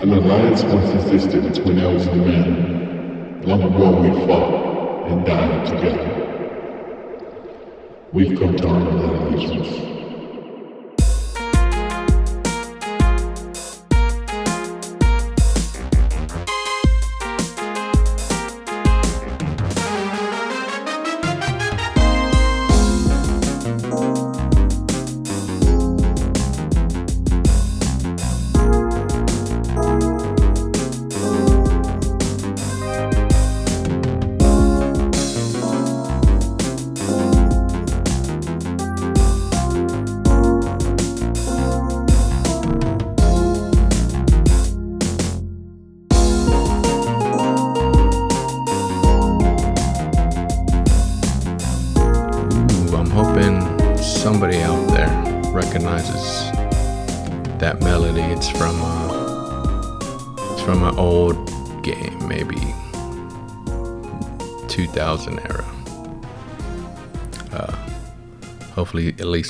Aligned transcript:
An 0.00 0.12
alliance 0.12 0.64
once 0.64 0.92
existed 0.92 1.54
between 1.54 1.78
elves 1.78 2.06
and 2.08 2.24
men. 2.24 3.42
Long 3.44 3.62
ago 3.62 3.92
we 4.00 4.26
fought 4.26 5.08
and 5.08 5.24
died 5.24 5.66
together. 5.66 6.10
We've 8.12 8.36
come 8.38 8.56
to 8.56 8.68
honor 8.68 9.00
that 9.00 9.22
allegiance. 9.22 9.93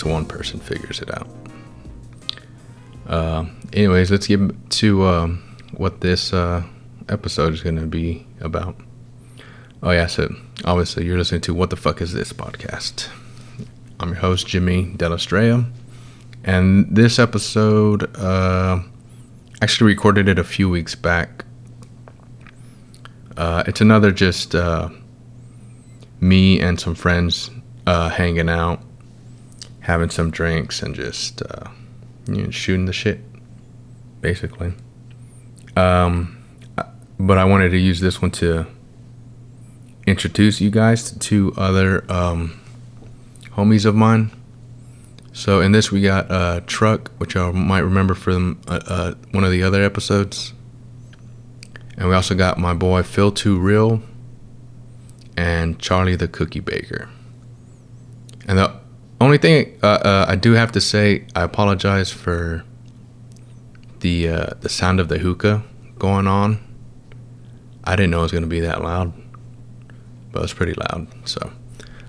One 0.08 0.24
person 0.26 0.60
figures 0.60 1.00
it 1.00 1.12
out. 1.12 1.28
Uh, 3.06 3.46
anyways, 3.72 4.10
let's 4.10 4.26
get 4.26 4.40
to 4.70 5.06
um, 5.06 5.56
what 5.72 6.00
this 6.00 6.32
uh, 6.32 6.62
episode 7.08 7.52
is 7.52 7.62
going 7.62 7.76
to 7.76 7.86
be 7.86 8.26
about. 8.40 8.76
Oh 9.82 9.90
yeah, 9.90 10.06
so 10.06 10.34
obviously 10.64 11.04
you're 11.04 11.18
listening 11.18 11.42
to 11.42 11.54
What 11.54 11.70
the 11.70 11.76
Fuck 11.76 12.00
Is 12.00 12.12
This 12.12 12.32
podcast. 12.32 13.08
I'm 14.00 14.08
your 14.08 14.18
host 14.18 14.46
Jimmy 14.46 14.86
Delastrella, 14.96 15.70
and 16.42 16.94
this 16.94 17.18
episode 17.18 18.14
uh, 18.16 18.80
actually 19.60 19.88
recorded 19.92 20.28
it 20.28 20.38
a 20.38 20.44
few 20.44 20.70
weeks 20.70 20.94
back. 20.94 21.44
Uh, 23.36 23.64
it's 23.66 23.80
another 23.80 24.10
just 24.10 24.54
uh, 24.54 24.88
me 26.20 26.60
and 26.60 26.80
some 26.80 26.94
friends 26.94 27.50
uh, 27.86 28.08
hanging 28.08 28.48
out, 28.48 28.80
having 29.84 30.10
some 30.10 30.30
drinks, 30.30 30.82
and 30.82 30.94
just 30.94 31.42
uh, 31.42 31.68
you 32.26 32.44
know, 32.44 32.50
shooting 32.50 32.86
the 32.86 32.92
shit, 32.92 33.20
basically. 34.20 34.72
Um, 35.76 36.42
but 37.18 37.38
I 37.38 37.44
wanted 37.44 37.70
to 37.70 37.78
use 37.78 38.00
this 38.00 38.20
one 38.20 38.30
to 38.32 38.66
introduce 40.06 40.60
you 40.60 40.70
guys 40.70 41.12
to 41.12 41.52
other 41.56 42.10
um, 42.10 42.60
homies 43.52 43.84
of 43.84 43.94
mine. 43.94 44.30
So 45.32 45.60
in 45.60 45.72
this 45.72 45.90
we 45.90 46.00
got 46.00 46.30
uh, 46.30 46.60
Truck, 46.66 47.10
which 47.18 47.36
I 47.36 47.50
might 47.50 47.80
remember 47.80 48.14
from 48.14 48.60
uh, 48.68 48.80
uh, 48.86 49.14
one 49.32 49.44
of 49.44 49.50
the 49.50 49.62
other 49.62 49.82
episodes, 49.82 50.52
and 51.96 52.08
we 52.08 52.14
also 52.14 52.34
got 52.34 52.58
my 52.58 52.72
boy 52.72 53.02
Phil 53.02 53.32
Too 53.32 53.58
Real 53.58 54.02
and 55.36 55.78
Charlie 55.78 56.16
the 56.16 56.28
Cookie 56.28 56.60
Baker. 56.60 57.08
And 58.46 58.58
the 58.58 58.83
only 59.24 59.38
thing 59.38 59.78
uh, 59.82 59.86
uh, 59.86 60.26
I 60.28 60.36
do 60.36 60.52
have 60.52 60.72
to 60.72 60.80
say, 60.80 61.26
I 61.34 61.42
apologize 61.42 62.10
for 62.10 62.64
the 64.00 64.28
uh, 64.28 64.46
the 64.60 64.68
sound 64.68 65.00
of 65.00 65.08
the 65.08 65.18
hookah 65.18 65.62
going 65.98 66.26
on. 66.26 66.58
I 67.84 67.96
didn't 67.96 68.10
know 68.10 68.20
it 68.20 68.22
was 68.22 68.32
gonna 68.32 68.46
be 68.46 68.60
that 68.60 68.82
loud 68.82 69.12
but 70.34 70.42
it's 70.42 70.52
pretty 70.52 70.74
loud. 70.74 71.06
So 71.26 71.52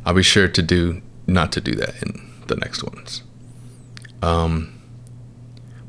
I'll 0.03 0.15
be 0.15 0.23
sure 0.23 0.47
to 0.47 0.61
do 0.61 1.01
not 1.27 1.51
to 1.53 1.61
do 1.61 1.75
that 1.75 2.01
in 2.01 2.33
the 2.47 2.55
next 2.55 2.83
ones. 2.83 3.23
Um, 4.21 4.81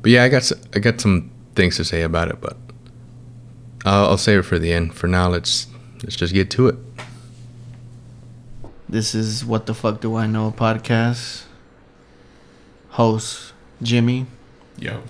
but 0.01 0.11
yeah, 0.11 0.23
I 0.23 0.29
got 0.29 0.49
I 0.73 0.79
got 0.79 1.01
some 1.01 1.31
things 1.55 1.75
to 1.77 1.83
say 1.83 2.03
about 2.03 2.29
it, 2.29 2.39
but 2.39 2.55
I'll, 3.85 4.09
I'll 4.09 4.17
save 4.17 4.39
it 4.39 4.43
for 4.43 4.59
the 4.59 4.71
end. 4.71 4.93
For 4.93 5.07
now, 5.07 5.29
let's 5.29 5.65
let's 6.03 6.15
just 6.15 6.33
get 6.33 6.51
to 6.51 6.67
it. 6.67 6.75
This 8.89 9.13
is 9.13 9.43
What 9.45 9.65
the 9.65 9.73
Fuck 9.73 9.99
Do 10.01 10.15
I 10.15 10.27
Know 10.27 10.51
podcast. 10.55 11.43
Host 12.89 13.53
Jimmy. 13.81 14.25
Yo, 14.79 15.01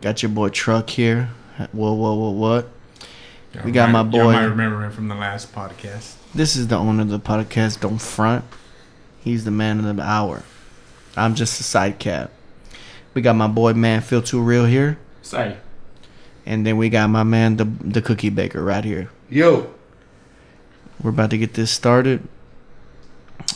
Got 0.00 0.22
your 0.22 0.30
boy 0.30 0.48
Truck 0.48 0.90
here. 0.90 1.30
Whoa, 1.72 1.92
whoa, 1.92 2.14
whoa, 2.14 2.30
what? 2.30 2.68
We 3.64 3.72
got 3.72 3.90
my 3.90 4.02
boy- 4.02 4.18
You 4.28 4.32
might 4.32 4.44
remember 4.44 4.84
him 4.84 4.92
from 4.92 5.08
the 5.08 5.14
last 5.14 5.52
podcast. 5.52 6.14
This 6.34 6.54
is 6.56 6.68
the 6.68 6.76
owner 6.76 7.02
of 7.02 7.08
the 7.08 7.18
podcast. 7.18 7.80
Don't 7.80 7.98
front. 7.98 8.44
He's 9.20 9.44
the 9.44 9.50
man 9.50 9.84
of 9.84 9.96
the 9.96 10.02
hour. 10.02 10.42
I'm 11.16 11.34
just 11.34 11.58
a 11.60 11.64
side 11.64 11.98
cap. 11.98 12.30
We 13.14 13.22
got 13.22 13.34
my 13.34 13.48
boy 13.48 13.72
man 13.72 14.00
Phil 14.02 14.22
Too 14.22 14.40
Real 14.40 14.64
here. 14.66 14.98
Say, 15.22 15.56
And 16.46 16.64
then 16.64 16.76
we 16.76 16.88
got 16.88 17.08
my 17.10 17.24
man 17.24 17.56
the 17.56 17.64
the 17.64 18.00
cookie 18.00 18.30
baker 18.30 18.62
right 18.62 18.84
here. 18.84 19.10
Yo, 19.28 19.72
We're 21.02 21.10
about 21.10 21.30
to 21.30 21.38
get 21.38 21.54
this 21.54 21.70
started. 21.72 22.26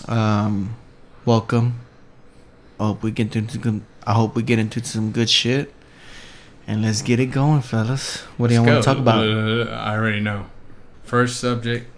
Um, 0.09 0.77
welcome. 1.25 1.81
I 2.81 2.87
hope 2.87 3.03
we 3.03 3.11
get 3.11 3.35
into 3.37 3.61
some, 3.63 3.87
I 4.07 4.13
hope 4.15 4.35
we 4.35 4.43
get 4.43 4.59
into 4.59 4.85
some 4.85 5.13
good 5.13 5.31
shit. 5.31 5.73
And 6.67 6.83
let's 6.83 7.03
get 7.03 7.19
it 7.21 7.27
going, 7.27 7.61
fellas. 7.63 8.19
What 8.37 8.49
do 8.49 8.55
you 8.55 8.63
want 8.63 8.83
to 8.83 8.83
talk 8.83 8.99
about? 8.99 9.27
Uh, 9.27 9.71
I 9.71 9.95
already 9.97 10.21
know. 10.21 10.47
First 11.03 11.41
subject, 11.41 11.91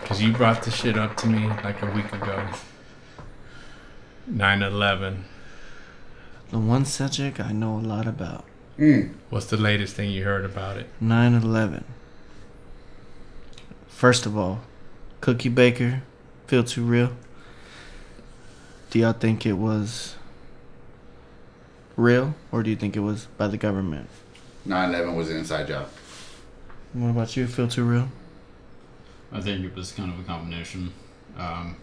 because 0.00 0.20
you 0.22 0.32
brought 0.32 0.62
the 0.62 0.70
shit 0.70 0.96
up 0.98 1.16
to 1.18 1.26
me 1.28 1.46
like 1.62 1.82
a 1.82 1.90
week 1.92 2.10
ago. 2.12 2.46
9 4.26 4.62
11. 4.62 5.24
The 6.50 6.58
one 6.58 6.84
subject 6.86 7.40
I 7.40 7.52
know 7.52 7.76
a 7.78 7.80
lot 7.80 8.06
about. 8.06 8.44
mm, 8.78 9.12
What's 9.28 9.46
the 9.46 9.58
latest 9.58 9.94
thing 9.94 10.10
you 10.10 10.24
heard 10.24 10.44
about 10.46 10.78
it? 10.78 10.86
9/11. 11.02 11.84
First 13.88 14.24
of 14.26 14.36
all, 14.38 14.60
Cookie 15.20 15.50
Baker, 15.50 16.02
Phil 16.48 16.64
Too 16.64 16.82
Real. 16.82 17.12
Do 18.88 18.98
y'all 18.98 19.12
think 19.12 19.44
it 19.44 19.52
was 19.52 20.16
real, 21.94 22.34
or 22.50 22.62
do 22.62 22.70
you 22.70 22.76
think 22.76 22.96
it 22.96 23.00
was 23.00 23.26
by 23.36 23.48
the 23.48 23.58
government? 23.58 24.08
9/11 24.66 25.14
was 25.14 25.28
an 25.28 25.36
inside 25.36 25.68
job. 25.68 25.88
What 26.94 27.10
about 27.10 27.36
you? 27.36 27.46
Phil 27.46 27.68
Too 27.68 27.84
Real? 27.84 28.08
I 29.30 29.42
think 29.42 29.62
it 29.62 29.76
was 29.76 29.92
kind 29.92 30.10
of 30.10 30.18
a 30.20 30.22
combination. 30.22 30.94
Um, 31.36 31.76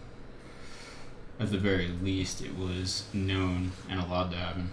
at 1.39 1.51
the 1.51 1.59
very 1.59 1.89
least, 2.01 2.41
it 2.41 2.57
was 2.57 3.03
known 3.13 3.71
and 3.87 3.99
allowed 3.99 4.31
to 4.31 4.37
happen. 4.37 4.71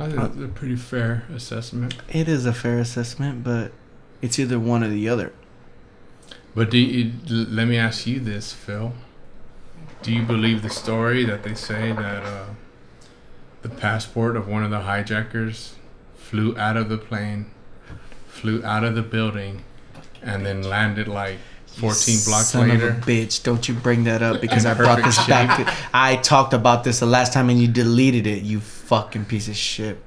I 0.00 0.06
think 0.06 0.18
that's 0.18 0.38
a 0.38 0.48
pretty 0.48 0.76
fair 0.76 1.26
assessment. 1.34 1.96
It 2.08 2.28
is 2.28 2.46
a 2.46 2.54
fair 2.54 2.78
assessment, 2.78 3.44
but 3.44 3.72
it's 4.22 4.38
either 4.38 4.58
one 4.58 4.82
or 4.82 4.88
the 4.88 5.06
other. 5.10 5.34
But 6.56 6.70
do 6.70 6.78
you, 6.78 7.12
let 7.28 7.68
me 7.68 7.76
ask 7.76 8.06
you 8.06 8.18
this, 8.18 8.54
Phil. 8.54 8.94
Do 10.00 10.10
you 10.10 10.22
believe 10.22 10.62
the 10.62 10.70
story 10.70 11.22
that 11.26 11.42
they 11.42 11.52
say 11.54 11.92
that 11.92 12.22
uh, 12.22 12.46
the 13.60 13.68
passport 13.68 14.38
of 14.38 14.48
one 14.48 14.64
of 14.64 14.70
the 14.70 14.80
hijackers 14.80 15.74
flew 16.14 16.56
out 16.56 16.78
of 16.78 16.88
the 16.88 16.96
plane, 16.96 17.50
flew 18.26 18.64
out 18.64 18.84
of 18.84 18.94
the 18.94 19.02
building, 19.02 19.64
and 20.22 20.46
then 20.46 20.62
landed 20.62 21.08
like 21.08 21.36
14 21.66 22.20
blocks 22.24 22.46
Son 22.46 22.70
later? 22.70 22.88
of 22.88 22.98
a 22.98 23.00
bitch! 23.02 23.42
Don't 23.42 23.68
you 23.68 23.74
bring 23.74 24.04
that 24.04 24.22
up 24.22 24.40
because 24.46 24.64
I 24.64 24.72
brought 24.72 25.04
this 25.04 25.18
shape. 25.18 25.28
back. 25.28 25.76
I 25.92 26.16
talked 26.16 26.54
about 26.54 26.84
this 26.84 27.00
the 27.00 27.06
last 27.06 27.34
time 27.34 27.50
and 27.50 27.60
you 27.60 27.68
deleted 27.68 28.26
it. 28.26 28.44
You 28.44 28.60
fucking 28.60 29.26
piece 29.26 29.48
of 29.48 29.56
shit. 29.56 30.02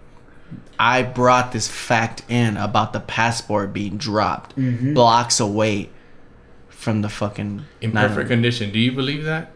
I 0.80 1.04
brought 1.04 1.52
this 1.52 1.68
fact 1.68 2.24
in 2.28 2.58
about 2.58 2.92
the 2.94 3.02
passport 3.02 3.72
being 3.72 3.98
dropped 3.98 4.56
blocks 4.56 5.40
away 5.40 5.92
from 6.80 7.02
the 7.02 7.10
fucking 7.10 7.66
In 7.82 7.92
nine- 7.94 8.08
perfect 8.08 8.30
condition. 8.30 8.72
Do 8.72 8.80
you 8.80 8.94
believe 8.94 9.26
that? 9.26 9.52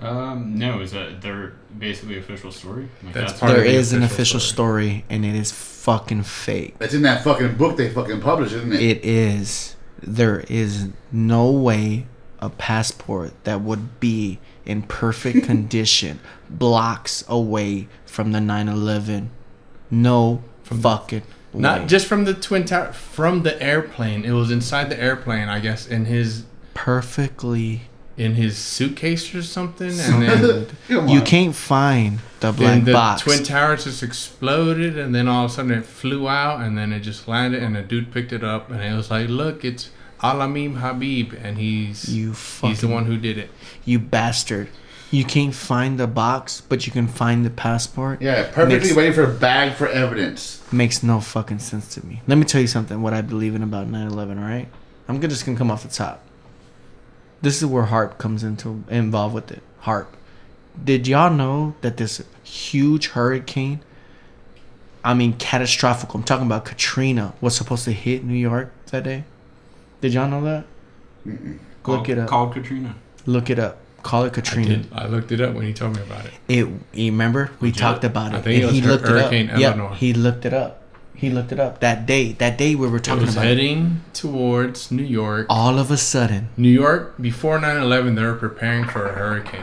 Um, 0.00 0.58
no, 0.58 0.80
is 0.80 0.90
that 0.92 1.20
their 1.20 1.52
basically 1.78 2.18
official 2.18 2.50
story? 2.50 2.88
Like, 3.04 3.12
That's 3.14 3.38
part 3.38 3.52
There 3.52 3.60
of 3.60 3.66
the 3.66 3.76
is 3.78 3.92
an 3.92 4.02
official 4.02 4.38
official 4.38 4.40
story. 4.40 5.04
and 5.10 5.24
it 5.24 5.34
is 5.36 5.52
fucking 5.52 6.22
fake. 6.24 6.76
That's 6.78 6.94
in 6.94 7.02
that 7.02 7.22
fucking 7.22 7.56
book 7.56 7.76
they 7.76 7.90
fucking 7.90 8.20
published, 8.20 8.54
isn't 8.54 8.72
it? 8.72 8.80
It 8.82 9.04
is. 9.04 9.76
There 10.02 10.40
is 10.48 10.88
no 11.12 11.50
way 11.50 12.06
a 12.40 12.48
passport 12.50 13.32
that 13.44 13.60
would 13.60 14.00
be 14.00 14.40
in 14.64 14.82
perfect 14.82 15.44
condition 15.52 16.18
blocks 16.50 17.22
away 17.28 17.86
from 18.06 18.32
the 18.32 18.40
9/11 18.40 19.28
No 19.90 20.42
fucking 20.64 21.22
Not 21.54 21.80
way. 21.82 21.86
just 21.86 22.06
from 22.06 22.24
the 22.24 22.34
twin 22.34 22.64
tower, 22.64 22.92
from 22.92 23.42
the 23.42 23.60
airplane. 23.62 24.24
It 24.24 24.32
was 24.32 24.50
inside 24.50 24.88
the 24.90 25.00
airplane, 25.00 25.48
I 25.48 25.60
guess, 25.60 25.86
in 25.86 26.06
his 26.06 26.44
perfectly. 26.74 27.82
in 28.16 28.34
his 28.34 28.56
suitcase 28.58 29.34
or 29.34 29.42
something, 29.42 29.88
and 29.98 30.22
then 30.28 30.66
You 30.88 31.00
on. 31.00 31.24
can't 31.24 31.54
find 31.54 32.18
the 32.40 32.52
then 32.52 32.80
black 32.80 32.84
the 32.84 32.92
box. 32.92 33.22
twin 33.22 33.42
towers 33.42 33.84
just 33.84 34.02
exploded, 34.02 34.98
and 34.98 35.14
then 35.14 35.26
all 35.28 35.46
of 35.46 35.50
a 35.50 35.54
sudden 35.54 35.70
it 35.72 35.84
flew 35.86 36.28
out, 36.28 36.60
and 36.60 36.76
then 36.76 36.92
it 36.92 37.00
just 37.00 37.26
landed, 37.26 37.62
and 37.62 37.76
a 37.76 37.82
dude 37.82 38.12
picked 38.12 38.32
it 38.32 38.44
up, 38.44 38.70
and 38.70 38.82
it 38.82 38.94
was 38.94 39.10
like, 39.10 39.28
"Look, 39.28 39.64
it's 39.64 39.90
Alamim 40.22 40.76
Habib," 40.76 41.32
and 41.42 41.56
he's 41.58 42.08
you 42.08 42.34
fucking 42.34 42.70
he's 42.70 42.80
the 42.82 42.88
one 42.88 43.06
who 43.06 43.16
did 43.16 43.38
it. 43.38 43.50
you 43.84 43.98
bastard. 43.98 44.68
You 45.12 45.24
can't 45.24 45.54
find 45.54 46.00
the 46.00 46.06
box, 46.06 46.62
but 46.68 46.86
you 46.86 46.92
can 46.92 47.06
find 47.06 47.44
the 47.44 47.50
passport. 47.50 48.20
Yeah, 48.22 48.44
perfectly 48.50 48.78
Makes- 48.88 48.94
waiting 48.96 49.12
for 49.12 49.24
a 49.24 49.32
bag 49.34 49.74
for 49.74 49.86
evidence. 49.86 50.62
Makes 50.72 51.02
no 51.02 51.20
fucking 51.20 51.58
sense 51.58 51.86
to 51.94 52.04
me. 52.06 52.22
Let 52.26 52.38
me 52.38 52.44
tell 52.44 52.62
you 52.62 52.66
something. 52.66 53.02
What 53.02 53.12
I 53.12 53.20
believe 53.20 53.54
in 53.54 53.62
about 53.62 53.88
9/11. 53.88 54.38
All 54.38 54.44
right, 54.48 54.68
I'm 55.08 55.16
gonna- 55.16 55.28
just 55.28 55.44
gonna 55.44 55.58
come 55.58 55.70
off 55.70 55.82
the 55.82 55.90
top. 55.94 56.22
This 57.42 57.58
is 57.60 57.66
where 57.66 57.84
HAARP 57.84 58.16
comes 58.18 58.42
into 58.42 58.84
involved 58.88 59.34
with 59.34 59.52
it. 59.52 59.62
HAARP. 59.84 60.06
Did 60.82 61.06
y'all 61.06 61.30
know 61.32 61.74
that 61.82 61.98
this 61.98 62.22
huge 62.42 63.08
hurricane? 63.08 63.80
I 65.04 65.12
mean, 65.12 65.34
catastrophic. 65.34 66.14
I'm 66.14 66.22
talking 66.22 66.46
about 66.46 66.64
Katrina 66.64 67.34
was 67.42 67.54
supposed 67.54 67.84
to 67.84 67.92
hit 67.92 68.24
New 68.24 68.32
York 68.36 68.72
that 68.92 69.04
day. 69.04 69.24
Did 70.00 70.14
y'all 70.14 70.28
know 70.28 70.42
that? 70.44 70.64
Look 71.26 71.36
Called- 71.82 72.08
it 72.08 72.18
up. 72.18 72.28
Called 72.28 72.54
Katrina. 72.54 72.94
Look 73.26 73.50
it 73.50 73.58
up. 73.58 73.76
Call 74.02 74.24
it 74.24 74.28
I, 74.28 74.30
Katrina. 74.30 74.68
did, 74.78 74.88
I 74.92 75.06
looked 75.06 75.30
it 75.32 75.40
up 75.40 75.54
when 75.54 75.66
he 75.66 75.72
told 75.72 75.96
me 75.96 76.02
about 76.02 76.24
it. 76.26 76.32
It. 76.48 76.66
You 76.92 77.12
remember 77.12 77.50
we 77.60 77.70
talked 77.72 78.04
about 78.04 78.32
it. 78.32 78.36
I 78.38 78.40
think 78.42 78.62
it 78.62 78.66
was 78.66 78.74
he 78.74 78.80
looked 78.82 79.06
Hurricane 79.06 79.48
it 79.50 79.54
up. 79.54 79.60
Eleanor. 79.62 79.88
Yeah, 79.90 79.96
he 79.96 80.12
looked 80.12 80.44
it 80.44 80.52
up. 80.54 80.78
He 81.14 81.30
looked 81.30 81.52
it 81.52 81.60
up 81.60 81.78
that 81.80 82.04
day. 82.04 82.32
That 82.32 82.58
day 82.58 82.74
we 82.74 82.88
were 82.88 82.96
It 82.96 83.04
talking 83.04 83.26
was 83.26 83.34
about. 83.34 83.44
it. 83.44 83.48
heading 83.50 84.02
towards 84.12 84.90
New 84.90 85.04
York. 85.04 85.46
All 85.48 85.78
of 85.78 85.90
a 85.92 85.96
sudden, 85.96 86.48
New 86.56 86.68
York 86.68 87.14
before 87.20 87.60
9/11, 87.60 88.16
they 88.16 88.22
were 88.24 88.34
preparing 88.34 88.86
for 88.86 89.08
a 89.08 89.12
hurricane 89.12 89.62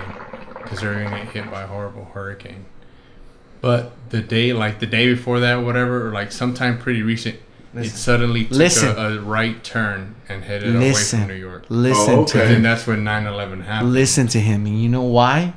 because 0.64 0.80
they 0.80 0.88
were 0.88 0.94
gonna 1.04 1.26
get 1.26 1.34
hit 1.34 1.52
by 1.52 1.64
a 1.64 1.68
horrible 1.68 2.06
hurricane. 2.14 2.64
But 3.62 3.92
the 4.10 4.22
day, 4.22 4.54
like 4.54 4.80
the 4.80 4.86
day 4.86 5.14
before 5.14 5.42
that, 5.42 5.56
whatever, 5.66 6.08
or 6.08 6.12
like 6.12 6.32
sometime 6.32 6.78
pretty 6.78 7.02
recent, 7.02 7.36
it 7.76 7.90
suddenly 7.90 8.46
took 8.46 8.58
Listen. 8.58 8.98
a, 8.98 9.18
a 9.18 9.22
right 9.22 9.64
turn 9.64 10.16
and 10.28 10.44
headed 10.44 10.74
listen, 10.76 11.20
away 11.20 11.28
from 11.28 11.36
New 11.36 11.42
York. 11.42 11.66
listen 11.70 12.20
Oh, 12.20 12.26
to 12.26 12.46
him. 12.46 12.56
And 12.58 12.66
that's 12.66 12.88
when 12.88 13.04
9/11 13.04 13.64
happened. 13.66 13.94
Listen 13.94 14.28
to 14.28 14.40
him. 14.40 14.66
And 14.66 14.82
you 14.82 14.90
know 14.90 15.04
why? 15.04 15.54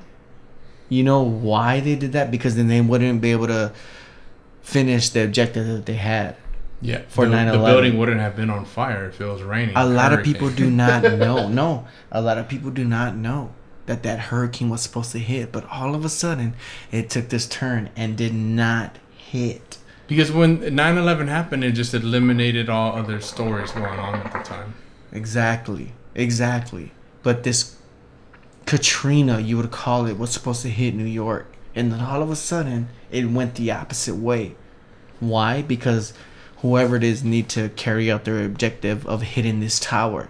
You 0.88 1.02
know 1.04 1.22
why 1.22 1.80
they 1.80 1.94
did 1.96 2.12
that? 2.12 2.30
Because 2.30 2.54
then 2.56 2.68
they 2.68 2.80
wouldn't 2.82 3.20
be 3.22 3.32
able 3.32 3.46
to 3.46 3.72
finish 4.62 5.08
the 5.08 5.24
objective 5.24 5.66
that 5.66 5.86
they 5.86 5.94
had. 5.94 6.36
yeah, 6.82 7.02
for 7.08 7.24
the, 7.24 7.30
the 7.30 7.36
9/11. 7.36 7.52
the 7.52 7.58
building 7.64 7.98
wouldn't 7.98 8.20
have 8.20 8.36
been 8.36 8.50
on 8.50 8.64
fire 8.64 9.06
if 9.08 9.20
it 9.20 9.24
was 9.26 9.42
raining. 9.42 9.76
A 9.76 9.86
lot 9.86 10.12
of 10.12 10.22
people 10.24 10.50
do 10.50 10.70
not 10.70 11.02
know. 11.24 11.48
No, 11.48 11.86
a 12.10 12.20
lot 12.20 12.38
of 12.38 12.48
people 12.48 12.70
do 12.70 12.84
not 12.84 13.16
know 13.16 13.52
that 13.86 14.02
that 14.02 14.18
hurricane 14.30 14.68
was 14.68 14.80
supposed 14.82 15.12
to 15.12 15.18
hit, 15.18 15.50
but 15.50 15.64
all 15.70 15.94
of 15.94 16.04
a 16.04 16.08
sudden 16.08 16.54
it 16.92 17.08
took 17.10 17.28
this 17.30 17.46
turn 17.48 17.88
and 17.96 18.16
did 18.16 18.34
not 18.34 18.98
hit. 19.16 19.71
Because 20.12 20.30
when 20.30 20.58
9/11 20.58 21.28
happened, 21.28 21.64
it 21.64 21.72
just 21.72 21.94
eliminated 21.94 22.68
all 22.68 22.96
other 22.96 23.20
stories 23.20 23.72
going 23.72 23.98
on 23.98 24.14
at 24.14 24.32
the 24.32 24.38
time. 24.38 24.74
Exactly. 25.12 25.92
Exactly. 26.14 26.92
But 27.22 27.42
this 27.42 27.76
Katrina, 28.66 29.40
you 29.40 29.56
would 29.56 29.70
call 29.70 30.06
it, 30.06 30.18
was 30.18 30.30
supposed 30.30 30.62
to 30.62 30.68
hit 30.68 30.94
New 30.94 31.04
York. 31.04 31.46
And 31.74 31.90
then 31.90 32.00
all 32.00 32.22
of 32.22 32.30
a 32.30 32.36
sudden, 32.36 32.88
it 33.10 33.30
went 33.30 33.54
the 33.54 33.70
opposite 33.70 34.16
way. 34.16 34.54
Why? 35.20 35.62
Because 35.62 36.12
whoever 36.58 36.96
it 36.96 37.04
is 37.04 37.24
need 37.24 37.48
to 37.50 37.70
carry 37.70 38.10
out 38.10 38.24
their 38.24 38.44
objective 38.44 39.06
of 39.06 39.22
hitting 39.22 39.60
this 39.60 39.80
tower. 39.80 40.28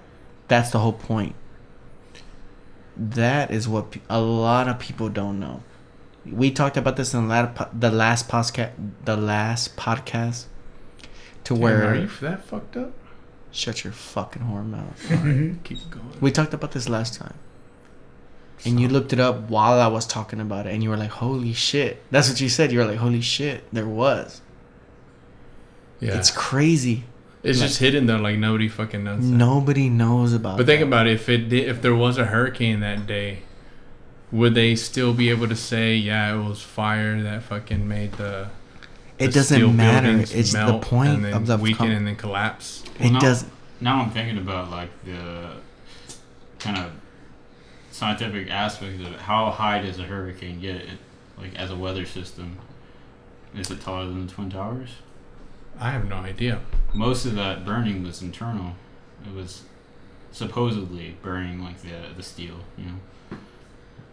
That's 0.48 0.70
the 0.70 0.78
whole 0.78 0.92
point. 0.92 1.34
That 2.96 3.50
is 3.50 3.68
what 3.68 3.96
a 4.08 4.20
lot 4.20 4.68
of 4.68 4.78
people 4.78 5.08
don't 5.08 5.40
know. 5.40 5.62
We 6.24 6.50
talked 6.50 6.76
about 6.76 6.96
this 6.96 7.14
in 7.14 7.22
the 7.22 7.28
last, 7.28 7.54
po- 7.54 7.70
the 7.72 7.90
last 7.90 8.28
podcast. 8.28 8.70
The 9.04 9.16
last 9.16 9.76
podcast, 9.76 10.44
to 11.44 11.54
Damn, 11.54 11.62
where 11.62 11.88
are 11.88 11.94
you 11.96 12.08
that 12.20 12.44
fucked 12.44 12.76
up? 12.76 12.92
shut 13.52 13.84
your 13.84 13.92
fucking 13.92 14.42
whore 14.42 14.66
mouth. 14.66 15.10
Alright, 15.10 15.24
mm-hmm. 15.24 15.62
keep 15.62 15.78
going. 15.90 16.16
We 16.20 16.32
talked 16.32 16.54
about 16.54 16.72
this 16.72 16.88
last 16.88 17.14
time. 17.14 17.34
And 18.64 18.80
you 18.80 18.88
looked 18.88 19.12
it 19.12 19.20
up 19.20 19.50
while 19.50 19.80
I 19.80 19.88
was 19.88 20.06
talking 20.06 20.40
about 20.40 20.66
it, 20.66 20.72
and 20.72 20.84
you 20.84 20.90
were 20.90 20.96
like, 20.96 21.10
"Holy 21.10 21.52
shit!" 21.52 22.00
That's 22.12 22.28
what 22.28 22.40
you 22.40 22.48
said. 22.48 22.70
You 22.70 22.78
were 22.78 22.84
like, 22.84 22.98
"Holy 22.98 23.20
shit!" 23.20 23.64
There 23.72 23.88
was. 23.88 24.40
Yeah, 25.98 26.16
It's 26.16 26.30
crazy. 26.30 27.04
It's 27.42 27.58
just 27.58 27.80
hidden 27.80 28.06
though, 28.06 28.18
like 28.18 28.38
nobody 28.38 28.68
fucking 28.68 29.02
knows. 29.02 29.28
that. 29.28 29.36
Nobody 29.36 29.88
knows 29.88 30.32
about. 30.32 30.58
But 30.58 30.66
think 30.66 30.80
that. 30.80 30.86
about 30.86 31.08
it. 31.08 31.14
If 31.14 31.28
it 31.28 31.48
did, 31.48 31.68
if 31.68 31.82
there 31.82 31.94
was 31.94 32.18
a 32.18 32.26
hurricane 32.26 32.78
that 32.80 33.04
day, 33.06 33.40
would 34.32 34.54
they 34.54 34.74
still 34.74 35.12
be 35.12 35.28
able 35.28 35.46
to 35.46 35.54
say, 35.54 35.94
"Yeah, 35.94 36.34
it 36.34 36.42
was 36.42 36.62
fire 36.62 37.22
that 37.22 37.42
fucking 37.44 37.86
made 37.86 38.12
the"? 38.12 38.48
it 39.18 39.32
the 39.32 39.44
steel 39.44 39.58
doesn't 39.60 39.76
matter. 39.76 40.08
buildings 40.08 40.34
It's 40.34 40.52
the 40.52 40.58
melt 40.58 40.82
point 40.82 41.10
and 41.10 41.24
then 41.24 41.34
of 41.34 41.46
the 41.46 41.58
weaken 41.58 41.76
com- 41.76 41.90
and 41.90 42.06
then 42.06 42.16
collapse. 42.16 42.82
It 42.98 43.12
now, 43.12 43.20
does. 43.20 43.44
Now 43.80 44.00
I'm 44.00 44.10
thinking 44.10 44.38
about 44.38 44.70
like 44.70 44.90
the 45.04 45.52
kind 46.58 46.78
of 46.78 46.92
scientific 47.90 48.50
aspect 48.50 49.00
of 49.00 49.12
it. 49.12 49.20
How 49.20 49.50
high 49.50 49.82
does 49.82 49.98
a 49.98 50.04
hurricane 50.04 50.60
get? 50.60 50.76
It, 50.76 50.98
like 51.38 51.54
as 51.56 51.70
a 51.70 51.76
weather 51.76 52.06
system, 52.06 52.56
is 53.54 53.70
it 53.70 53.80
taller 53.80 54.06
than 54.06 54.26
the 54.26 54.32
twin 54.32 54.50
towers? 54.50 54.90
I 55.78 55.90
have 55.90 56.08
no 56.08 56.16
idea. 56.16 56.60
Most 56.94 57.26
of 57.26 57.34
that 57.34 57.64
burning 57.64 58.02
was 58.02 58.22
internal. 58.22 58.74
It 59.26 59.34
was 59.34 59.62
supposedly 60.30 61.16
burning 61.22 61.62
like 61.62 61.82
the 61.82 62.14
the 62.16 62.22
steel. 62.22 62.56
You 62.78 62.86
know. 62.86 62.96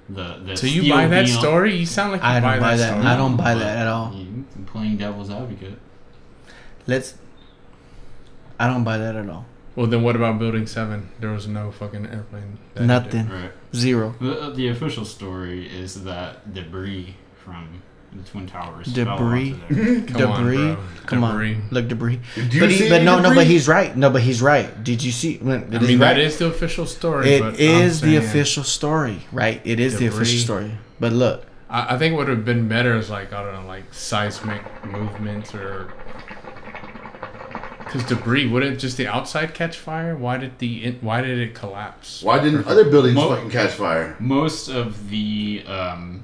The, 0.10 0.42
the 0.44 0.58
So 0.58 0.66
you 0.68 0.92
buy 0.92 1.08
that 1.08 1.26
being- 1.26 1.38
story? 1.40 1.76
You 1.76 1.86
sound 1.86 2.14
like 2.14 2.22
you 2.22 2.28
I 2.28 2.40
buy 2.40 2.52
don't 2.54 2.62
buy 2.62 2.76
that. 2.78 2.90
story. 2.92 3.06
I 3.06 3.18
don't 3.18 3.38
buy 3.38 3.54
but 3.54 3.60
that 3.60 3.78
at 3.78 3.88
all. 3.88 4.08
I'm 4.08 4.66
playing 4.66 4.98
devil's 4.98 5.30
advocate. 5.30 5.78
Let's. 6.88 7.16
I 8.60 8.68
don't 8.68 8.84
buy 8.84 8.98
that 8.98 9.16
at 9.16 9.30
all. 9.30 9.46
Well, 9.76 9.88
then 9.88 10.02
what 10.04 10.16
about 10.16 10.40
Building 10.40 10.66
Seven? 10.68 11.10
There 11.20 11.30
was 11.32 11.48
no 11.48 11.72
fucking 11.72 12.08
airplane. 12.08 12.58
that. 12.74 12.84
Nothing. 12.84 13.30
Right. 13.30 13.52
Zero. 13.76 14.16
The, 14.20 14.52
the 14.56 14.68
official 14.70 15.06
story 15.06 15.68
is 15.70 16.04
that 16.04 16.54
debris 16.54 17.16
from 17.38 17.82
the 18.14 18.24
twin 18.30 18.48
towers 18.48 18.88
Debris? 18.88 19.54
fell. 19.54 19.78
Come 20.08 20.32
on, 20.32 20.44
debris. 20.44 20.58
bro. 20.58 20.78
Come 21.06 21.22
Debris. 21.22 21.54
on. 21.56 21.68
Look, 21.72 21.88
debris. 21.88 22.20
Do 22.36 22.42
you 22.42 22.60
But, 22.60 22.72
he, 22.72 22.90
but 22.90 22.96
any 22.96 23.06
no, 23.06 23.20
no. 23.20 23.34
But 23.36 23.48
he's 23.48 23.68
right. 23.68 23.96
No, 23.96 24.10
but 24.10 24.22
he's 24.22 24.42
right. 24.42 24.84
Did 24.84 25.04
you 25.04 25.12
see? 25.12 25.38
When, 25.38 25.64
I 25.76 25.80
mean, 25.80 26.00
right. 26.00 26.14
that 26.16 26.20
is 26.20 26.38
the 26.38 26.48
official 26.48 26.86
story. 26.86 27.30
It 27.34 27.42
but 27.42 27.60
is 27.60 28.02
the 28.02 28.16
official 28.18 28.64
story, 28.64 29.22
right? 29.32 29.62
It 29.64 29.80
is 29.80 29.98
the 30.00 30.08
official 30.08 30.40
story. 30.40 30.72
But 31.00 31.14
look, 31.14 31.46
I, 31.70 31.96
I 31.96 31.98
think 31.98 32.16
what 32.16 32.28
would 32.28 32.38
have 32.38 32.46
been 32.46 32.68
better 32.68 32.96
is 32.98 33.10
like 33.10 33.32
I 33.34 33.44
don't 33.44 33.62
know, 33.62 33.68
like 33.68 33.94
seismic 33.94 34.62
movements 34.86 35.54
or 35.54 35.94
because 37.86 38.04
debris 38.04 38.48
wouldn't 38.48 38.80
just 38.80 38.98
the 38.98 39.08
outside 39.08 39.54
catch 39.56 39.78
fire. 39.78 40.16
Why 40.16 40.38
did 40.38 40.60
the 40.60 40.84
in, 40.86 40.96
why 41.02 41.22
did 41.22 41.40
it 41.40 41.56
collapse? 41.56 42.22
Why 42.22 42.40
didn't 42.40 42.68
other 42.68 42.90
buildings 42.90 43.16
Mo- 43.16 43.30
fucking 43.36 43.50
catch 43.50 43.72
fire? 43.72 44.16
Most 44.20 44.70
of 44.70 45.10
the 45.10 45.64
um, 45.68 46.24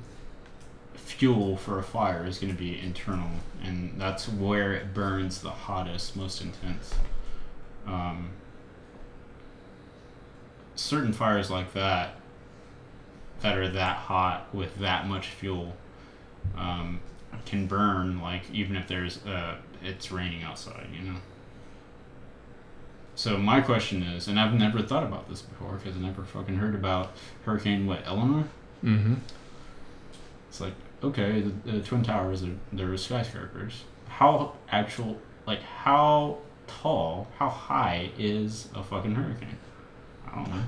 fuel 1.17 1.55
for 1.55 1.79
a 1.79 1.83
fire 1.83 2.25
is 2.25 2.37
going 2.37 2.53
to 2.53 2.59
be 2.59 2.79
internal, 2.79 3.29
and 3.63 3.99
that's 3.99 4.27
where 4.27 4.73
it 4.73 4.93
burns 4.93 5.41
the 5.41 5.49
hottest, 5.49 6.15
most 6.15 6.41
intense. 6.41 6.93
Um, 7.87 8.31
certain 10.75 11.13
fires 11.13 11.49
like 11.49 11.73
that, 11.73 12.15
that 13.41 13.57
are 13.57 13.69
that 13.69 13.97
hot 13.97 14.53
with 14.53 14.77
that 14.79 15.07
much 15.07 15.27
fuel, 15.27 15.75
um, 16.57 16.99
can 17.45 17.67
burn 17.67 18.21
like 18.21 18.43
even 18.51 18.75
if 18.75 18.87
there's 18.87 19.25
uh, 19.25 19.55
it's 19.83 20.11
raining 20.11 20.43
outside, 20.43 20.87
you 20.93 21.01
know. 21.01 21.17
So 23.15 23.37
my 23.37 23.61
question 23.61 24.03
is, 24.03 24.27
and 24.27 24.37
I've 24.37 24.53
never 24.53 24.81
thought 24.81 25.03
about 25.03 25.29
this 25.29 25.41
before 25.41 25.73
because 25.73 25.95
I 25.95 25.99
never 25.99 26.23
fucking 26.23 26.57
heard 26.57 26.75
about 26.75 27.13
Hurricane 27.45 27.87
what 27.87 28.03
Eleanor. 28.05 28.45
Mm-hmm. 28.83 29.15
It's 30.49 30.59
like 30.59 30.73
okay, 31.05 31.41
the, 31.41 31.71
the 31.71 31.79
twin 31.81 32.03
towers 32.03 32.43
are 32.43 32.55
they're 32.73 32.95
skyscrapers. 32.97 33.83
How 34.07 34.53
actual 34.69 35.17
like 35.47 35.61
how 35.61 36.37
tall, 36.67 37.27
how 37.37 37.49
high 37.49 38.09
is 38.17 38.69
a 38.75 38.83
fucking 38.83 39.15
hurricane? 39.15 39.57
I 40.27 40.35
don't 40.35 40.49
know. 40.49 40.63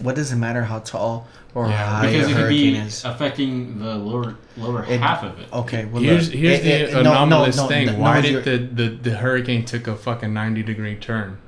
what 0.00 0.14
does 0.14 0.30
it 0.32 0.36
matter 0.36 0.62
how 0.64 0.80
tall 0.80 1.26
or 1.54 1.68
Yeah, 1.68 1.86
high 2.00 2.06
because 2.12 2.28
a 2.28 2.30
it 2.30 2.34
could 2.34 2.48
be 2.50 2.76
is? 2.76 3.04
affecting 3.04 3.78
the 3.78 3.94
lower 3.96 4.36
lower 4.56 4.84
It- 4.84 5.00
half 5.00 5.22
of 5.22 5.38
it. 5.40 5.50
Okay, 5.52 5.84
well, 5.86 6.02
Here's 6.02 6.28
look, 6.28 6.38
here's 6.38 6.58
it- 6.60 6.62
the 6.64 6.70
it- 6.90 6.92
no, 6.94 7.02
no, 7.02 7.10
anomalous 7.12 7.56
no, 7.56 7.66
thing. 7.68 7.86
no, 7.86 7.94
Why 7.94 8.18
you're- 8.18 8.42
did 8.42 8.76
the, 8.76 8.88
the 8.88 8.96
the 9.10 9.16
hurricane 9.16 9.64
took 9.64 9.86
a 9.86 9.96
fucking 9.96 10.32
ninety 10.34 10.62
degree 10.62 10.96
turn? 10.96 11.38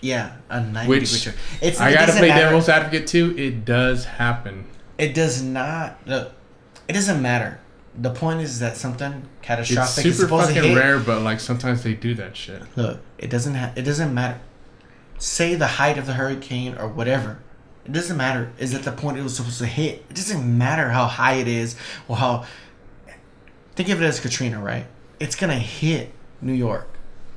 yeah 0.00 0.36
a 0.50 0.60
ninety 0.60 0.88
Which- 0.90 1.10
degree 1.12 1.32
turn. 1.32 1.40
It's 1.62 1.80
I 1.80 1.92
gotta 1.92 2.06
doesn't 2.06 2.18
play 2.20 2.28
matter. 2.28 2.44
devil's 2.46 2.68
advocate 2.68 3.06
too. 3.06 3.34
It 3.36 3.64
does 3.64 4.04
happen. 4.04 4.66
It 4.96 5.12
does 5.14 5.42
not 5.42 5.98
look. 6.06 6.32
It 6.88 6.92
doesn't 6.92 7.20
matter. 7.20 7.58
The 7.96 8.10
point 8.10 8.40
is 8.40 8.58
that 8.60 8.76
something 8.76 9.12
It's 9.12 9.28
catastrophic 9.46 10.04
is 10.06 10.16
super 10.16 10.26
supposed 10.26 10.48
to 10.48 10.54
fucking 10.54 10.70
hit. 10.70 10.76
rare, 10.76 10.98
but 10.98 11.22
like 11.22 11.40
sometimes 11.40 11.82
they 11.82 11.94
do 11.94 12.14
that 12.14 12.36
shit. 12.36 12.62
Look, 12.76 13.00
it 13.18 13.30
doesn't 13.30 13.54
ha- 13.54 13.72
it 13.76 13.82
doesn't 13.82 14.12
matter. 14.12 14.40
Say 15.18 15.54
the 15.54 15.66
height 15.66 15.96
of 15.98 16.06
the 16.06 16.14
hurricane 16.14 16.76
or 16.76 16.88
whatever. 16.88 17.38
It 17.84 17.92
doesn't 17.92 18.16
matter. 18.16 18.52
Is 18.58 18.74
at 18.74 18.82
the 18.82 18.92
point 18.92 19.18
it 19.18 19.22
was 19.22 19.36
supposed 19.36 19.58
to 19.58 19.66
hit. 19.66 20.04
It 20.10 20.16
doesn't 20.16 20.58
matter 20.58 20.90
how 20.90 21.06
high 21.06 21.34
it 21.34 21.48
is 21.48 21.76
or 22.08 22.16
how. 22.16 22.44
Think 23.76 23.88
of 23.88 24.00
it 24.02 24.04
as 24.04 24.20
Katrina, 24.20 24.60
right? 24.60 24.86
It's 25.20 25.36
gonna 25.36 25.58
hit 25.58 26.12
New 26.40 26.52
York. 26.52 26.88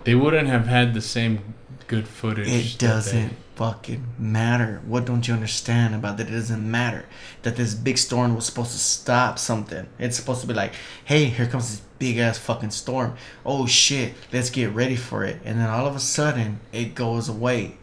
They 0.06 0.16
wouldn't 0.16 0.48
have 0.48 0.68
had 0.68 0.94
the 0.94 1.02
same 1.02 1.54
good 1.88 2.08
footage. 2.08 2.48
It 2.48 2.80
doesn't 2.80 3.34
fucking 3.58 4.06
matter. 4.20 4.82
What 4.86 5.06
don't 5.06 5.28
you 5.28 5.34
understand 5.34 5.96
about 5.96 6.18
that? 6.18 6.28
It 6.28 6.32
doesn't 6.32 6.70
matter 6.70 7.06
that 7.42 7.56
this 7.56 7.74
big 7.74 7.98
storm 7.98 8.36
was 8.36 8.46
supposed 8.46 8.72
to 8.72 8.78
stop 8.78 9.40
something. 9.40 9.88
It's 9.98 10.16
supposed 10.16 10.42
to 10.42 10.48
be 10.48 10.54
like, 10.54 10.74
hey, 11.06 11.26
here 11.26 11.48
comes 11.48 11.72
this 11.72 11.82
big 11.98 12.20
ass 12.20 12.38
fucking 12.38 12.70
storm. 12.70 13.16
Oh 13.44 13.66
shit, 13.66 14.14
let's 14.32 14.52
get 14.52 14.74
ready 14.74 14.96
for 14.96 15.24
it. 15.24 15.40
And 15.44 15.60
then 15.60 15.70
all 15.70 15.88
of 15.88 15.96
a 15.96 16.00
sudden, 16.00 16.60
it 16.72 16.94
goes 16.94 17.28
away. 17.28 17.78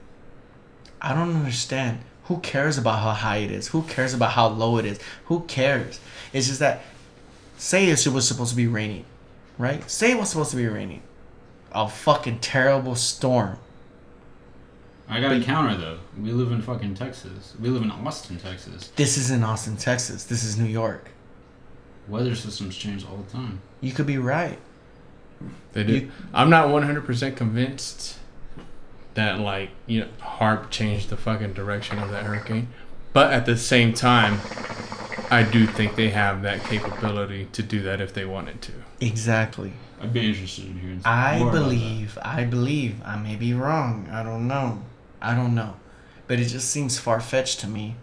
I 1.03 1.13
don't 1.13 1.35
understand. 1.35 1.99
Who 2.27 2.39
cares 2.39 2.79
about 2.79 3.01
how 3.01 3.11
high 3.11 3.39
it 3.39 3.51
is? 3.51 3.69
Who 3.69 3.83
cares 3.83 4.15
about 4.15 4.31
how 4.31 4.47
low 4.47 4.79
it 4.79 4.87
is? 4.87 5.01
Who 5.25 5.41
cares? 5.41 5.99
It's 6.33 6.47
just 6.47 6.61
that, 6.61 6.83
say 7.59 7.89
it 7.89 8.07
was 8.07 8.29
supposed 8.29 8.51
to 8.51 8.57
be 8.57 8.69
raining, 8.69 9.07
right? 9.59 9.91
Say 9.91 10.13
it 10.13 10.19
was 10.19 10.31
supposed 10.31 10.53
to 10.53 10.57
be 10.57 10.69
raining. 10.69 11.03
A 11.73 11.89
fucking 11.89 12.39
terrible 12.39 12.95
storm. 12.95 13.59
I 15.09 15.21
got 15.21 15.33
a 15.33 15.41
counter 15.41 15.77
though. 15.77 15.99
We 16.21 16.33
live 16.33 16.51
in 16.53 16.63
fucking 16.63 16.95
Texas. 16.95 17.55
We 17.61 17.69
live 17.69 17.83
in 17.83 17.91
Austin, 17.91 18.39
Texas. 18.39 18.89
This 18.97 19.17
is 19.19 19.31
in 19.31 19.43
Austin, 19.45 19.77
Texas. 19.77 20.25
This 20.25 20.43
is 20.45 20.59
New 20.59 20.65
York. 20.69 21.11
Weather 22.09 22.35
systems 22.35 22.77
change 22.77 23.05
all 23.07 23.17
the 23.19 23.31
time. 23.31 23.61
You 23.81 23.93
could 23.93 24.07
be 24.07 24.19
right. 24.19 24.59
They 25.73 25.85
do. 25.85 25.93
You- 25.95 26.13
I'm 26.33 26.49
not 26.51 26.69
100% 26.69 27.37
convinced 27.37 28.19
that 29.15 29.39
like 29.39 29.71
you 29.87 30.01
know 30.01 30.09
HAARP 30.21 30.71
changed 30.71 31.09
the 31.11 31.17
fucking 31.17 31.53
direction 31.53 31.99
of 31.99 32.11
that 32.11 32.25
hurricane, 32.25 32.69
but 33.13 33.33
at 33.33 33.47
the 33.47 33.57
same 33.57 33.93
time, 33.93 34.41
I 35.31 35.43
do 35.43 35.67
think 35.67 35.97
they 35.97 36.11
have 36.11 36.43
that 36.43 36.65
capability 36.65 37.47
to 37.53 37.63
do 37.63 37.83
that 37.83 38.01
if 38.01 38.13
they 38.15 38.25
wanted 38.25 38.61
to. 38.63 38.73
Exactly. 39.01 39.73
I'd 40.01 40.13
be 40.13 40.27
interested 40.29 40.67
in 40.67 40.79
hearing. 40.81 41.01
I 41.05 41.39
more 41.39 41.49
about 41.49 41.59
that. 41.59 41.65
believe, 41.65 42.19
I 42.23 42.45
believe, 42.45 42.97
I 43.05 43.17
may 43.17 43.37
be 43.37 43.55
wrong. 43.55 44.09
I 44.13 44.23
don't 44.23 44.47
know. 44.49 44.83
I 45.25 45.35
don't 45.35 45.55
know. 45.55 45.77
But 46.27 46.41
it 46.41 46.47
just 46.47 46.71
seems 46.71 46.99
far 46.99 47.21
fetched 47.21 47.61
to 47.61 47.67
me 47.67 47.97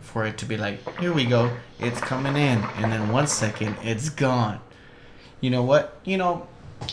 for 0.00 0.24
it 0.24 0.38
to 0.38 0.46
be 0.46 0.56
like, 0.56 0.98
here 0.98 1.12
we 1.12 1.24
go, 1.24 1.56
it's 1.78 2.00
coming 2.00 2.36
in. 2.36 2.58
And 2.78 2.92
then 2.92 3.10
one 3.12 3.26
second, 3.26 3.76
it's 3.82 4.08
gone. 4.08 4.60
You 5.40 5.50
know 5.50 5.62
what? 5.62 5.98
You 6.04 6.18
know, 6.18 6.48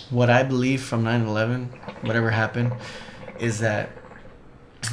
what 0.10 0.30
I 0.30 0.44
believe 0.44 0.84
from 0.84 1.04
9 1.04 1.26
11, 1.26 1.66
whatever 2.02 2.30
happened, 2.32 2.74
is 3.40 3.60
that 3.60 3.90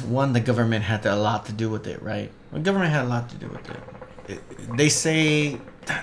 one, 0.07 0.33
the 0.33 0.39
government 0.39 0.83
had 0.83 1.05
a 1.05 1.15
lot 1.15 1.45
to 1.45 1.53
do 1.53 1.69
with 1.69 1.87
it, 1.87 2.01
right? 2.01 2.31
The 2.51 2.59
government 2.59 2.91
had 2.91 3.05
a 3.05 3.07
lot 3.07 3.29
to 3.29 3.35
do 3.35 3.47
with 3.47 3.69
it. 3.69 3.79
it 4.27 4.77
they 4.77 4.89
say 4.89 5.59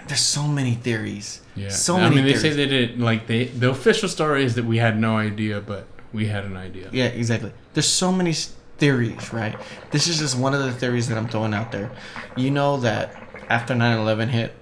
there's 0.06 0.20
so 0.20 0.46
many 0.46 0.74
theories. 0.74 1.40
Yeah. 1.54 1.68
So 1.68 1.96
I 1.96 2.02
many 2.02 2.16
mean, 2.16 2.24
they 2.24 2.34
theories. 2.34 2.56
say 2.56 2.56
they 2.56 2.66
did 2.66 3.00
like 3.00 3.26
they 3.26 3.44
the 3.44 3.70
official 3.70 4.08
story 4.08 4.44
is 4.44 4.54
that 4.54 4.64
we 4.64 4.78
had 4.78 4.98
no 4.98 5.16
idea, 5.16 5.60
but 5.60 5.86
we 6.12 6.26
had 6.26 6.44
an 6.44 6.56
idea. 6.56 6.88
Yeah, 6.92 7.06
exactly. 7.06 7.52
There's 7.74 7.88
so 7.88 8.12
many 8.12 8.34
theories, 8.78 9.32
right? 9.32 9.56
This 9.90 10.08
is 10.08 10.18
just 10.18 10.36
one 10.36 10.54
of 10.54 10.62
the 10.62 10.72
theories 10.72 11.08
that 11.08 11.16
I'm 11.16 11.28
throwing 11.28 11.54
out 11.54 11.72
there. 11.72 11.90
You 12.36 12.50
know 12.50 12.78
that 12.78 13.14
after 13.48 13.74
9/11 13.74 14.28
hit 14.28 14.54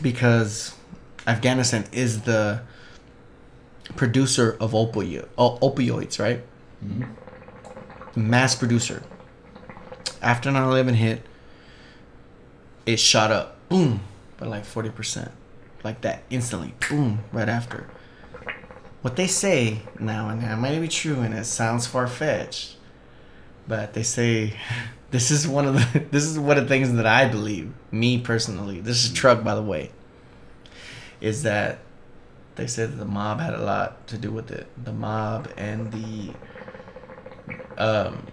because 0.00 0.74
Afghanistan 1.26 1.84
is 1.92 2.22
the 2.22 2.62
producer 3.96 4.56
of 4.60 4.72
opioid, 4.72 5.28
oh, 5.36 5.58
opioids, 5.58 6.18
right? 6.18 6.42
Mm-hmm. 6.84 8.30
Mass 8.30 8.54
producer. 8.54 9.02
After 10.22 10.50
9/11 10.50 10.94
hit, 10.94 11.22
it 12.86 12.98
shot 12.98 13.30
up, 13.30 13.68
boom, 13.68 14.00
by 14.38 14.46
like 14.46 14.64
40%. 14.64 15.30
Like 15.82 16.02
that 16.02 16.24
instantly, 16.28 16.74
boom, 16.88 17.20
right 17.32 17.48
after 17.48 17.88
what 19.02 19.16
they 19.16 19.26
say 19.26 19.82
now, 19.98 20.28
and 20.28 20.42
it 20.42 20.56
might 20.56 20.78
be 20.78 20.88
true, 20.88 21.20
and 21.20 21.34
it 21.34 21.44
sounds 21.44 21.86
far 21.86 22.06
fetched, 22.06 22.76
but 23.66 23.94
they 23.94 24.02
say 24.02 24.54
this 25.10 25.30
is 25.30 25.48
one 25.48 25.66
of 25.66 25.74
the 25.74 26.00
this 26.10 26.24
is 26.24 26.38
one 26.38 26.58
of 26.58 26.64
the 26.64 26.68
things 26.68 26.92
that 26.92 27.06
I 27.06 27.26
believe, 27.26 27.72
me 27.90 28.18
personally. 28.18 28.80
This 28.80 29.04
is 29.04 29.12
a 29.12 29.14
truck, 29.14 29.42
by 29.42 29.54
the 29.54 29.62
way. 29.62 29.90
Is 31.20 31.42
that 31.42 31.78
they 32.56 32.66
said 32.66 32.92
that 32.92 32.96
the 32.96 33.04
mob 33.04 33.40
had 33.40 33.54
a 33.54 33.62
lot 33.62 34.06
to 34.08 34.18
do 34.18 34.30
with 34.30 34.50
it. 34.50 34.66
The 34.82 34.92
mob 34.92 35.50
and 35.56 35.92
the 35.92 36.34
um 37.78 38.26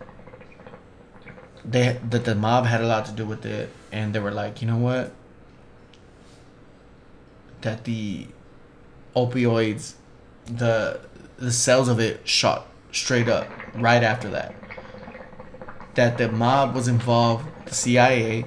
they 1.63 1.99
that 2.09 2.25
the 2.25 2.35
mob 2.35 2.65
had 2.65 2.81
a 2.81 2.87
lot 2.87 3.05
to 3.05 3.11
do 3.11 3.25
with 3.25 3.45
it, 3.45 3.69
and 3.91 4.13
they 4.13 4.19
were 4.19 4.31
like, 4.31 4.61
you 4.61 4.67
know 4.67 4.77
what? 4.77 5.13
That 7.61 7.83
the 7.85 8.27
opioids 9.15 9.95
the 10.47 10.99
the 11.37 11.51
sales 11.51 11.87
of 11.87 11.99
it 11.99 12.27
shot 12.27 12.67
straight 12.91 13.29
up 13.29 13.47
right 13.75 14.03
after 14.03 14.29
that. 14.29 14.55
That 15.95 16.17
the 16.17 16.31
mob 16.31 16.75
was 16.75 16.87
involved, 16.87 17.45
the 17.65 17.73
CIA, 17.73 18.45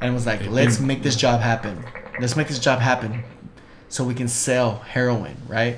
and 0.00 0.14
was 0.14 0.26
like, 0.26 0.46
let's 0.46 0.80
make 0.80 1.02
this 1.02 1.16
job 1.16 1.40
happen. 1.40 1.84
Let's 2.20 2.36
make 2.36 2.48
this 2.48 2.58
job 2.58 2.80
happen, 2.80 3.22
so 3.88 4.04
we 4.04 4.14
can 4.14 4.28
sell 4.28 4.76
heroin, 4.78 5.36
right? 5.46 5.76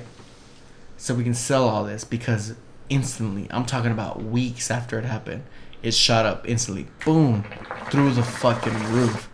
So 0.97 1.13
we 1.13 1.23
can 1.23 1.33
sell 1.33 1.67
all 1.67 1.83
this 1.83 2.03
because 2.03 2.55
instantly, 2.89 3.47
I'm 3.51 3.65
talking 3.65 3.91
about 3.91 4.23
weeks 4.23 4.69
after 4.69 4.99
it 4.99 5.05
happened, 5.05 5.43
it 5.81 5.93
shot 5.93 6.25
up 6.25 6.47
instantly, 6.47 6.87
boom, 7.05 7.45
through 7.89 8.11
the 8.11 8.23
fucking 8.23 8.91
roof 8.91 9.29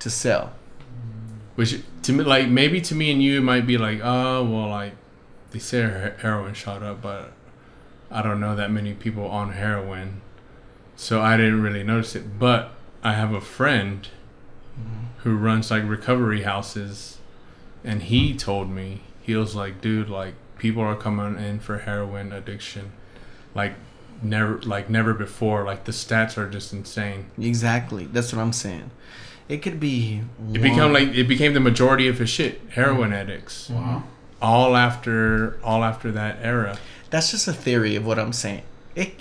to 0.00 0.10
sell. 0.10 0.52
Which 1.56 1.80
to 2.02 2.12
me, 2.12 2.22
like 2.22 2.48
maybe 2.48 2.80
to 2.82 2.94
me 2.94 3.10
and 3.10 3.22
you, 3.22 3.38
it 3.38 3.42
might 3.42 3.66
be 3.66 3.78
like, 3.78 4.00
oh 4.02 4.44
well, 4.44 4.68
like 4.68 4.92
they 5.50 5.58
say 5.58 5.82
her- 5.82 6.16
heroin 6.20 6.54
shot 6.54 6.82
up, 6.82 7.02
but 7.02 7.32
I 8.10 8.22
don't 8.22 8.40
know 8.40 8.54
that 8.54 8.70
many 8.70 8.94
people 8.94 9.26
on 9.26 9.52
heroin, 9.52 10.20
so 10.94 11.20
I 11.20 11.36
didn't 11.36 11.62
really 11.62 11.82
notice 11.82 12.14
it. 12.14 12.38
But 12.38 12.72
I 13.02 13.14
have 13.14 13.32
a 13.32 13.40
friend 13.40 14.06
mm-hmm. 14.78 15.20
who 15.20 15.36
runs 15.36 15.70
like 15.70 15.88
recovery 15.88 16.42
houses, 16.42 17.18
and 17.82 18.02
he 18.02 18.36
told 18.36 18.70
me 18.70 19.00
he 19.22 19.34
was 19.34 19.54
like, 19.54 19.80
dude, 19.80 20.10
like 20.10 20.34
people 20.58 20.82
are 20.82 20.96
coming 20.96 21.42
in 21.42 21.58
for 21.60 21.78
heroin 21.78 22.32
addiction, 22.32 22.92
like 23.54 23.74
never, 24.22 24.60
like 24.62 24.90
never 24.90 25.14
before. 25.14 25.64
Like 25.64 25.84
the 25.84 25.92
stats 25.92 26.36
are 26.36 26.50
just 26.50 26.72
insane. 26.72 27.30
Exactly, 27.38 28.04
that's 28.04 28.32
what 28.32 28.42
I'm 28.42 28.52
saying. 28.52 28.90
It 29.48 29.62
could 29.62 29.78
be. 29.78 30.22
It 30.52 30.60
became 30.60 30.92
like 30.92 31.08
it 31.08 31.28
became 31.28 31.54
the 31.54 31.60
majority 31.60 32.08
of 32.08 32.18
his 32.18 32.30
shit. 32.30 32.60
Heroin 32.70 33.10
mm-hmm. 33.10 33.12
addicts. 33.12 33.70
Wow. 33.70 33.80
Mm-hmm. 33.80 34.06
all 34.42 34.76
after 34.76 35.60
all 35.62 35.84
after 35.84 36.10
that 36.12 36.38
era. 36.42 36.78
That's 37.10 37.30
just 37.30 37.46
a 37.46 37.52
theory 37.52 37.94
of 37.96 38.04
what 38.04 38.18
I'm 38.18 38.32
saying. 38.32 38.62
It, 38.94 39.14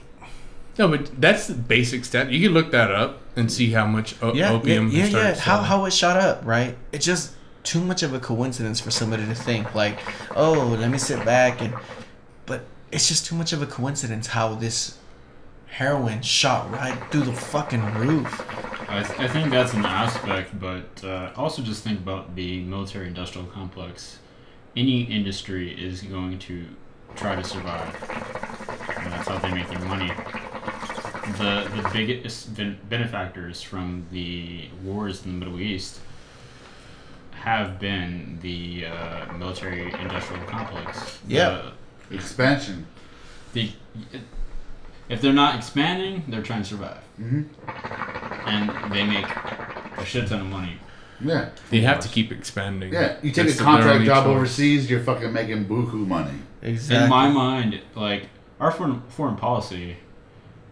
No, 0.77 0.88
but 0.88 1.22
that's 1.22 1.48
the 1.48 1.53
basic 1.53 2.05
stat. 2.05 2.32
You 2.32 2.41
can 2.48 2.53
look 2.53 2.72
that 2.72 2.91
up 2.91 3.22
and 3.36 3.51
see 3.51 3.72
how 3.72 3.86
much 3.86 4.15
o- 4.22 4.34
yeah, 4.34 4.51
opium. 4.51 4.89
yeah, 4.89 5.05
yeah, 5.05 5.17
yeah. 5.17 5.36
How 5.36 5.62
how 5.62 5.86
it 5.86 5.94
shot 5.94 6.17
up, 6.17 6.41
right? 6.44 6.75
It's 6.91 7.05
just 7.05 7.34
too 7.63 7.82
much 7.82 8.03
of 8.03 8.13
a 8.13 8.20
coincidence 8.20 8.79
for 8.79 8.91
somebody 8.91 9.25
to 9.25 9.36
think 9.36 9.75
like, 9.75 10.00
oh, 10.36 10.75
let 10.79 10.89
me 10.89 10.98
sit 10.98 11.24
back 11.24 11.62
and. 11.62 11.74
But 12.46 12.62
it's 12.91 13.08
just 13.08 13.25
too 13.25 13.36
much 13.36 13.53
of 13.53 13.62
a 13.62 13.65
coincidence 13.65 14.27
how 14.27 14.55
this 14.55 14.98
heroin 15.75 16.22
shot 16.22 16.72
right 16.72 16.98
through 17.12 17.24
the 17.24 17.34
fucking 17.34 17.84
roof. 17.96 18.46
I, 18.88 19.03
th- 19.03 19.20
I 19.20 19.27
think 19.27 19.51
that's 19.51 19.74
an 19.74 19.86
aspect, 19.86 20.58
but 20.58 21.03
uh, 21.03 21.34
also 21.36 21.62
just 21.62 21.84
think 21.84 22.00
about 22.00 22.34
the 22.34 22.62
military 22.62 23.08
industrial 23.08 23.46
complex. 23.48 24.20
Any 24.77 25.01
industry 25.01 25.74
is 25.74 26.01
going 26.01 26.39
to 26.39 26.65
try 27.17 27.36
to 27.36 27.44
survive. 27.44 27.94
And 29.00 29.12
that's 29.12 29.27
how 29.27 29.38
they 29.39 29.51
make 29.51 29.67
their 29.67 29.79
money. 29.79 30.12
The, 31.39 31.70
the 31.75 31.89
biggest 31.91 32.55
ben- 32.55 32.79
benefactors 32.88 33.62
from 33.62 34.05
the 34.13 34.70
wars 34.82 35.25
in 35.25 35.38
the 35.38 35.46
Middle 35.46 35.60
East 35.60 36.00
have 37.32 37.79
been 37.79 38.39
the 38.41 38.86
uh, 38.86 39.34
military 39.34 39.91
industrial 39.91 40.46
complex. 40.46 41.20
Yeah. 41.27 41.72
Expansion. 42.12 42.88
The, 43.51 43.72
the, 44.13 44.20
if 45.09 45.21
they're 45.21 45.33
not 45.33 45.55
expanding, 45.55 46.24
they're 46.27 46.41
trying 46.41 46.63
to 46.63 46.67
survive. 46.69 46.97
hmm 47.17 47.43
And 48.45 48.93
they 48.93 49.05
make 49.05 49.25
a 49.97 50.05
shit 50.05 50.27
ton 50.27 50.41
of 50.41 50.47
money. 50.47 50.77
Yeah. 51.21 51.50
They 51.69 51.81
have 51.81 52.00
to 52.01 52.09
keep 52.09 52.31
expanding. 52.31 52.91
Yeah. 52.93 53.17
You 53.21 53.31
take 53.31 53.47
That's 53.47 53.59
a 53.59 53.63
contract 53.63 54.05
job 54.05 54.25
choice. 54.25 54.35
overseas, 54.35 54.89
you're 54.89 55.00
fucking 55.03 55.31
making 55.31 55.65
buku 55.65 56.05
money. 56.05 56.39
Exactly. 56.62 57.03
In 57.03 57.09
my 57.09 57.29
mind, 57.29 57.81
like 57.95 58.29
our 58.59 58.71
foreign 58.71 59.01
foreign 59.09 59.35
policy 59.35 59.97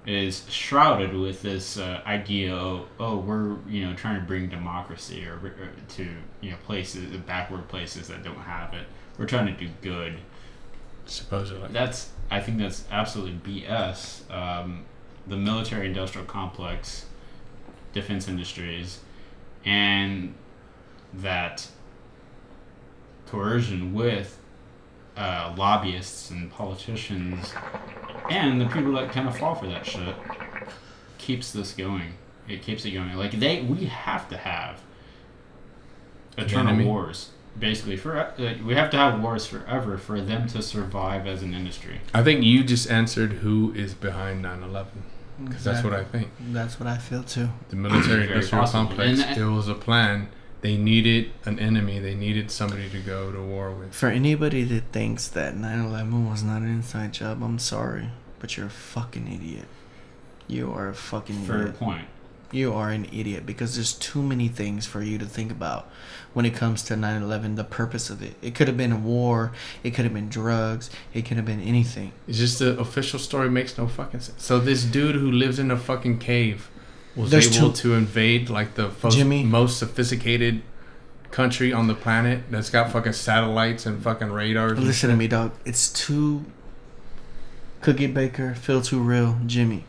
is 0.05 0.45
shrouded 0.49 1.13
with 1.13 1.41
this 1.41 1.77
uh, 1.77 2.01
idea 2.05 2.53
of 2.53 2.87
oh 2.99 3.17
we're 3.17 3.55
you 3.69 3.85
know 3.85 3.93
trying 3.95 4.19
to 4.19 4.25
bring 4.25 4.49
democracy 4.49 5.25
or, 5.25 5.35
or 5.35 5.69
to 5.87 6.09
you 6.41 6.51
know 6.51 6.57
places 6.65 7.15
backward 7.19 7.67
places 7.69 8.07
that 8.09 8.21
don't 8.23 8.35
have 8.35 8.73
it. 8.73 8.85
We're 9.17 9.27
trying 9.27 9.45
to 9.45 9.53
do 9.53 9.69
good. 9.81 10.17
Supposedly. 11.05 11.69
That's 11.71 12.09
I 12.33 12.39
think 12.39 12.57
that's 12.57 12.83
absolutely 12.89 13.61
BS. 13.61 14.29
Um, 14.33 14.85
the 15.27 15.37
military 15.37 15.85
industrial 15.85 16.25
complex, 16.25 17.05
defense 17.93 18.27
industries, 18.27 19.01
and 19.63 20.33
that 21.13 21.67
coercion 23.27 23.93
with 23.93 24.39
uh, 25.15 25.53
lobbyists 25.55 26.31
and 26.31 26.49
politicians 26.49 27.53
and 28.31 28.59
the 28.59 28.65
people 28.65 28.93
that 28.93 29.11
kind 29.11 29.27
of 29.27 29.37
fall 29.37 29.53
for 29.53 29.67
that 29.67 29.85
shit 29.85 30.15
keeps 31.19 31.51
this 31.51 31.73
going. 31.73 32.13
It 32.47 32.63
keeps 32.63 32.83
it 32.83 32.91
going. 32.91 33.13
Like 33.13 33.33
they, 33.33 33.61
we 33.61 33.85
have 33.85 34.27
to 34.29 34.37
have 34.37 34.81
eternal 36.35 36.83
wars. 36.83 37.29
Basically, 37.60 37.98
for 37.98 38.17
uh, 38.17 38.31
we 38.65 38.74
have 38.75 38.89
to 38.91 38.98
have 38.98 39.22
wars 39.22 39.45
forever 39.45 39.98
for 39.98 40.19
them 40.19 40.48
to 40.50 40.62
survive 40.62 41.27
as 41.27 41.43
an 41.43 41.53
industry. 41.53 42.01
I 42.13 42.24
think 42.24 42.43
you 42.43 42.63
just 42.63 42.89
answered 42.89 43.33
who 43.33 43.72
is 43.75 43.93
behind 43.93 44.43
9/11 44.43 44.86
because 45.45 45.63
that's 45.63 45.83
what 45.83 45.93
I 45.93 46.03
think. 46.03 46.29
That's 46.51 46.79
what 46.79 46.88
I 46.88 46.98
feel 46.98 47.24
too. 47.24 47.50
The 47.69 47.75
military 47.75 48.24
industrial 48.27 48.65
complex. 48.67 49.22
And- 49.22 49.38
It 49.38 49.45
was 49.45 49.67
a 49.67 49.75
plan. 49.75 50.29
They 50.62 50.77
needed 50.77 51.31
an 51.45 51.60
enemy. 51.60 52.00
They 52.00 52.15
needed 52.15 52.50
somebody 52.50 52.89
to 52.89 53.00
go 53.00 53.31
to 53.33 53.41
war 53.41 53.69
with. 53.72 53.93
For 53.93 54.07
anybody 54.07 54.63
that 54.63 54.86
thinks 54.91 55.27
that 55.27 55.55
9/11 55.55 56.29
was 56.29 56.41
not 56.41 56.62
an 56.62 56.69
inside 56.69 57.13
job, 57.13 57.43
I'm 57.43 57.60
sorry, 57.60 58.10
but 58.39 58.55
you're 58.57 58.67
a 58.67 58.69
fucking 58.69 59.27
idiot. 59.31 59.67
You 60.48 60.72
are 60.72 60.88
a 60.89 60.95
fucking 60.95 61.43
Fair 61.45 61.62
idiot. 61.63 61.77
point. 61.79 62.07
You 62.53 62.74
are 62.74 62.91
an 62.91 63.05
idiot 63.12 63.45
because 63.45 63.75
there's 63.75 63.93
too 63.93 64.22
many 64.22 64.48
things 64.48 64.86
for 64.86 65.01
you 65.01 65.17
to 65.17 65.25
think 65.25 65.51
about 65.51 65.89
when 66.33 66.45
it 66.45 66.53
comes 66.53 66.83
to 66.83 66.93
9/11. 66.95 67.55
The 67.55 67.63
purpose 67.63 68.10
of 68.12 68.22
it. 68.22 68.36
It 68.41 68.53
could 68.55 68.67
have 68.67 68.77
been 68.77 68.91
a 68.91 68.98
war. 68.98 69.51
It 69.83 69.91
could 69.95 70.05
have 70.05 70.13
been 70.13 70.29
drugs. 70.29 70.89
It 71.13 71.24
could 71.25 71.38
have 71.38 71.45
been 71.48 71.62
anything. 71.62 72.12
It's 72.27 72.38
just 72.38 72.60
the 72.60 72.79
official 72.79 73.17
story 73.19 73.50
makes 73.50 73.75
no 73.77 73.88
fucking 73.88 74.19
sense. 74.19 74.43
So 74.43 74.60
this 74.60 74.83
dude 74.83 75.15
who 75.15 75.31
lives 75.31 75.57
in 75.57 75.72
a 75.72 75.77
fucking 75.77 76.19
cave 76.19 76.69
was 77.15 77.31
There's 77.31 77.57
able 77.57 77.72
two- 77.74 77.89
to 77.89 77.95
invade 77.95 78.50
like 78.50 78.75
the 78.75 78.89
fo- 78.89 79.10
Jimmy. 79.10 79.43
most 79.43 79.79
sophisticated 79.79 80.62
country 81.31 81.74
on 81.74 81.88
the 81.88 81.95
planet 81.95 82.43
that's 82.51 82.69
got 82.69 82.91
fucking 82.91 83.13
satellites 83.13 83.88
and 83.88 84.03
fucking 84.03 84.31
radars. 84.31 84.77
Listen 84.77 85.10
to 85.10 85.15
me, 85.15 85.27
dog. 85.27 85.51
It's 85.65 85.89
too. 85.89 86.45
Cookie 87.81 88.07
Baker, 88.07 88.53
Phil 88.53 88.81
Too 88.81 89.00
Real, 89.00 89.39
Jimmy. 89.48 89.86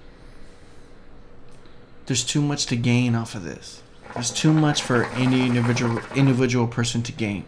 There's 2.06 2.24
too 2.24 2.42
much 2.42 2.66
to 2.66 2.76
gain 2.76 3.14
off 3.14 3.34
of 3.34 3.44
this. 3.44 3.82
There's 4.12 4.30
too 4.30 4.52
much 4.52 4.82
for 4.82 5.04
any 5.06 5.46
individual 5.46 6.00
individual 6.14 6.66
person 6.68 7.02
to 7.02 7.12
gain. 7.12 7.44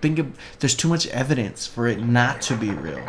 Think 0.00 0.18
of 0.18 0.38
there's 0.58 0.74
too 0.74 0.88
much 0.88 1.06
evidence 1.08 1.66
for 1.66 1.86
it 1.86 2.00
not 2.00 2.42
to 2.42 2.56
be 2.56 2.70
real. 2.70 3.02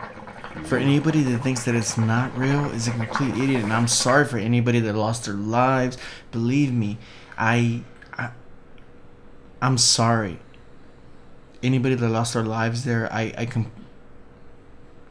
For 0.66 0.78
anybody 0.78 1.22
that 1.24 1.40
thinks 1.40 1.64
that 1.66 1.76
it's 1.76 1.98
not 1.98 2.36
real 2.38 2.66
is 2.72 2.88
a 2.88 2.92
complete 2.92 3.36
idiot, 3.36 3.64
and 3.64 3.74
I'm 3.74 3.88
sorry 3.88 4.26
for 4.26 4.38
anybody 4.38 4.80
that 4.80 4.94
lost 4.94 5.26
their 5.26 5.36
lives. 5.36 5.98
Believe 6.32 6.74
me, 6.74 6.98
I, 7.38 7.84
I 8.14 8.32
I'm 9.62 9.78
sorry. 9.78 10.40
Anybody 11.62 11.96
that 11.96 12.10
lost 12.10 12.34
their 12.34 12.44
lives 12.44 12.84
there, 12.84 13.12
I 13.12 13.34
I 13.38 13.46
can. 13.46 13.72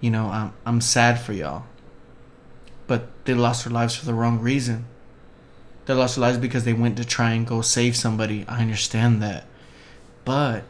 You 0.01 0.11
know, 0.11 0.27
I'm 0.27 0.53
I'm 0.65 0.81
sad 0.81 1.21
for 1.21 1.33
y'all. 1.33 1.65
But 2.87 3.09
they 3.25 3.35
lost 3.35 3.65
their 3.65 3.73
lives 3.73 3.95
for 3.95 4.07
the 4.07 4.15
wrong 4.15 4.41
reason. 4.41 4.87
They 5.89 5.95
lost 5.95 6.17
their 6.17 6.23
lives 6.23 6.37
because 6.37 6.65
they 6.65 6.75
went 6.75 6.99
to 6.99 7.05
try 7.07 7.31
and 7.31 7.47
go 7.47 7.63
save 7.63 7.97
somebody. 7.97 8.45
I 8.47 8.61
understand 8.61 9.23
that. 9.23 9.47
But 10.27 10.65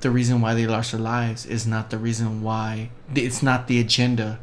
the 0.00 0.10
reason 0.10 0.40
why 0.40 0.54
they 0.54 0.66
lost 0.66 0.90
their 0.90 1.00
lives 1.00 1.46
is 1.46 1.68
not 1.68 1.90
the 1.90 1.98
reason 1.98 2.42
why 2.42 2.90
it's 3.14 3.44
not 3.44 3.68
the 3.68 3.78
agenda 3.78 4.40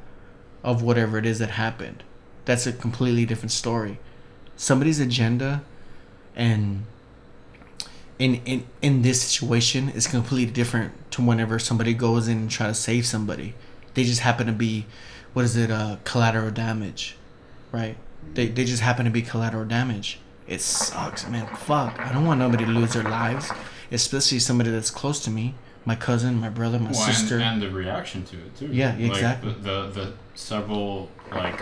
of 0.63 0.81
whatever 0.81 1.17
it 1.17 1.25
is 1.25 1.39
that 1.39 1.49
happened. 1.49 2.03
That's 2.45 2.65
a 2.65 2.71
completely 2.71 3.25
different 3.25 3.51
story. 3.51 3.99
Somebody's 4.55 5.01
agenda 5.01 5.61
and 6.37 6.85
in 8.17 8.35
in 8.45 8.65
in 8.81 9.01
this 9.01 9.21
situation 9.23 9.89
is 9.89 10.07
completely 10.07 10.53
different 10.53 10.93
to 11.11 11.21
whenever 11.21 11.59
somebody 11.59 11.93
goes 11.93 12.29
in 12.29 12.37
and 12.37 12.49
try 12.49 12.67
to 12.67 12.73
save 12.73 13.05
somebody. 13.05 13.55
They 13.93 14.05
just 14.05 14.21
happen 14.21 14.47
to 14.47 14.53
be 14.53 14.85
what 15.33 15.43
is 15.43 15.57
it, 15.57 15.69
uh 15.69 15.97
collateral 16.05 16.51
damage. 16.51 17.17
Right? 17.73 17.97
They 18.33 18.47
they 18.47 18.65
just 18.65 18.81
happen 18.81 19.05
to 19.05 19.11
be 19.11 19.21
collateral 19.21 19.65
damage. 19.65 20.19
It 20.47 20.61
sucks, 20.61 21.27
man. 21.27 21.47
Fuck. 21.55 21.99
I 21.99 22.11
don't 22.13 22.25
want 22.25 22.39
nobody 22.39 22.65
to 22.65 22.71
lose 22.71 22.93
their 22.93 23.03
lives. 23.03 23.49
Especially 23.91 24.39
somebody 24.39 24.69
that's 24.71 24.91
close 24.91 25.19
to 25.23 25.29
me. 25.31 25.53
My 25.85 25.95
cousin, 25.95 26.35
my 26.39 26.49
brother, 26.49 26.79
my 26.79 26.91
Well, 26.91 26.99
sister. 26.99 27.35
and, 27.35 27.43
and 27.43 27.61
the 27.61 27.69
reaction 27.69 28.23
to 28.25 28.35
it 28.37 28.57
too. 28.57 28.67
Yeah, 28.71 28.91
Like, 28.93 28.99
exactly. 29.11 29.53
the, 29.53 29.59
the 29.59 29.87
the 29.91 30.13
several 30.33 31.09
like 31.31 31.59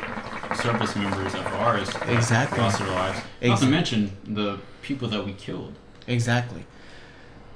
service 0.55 0.95
members 0.95 1.33
of 1.33 1.45
ours 1.47 1.89
Exactly. 2.07 2.59
lost 2.59 2.79
their 2.79 2.87
lives. 2.89 3.19
Not 3.41 3.59
to 3.59 3.65
mention 3.65 4.17
the 4.25 4.59
people 4.81 5.07
that 5.09 5.25
we 5.25 5.33
killed. 5.33 5.73
Exactly. 6.07 6.65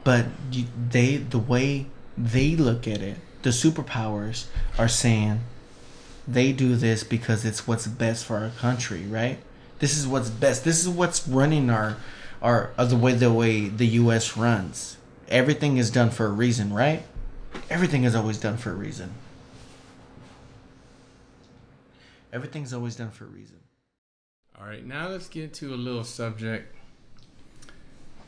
But 0.04 0.26
you, 0.52 0.66
they, 0.90 1.18
the 1.18 1.40
way 1.40 1.88
they 2.18 2.56
look 2.56 2.88
at 2.88 3.02
it, 3.02 3.18
the 3.42 3.50
superpowers 3.52 4.46
are 4.78 4.88
saying 4.88 5.42
they 6.28 6.52
do 6.52 6.76
this 6.76 7.04
because 7.04 7.46
it's 7.46 7.68
what's 7.68 7.88
best 7.88 8.26
for 8.26 8.38
our 8.38 8.50
country, 8.50 9.06
right? 9.06 9.40
This 9.80 9.98
is 9.98 10.08
what's 10.08 10.30
best. 10.30 10.64
This 10.64 10.80
is 10.80 10.90
what's 10.90 11.28
running 11.28 11.70
our, 11.70 11.98
our, 12.42 12.72
uh, 12.78 12.86
the 12.86 12.98
way 12.98 13.14
the 13.14 13.32
way 13.32 13.68
the 13.70 13.88
U.S. 13.88 14.36
runs. 14.36 14.98
Everything 15.30 15.78
is 15.78 15.92
done 15.92 16.10
for 16.10 16.26
a 16.26 16.32
reason, 16.32 16.74
right? 16.74 17.04
Everything 17.70 18.04
is 18.04 18.16
always 18.16 18.40
done 18.40 18.58
for 18.58 18.72
a 18.72 18.76
reason. 18.76 19.14
Everything's 22.32 22.74
always 22.74 22.96
done 22.96 23.12
for 23.12 23.26
a 23.26 23.28
reason. 23.28 23.58
All 24.60 24.68
right, 24.68 24.86
now 24.86 25.08
let's 25.08 25.30
get 25.30 25.44
into 25.44 25.74
a 25.74 25.76
little 25.78 26.04
subject 26.04 26.74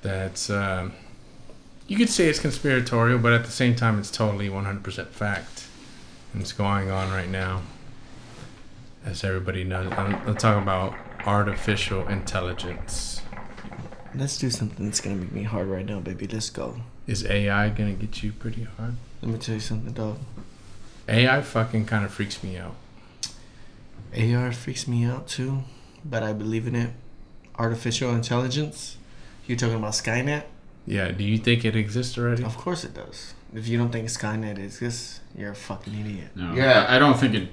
that's 0.02 0.50
um, 0.50 0.94
you 1.88 1.98
could 1.98 2.10
say 2.10 2.28
it's 2.28 2.40
conspiratorial, 2.40 3.20
but 3.20 3.34
at 3.34 3.46
the 3.46 3.52
same 3.52 3.76
time, 3.76 4.00
it's 4.00 4.12
totally 4.12 4.50
100% 4.50 5.08
fact, 5.08 5.68
and 6.34 6.42
it's 6.42 6.54
going 6.54 6.92
on 6.92 7.12
right 7.12 7.30
now. 7.30 7.62
As 9.10 9.24
everybody 9.24 9.64
knows, 9.64 9.92
I'm, 9.94 10.14
I'm 10.28 10.36
talking 10.36 10.62
about 10.62 10.94
artificial 11.26 12.08
intelligence. 12.08 13.24
Let's 14.14 14.38
do 14.38 14.52
something 14.52 14.86
that's 14.86 15.02
gonna 15.02 15.16
make 15.16 15.32
me 15.32 15.44
hard 15.44 15.68
right 15.68 15.84
now, 15.86 16.00
baby. 16.00 16.28
Let's 16.28 16.52
go. 16.52 16.76
Is 17.08 17.26
AI 17.26 17.70
gonna 17.70 17.94
get 17.94 18.22
you 18.22 18.32
pretty 18.32 18.66
hard? 18.78 18.96
Let 19.24 19.32
me 19.32 19.40
tell 19.40 19.56
you 19.56 19.62
something, 19.62 19.94
dog. 19.94 20.20
AI 21.08 21.42
fucking 21.42 21.86
kind 21.88 22.06
of 22.06 22.12
freaks 22.14 22.44
me 22.44 22.58
out. 22.58 22.76
AR 24.16 24.52
freaks 24.52 24.88
me 24.88 25.06
out 25.06 25.28
too, 25.28 25.64
but 26.06 26.22
I 26.22 26.34
believe 26.34 26.68
in 26.68 26.76
it. 26.76 26.92
Artificial 27.58 28.14
intelligence. 28.14 28.98
You're 29.48 29.58
talking 29.58 29.76
about 29.76 29.94
Skynet? 29.94 30.44
Yeah, 30.86 31.12
do 31.12 31.24
you 31.24 31.40
think 31.40 31.66
it 31.66 31.76
exists 31.76 32.16
already? 32.16 32.44
Of 32.44 32.58
course 32.58 32.84
it 32.84 32.94
does. 32.94 33.34
If 33.56 33.68
you 33.68 33.80
don't 33.80 33.92
think 33.92 34.08
Skynet 34.08 34.60
exists, 34.60 35.22
you're 35.36 35.52
a 35.52 35.56
fucking 35.56 36.00
idiot. 36.00 36.30
No, 36.36 36.54
Yeah. 36.54 36.86
I, 36.88 36.98
I 36.98 37.00
don't 37.00 37.18
think 37.18 37.34
it. 37.34 37.50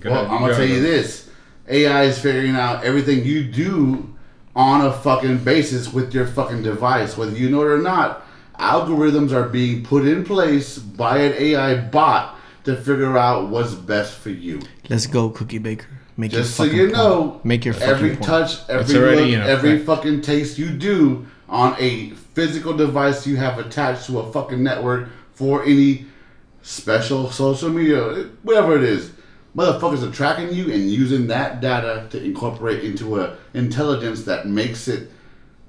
Go 0.00 0.10
well, 0.10 0.20
ahead, 0.20 0.30
I'm 0.32 0.40
gonna 0.40 0.52
go 0.52 0.58
tell 0.58 0.68
you 0.68 0.80
this: 0.80 1.28
AI 1.68 2.04
is 2.04 2.18
figuring 2.18 2.54
out 2.56 2.84
everything 2.84 3.24
you 3.24 3.44
do 3.44 4.14
on 4.54 4.84
a 4.86 4.92
fucking 4.92 5.38
basis 5.38 5.92
with 5.92 6.12
your 6.14 6.26
fucking 6.26 6.62
device, 6.62 7.16
whether 7.16 7.32
you 7.32 7.48
know 7.50 7.62
it 7.62 7.66
or 7.66 7.78
not. 7.78 8.24
Algorithms 8.58 9.30
are 9.32 9.48
being 9.48 9.84
put 9.84 10.04
in 10.06 10.24
place 10.24 10.78
by 10.78 11.18
an 11.18 11.32
AI 11.34 11.76
bot 11.76 12.36
to 12.64 12.76
figure 12.76 13.16
out 13.16 13.48
what's 13.50 13.74
best 13.74 14.18
for 14.18 14.30
you. 14.30 14.60
Let's 14.88 15.06
go, 15.06 15.30
Cookie 15.30 15.58
Baker. 15.58 15.86
Make 16.16 16.32
Just 16.32 16.56
so 16.56 16.64
your 16.64 16.72
fucking 16.72 16.80
you 16.80 16.86
point. 16.86 16.96
know, 16.96 17.40
Make 17.44 17.64
your 17.64 17.74
fucking 17.74 17.88
every 17.88 18.10
point. 18.10 18.24
touch, 18.24 18.68
every 18.68 18.94
look, 18.94 19.46
every 19.46 19.70
effect. 19.74 19.86
fucking 19.86 20.22
taste 20.22 20.58
you 20.58 20.70
do 20.70 21.24
on 21.48 21.76
a 21.78 22.10
physical 22.34 22.72
device 22.76 23.24
you 23.26 23.36
have 23.36 23.58
attached 23.60 24.06
to 24.06 24.18
a 24.18 24.32
fucking 24.32 24.60
network 24.62 25.08
for 25.34 25.64
any 25.64 26.06
special 26.62 27.30
social 27.30 27.70
media, 27.70 28.28
whatever 28.42 28.76
it 28.76 28.82
is. 28.82 29.12
Motherfuckers 29.56 30.06
are 30.06 30.12
tracking 30.12 30.52
you 30.52 30.72
and 30.72 30.90
using 30.90 31.26
that 31.28 31.60
data 31.60 32.06
to 32.10 32.22
incorporate 32.22 32.84
into 32.84 33.20
a 33.20 33.36
intelligence 33.54 34.24
that 34.24 34.46
makes 34.46 34.88
it 34.88 35.10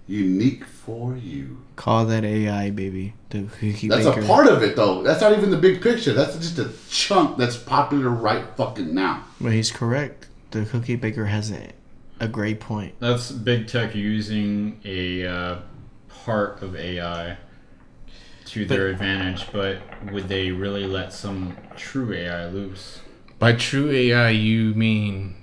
unique 0.08 0.66
for 0.66 1.16
you. 1.16 1.58
Call 1.76 2.06
that 2.06 2.26
AI, 2.26 2.72
baby. 2.72 3.14
That's 3.30 4.06
a 4.06 4.24
part 4.26 4.48
of 4.48 4.64
it 4.64 4.76
though. 4.76 5.04
That's 5.04 5.22
not 5.22 5.34
even 5.34 5.52
the 5.52 5.58
big 5.58 5.82
picture. 5.82 6.14
That's 6.14 6.36
just 6.36 6.58
a 6.58 6.72
chunk 6.90 7.38
that's 7.38 7.56
popular 7.56 8.10
right 8.10 8.44
fucking 8.58 8.94
now. 8.94 9.24
But 9.40 9.54
he's 9.54 9.72
correct. 9.72 10.28
The 10.52 10.66
Cookie 10.66 10.96
Baker 10.96 11.26
has 11.26 11.52
a, 11.52 11.70
a 12.20 12.28
great 12.28 12.60
point. 12.60 12.96
That's 13.00 13.32
big 13.32 13.68
tech 13.68 13.94
using 13.94 14.82
a 14.84 15.26
uh, 15.28 15.60
part 16.10 16.64
of 16.64 16.76
AI 16.76 17.38
to 18.46 18.66
their 18.66 18.88
advantage, 18.88 19.46
but 19.52 19.78
would 20.12 20.28
they 20.28 20.52
really 20.52 20.88
let 20.88 21.14
some 21.14 21.56
true 21.78 22.12
AI 22.14 22.48
loose? 22.48 23.02
By 23.40 23.54
true 23.54 23.90
AI, 23.90 24.30
you 24.32 24.74
mean 24.76 25.36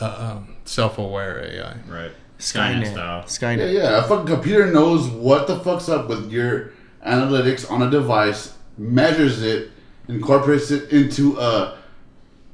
uh, 0.00 0.36
um, 0.36 0.56
self-aware 0.64 1.40
AI. 1.40 1.76
Right. 1.88 2.10
Skynet. 2.38 2.82
Skynet 2.82 2.92
style. 2.92 3.22
Skynet. 3.22 3.72
Yeah, 3.72 3.80
yeah. 3.80 4.04
A 4.04 4.08
fucking 4.08 4.26
computer 4.26 4.72
knows 4.72 5.08
what 5.08 5.46
the 5.46 5.60
fuck's 5.60 5.88
up 5.88 6.08
with 6.08 6.32
your 6.32 6.72
analytics 7.06 7.70
on 7.70 7.82
a 7.82 7.90
device, 7.90 8.54
measures 8.76 9.42
it, 9.42 9.70
incorporates 10.08 10.72
it 10.72 10.90
into 10.90 11.38
a 11.38 11.78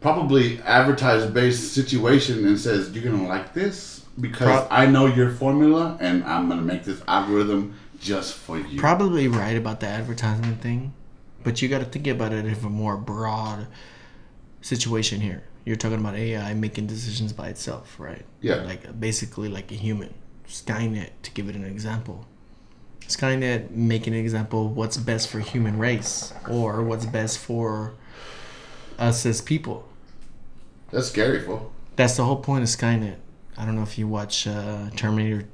probably 0.01 0.61
advertised 0.61 1.33
based 1.33 1.73
situation, 1.73 2.47
and 2.47 2.61
says, 2.61 2.91
You're 2.91 3.11
gonna 3.11 3.27
like 3.27 3.55
this 3.55 4.05
because 4.21 4.67
Pro- 4.67 4.69
I 4.71 4.85
know 4.85 5.07
your 5.07 5.31
formula 5.31 5.97
and 6.01 6.23
I'm 6.25 6.49
gonna 6.49 6.61
make 6.61 6.85
this 6.85 7.01
algorithm 7.09 7.75
just 8.01 8.35
for 8.35 8.59
you. 8.59 8.79
Probably 8.79 9.29
right 9.29 9.57
about 9.57 9.81
the 9.81 9.87
advertisement 9.87 10.61
thing, 10.61 10.93
but 11.43 11.63
you 11.63 11.69
got 11.69 11.79
to 11.79 11.85
think 11.85 12.07
about 12.07 12.33
it 12.33 12.45
in 12.45 12.53
a 12.53 12.69
more 12.69 12.97
broad 12.97 13.67
situation 14.61 15.21
here. 15.21 15.43
You're 15.65 15.77
talking 15.77 15.99
about 16.01 16.15
AI 16.15 16.55
making 16.55 16.87
decisions 16.87 17.33
by 17.33 17.49
itself, 17.49 17.97
right? 17.99 18.25
Yeah. 18.41 18.57
Like 18.63 18.99
basically 18.99 19.49
like 19.49 19.71
a 19.71 19.75
human. 19.75 20.15
Skynet, 20.47 21.11
to 21.23 21.31
give 21.33 21.49
it 21.49 21.57
an 21.57 21.65
example. 21.65 22.27
Skynet 23.01 23.71
making 23.71 24.15
an 24.15 24.21
example 24.21 24.67
of 24.67 24.77
what's 24.77 24.97
best 24.97 25.29
for 25.29 25.41
human 25.41 25.79
race 25.79 26.33
or 26.49 26.83
what's 26.83 27.05
best 27.07 27.39
for 27.39 27.95
us 28.99 29.25
as 29.27 29.41
people. 29.41 29.87
That's 30.91 31.09
scary, 31.09 31.41
fool. 31.41 31.71
That's 31.97 32.17
the 32.17 32.25
whole 32.25 32.37
point 32.37 32.63
of 32.63 32.69
Skynet. 32.71 33.17
I 33.59 33.65
don't 33.67 33.77
know 33.77 33.83
if 33.83 33.99
you 33.99 34.09
watch 34.09 34.47
uh, 34.47 34.89
Terminator, 34.97 35.47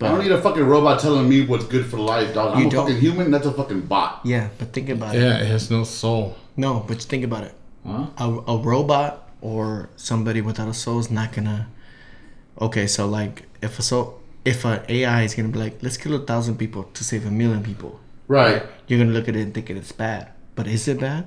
I 0.00 0.08
don't 0.08 0.18
need 0.22 0.32
a 0.32 0.42
fucking 0.42 0.64
robot 0.64 1.00
telling 1.00 1.28
me 1.28 1.46
what's 1.46 1.64
good 1.66 1.86
for 1.86 1.98
life, 1.98 2.34
dog. 2.34 2.54
I'm 2.56 2.62
You 2.62 2.66
a 2.66 2.70
don't- 2.70 2.86
fucking 2.88 3.00
human. 3.00 3.30
That's 3.30 3.46
a 3.46 3.52
fucking 3.52 3.82
bot. 3.82 4.20
yeah, 4.24 4.48
but 4.58 4.72
think 4.72 4.88
about 4.88 5.14
it. 5.14 5.22
Yeah, 5.22 5.38
it 5.38 5.46
has 5.46 5.70
no 5.70 5.84
soul. 5.84 6.36
No, 6.56 6.84
but 6.86 7.00
think 7.00 7.24
about 7.24 7.44
it. 7.44 7.54
Huh? 7.86 8.06
a, 8.18 8.52
a 8.52 8.56
robot 8.58 9.28
or 9.42 9.90
somebody 9.96 10.40
without 10.40 10.68
a 10.68 10.74
soul 10.74 10.98
is 11.00 11.10
not 11.10 11.32
gonna 11.32 11.68
okay 12.60 12.86
so 12.86 13.06
like 13.06 13.44
if 13.60 13.78
a 13.78 13.82
soul 13.82 14.20
if 14.44 14.64
an 14.64 14.80
ai 14.88 15.22
is 15.22 15.34
gonna 15.34 15.48
be 15.48 15.58
like 15.58 15.82
let's 15.82 15.96
kill 15.98 16.14
a 16.14 16.24
thousand 16.24 16.56
people 16.56 16.84
to 16.94 17.04
save 17.04 17.26
a 17.26 17.30
million 17.30 17.62
people 17.62 18.00
Right. 18.26 18.62
you're 18.86 18.98
gonna 18.98 19.12
look 19.12 19.28
at 19.28 19.36
it 19.36 19.42
and 19.42 19.52
think 19.52 19.68
it's 19.68 19.92
bad 19.92 20.28
but 20.54 20.66
is 20.66 20.88
it 20.88 20.98
bad 20.98 21.26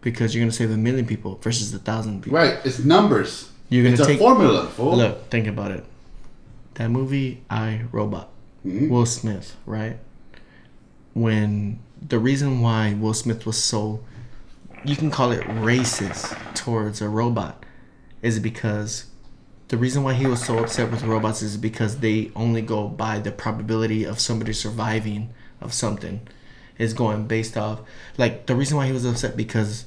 because 0.00 0.34
you're 0.34 0.42
gonna 0.42 0.52
save 0.52 0.70
a 0.70 0.76
million 0.78 1.04
people 1.04 1.36
versus 1.42 1.74
a 1.74 1.78
thousand 1.78 2.22
people 2.22 2.38
Right. 2.38 2.56
It's 2.64 2.78
numbers. 2.78 3.50
You're 3.68 3.84
gonna 3.84 3.96
it's 3.96 4.06
take- 4.06 4.16
a 4.16 4.18
formula, 4.18 4.66
fool. 4.68 4.96
look 4.96 5.28
think 5.30 5.46
about 5.46 5.72
it 5.72 5.84
that 6.74 6.88
movie 6.90 7.42
i 7.50 7.82
robot 7.92 8.30
Mhm. 8.64 8.88
will 8.88 9.04
smith 9.06 9.56
right 9.66 9.98
when 11.12 11.78
the 12.00 12.18
reason 12.18 12.60
why 12.60 12.94
will 12.94 13.14
smith 13.14 13.44
was 13.44 13.62
so 13.62 14.00
you 14.84 14.96
can 14.96 15.10
call 15.10 15.32
it 15.32 15.40
racist 15.42 16.36
towards 16.54 17.00
a 17.00 17.08
robot 17.08 17.64
is 18.22 18.38
because 18.38 19.06
the 19.68 19.76
reason 19.76 20.02
why 20.02 20.14
he 20.14 20.26
was 20.26 20.44
so 20.44 20.58
upset 20.58 20.90
with 20.90 21.02
robots 21.02 21.42
is 21.42 21.56
because 21.56 21.98
they 21.98 22.30
only 22.34 22.62
go 22.62 22.88
by 22.88 23.18
the 23.18 23.30
probability 23.30 24.04
of 24.04 24.18
somebody 24.18 24.52
surviving 24.52 25.32
of 25.60 25.72
something 25.72 26.20
is 26.78 26.94
going 26.94 27.26
based 27.26 27.56
off 27.56 27.80
like 28.16 28.46
the 28.46 28.54
reason 28.54 28.76
why 28.76 28.86
he 28.86 28.92
was 28.92 29.04
upset 29.04 29.36
because 29.36 29.84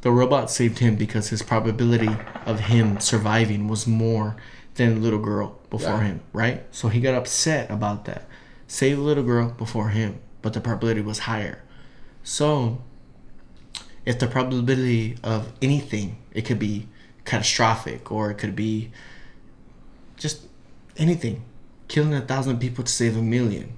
the 0.00 0.10
robot 0.10 0.50
saved 0.50 0.78
him 0.78 0.96
because 0.96 1.28
his 1.28 1.42
probability 1.42 2.10
of 2.46 2.60
him 2.60 2.98
surviving 3.00 3.68
was 3.68 3.86
more 3.86 4.36
than 4.74 4.94
the 4.96 5.00
little 5.00 5.18
girl 5.18 5.58
before 5.70 5.98
Yeah. 5.98 6.04
him 6.04 6.20
right? 6.32 6.64
So 6.70 6.88
he 6.88 7.00
got 7.00 7.14
upset 7.14 7.70
about 7.70 8.04
that. 8.06 8.28
Save 8.66 8.96
the 8.96 9.02
little 9.02 9.24
girl 9.24 9.50
before 9.50 9.90
him 9.90 10.20
but 10.42 10.52
the 10.52 10.60
probability 10.60 11.00
was 11.00 11.20
higher. 11.20 11.62
So 12.22 12.82
if 14.06 14.18
the 14.18 14.26
probability 14.26 15.18
of 15.22 15.52
anything, 15.60 16.16
it 16.32 16.42
could 16.42 16.58
be 16.58 16.88
catastrophic 17.24 18.10
or 18.10 18.30
it 18.30 18.36
could 18.36 18.56
be 18.56 18.92
just 20.16 20.42
anything, 20.96 21.44
killing 21.88 22.14
a 22.14 22.20
thousand 22.20 22.58
people 22.60 22.84
to 22.84 22.90
save 22.90 23.16
a 23.16 23.22
million. 23.22 23.72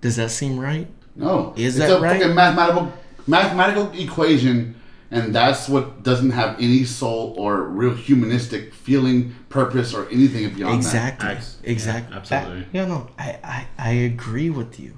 Does 0.00 0.16
that 0.16 0.30
seem 0.30 0.58
right? 0.58 0.88
No. 1.16 1.52
Is 1.56 1.78
it's 1.78 1.88
that 1.88 1.98
a 1.98 2.00
right? 2.00 2.20
fucking 2.20 2.34
mathematical 2.34 2.92
mathematical 3.26 3.90
equation 3.92 4.74
and 5.12 5.34
that's 5.34 5.68
what 5.68 6.02
doesn't 6.02 6.30
have 6.30 6.56
any 6.58 6.84
soul 6.84 7.34
or 7.36 7.64
real 7.64 7.94
humanistic 7.94 8.72
feeling, 8.72 9.34
purpose, 9.50 9.92
or 9.92 10.08
anything 10.08 10.52
beyond 10.54 10.74
exactly. 10.74 11.28
Ex- 11.28 11.58
exactly. 11.62 12.12
yeah, 12.14 12.18
absolutely. 12.18 12.60
That- 12.60 12.68
yeah, 12.72 12.86
no, 12.86 13.10
I, 13.18 13.38
I, 13.44 13.66
I 13.78 13.90
agree 13.90 14.48
with 14.48 14.80
you. 14.80 14.96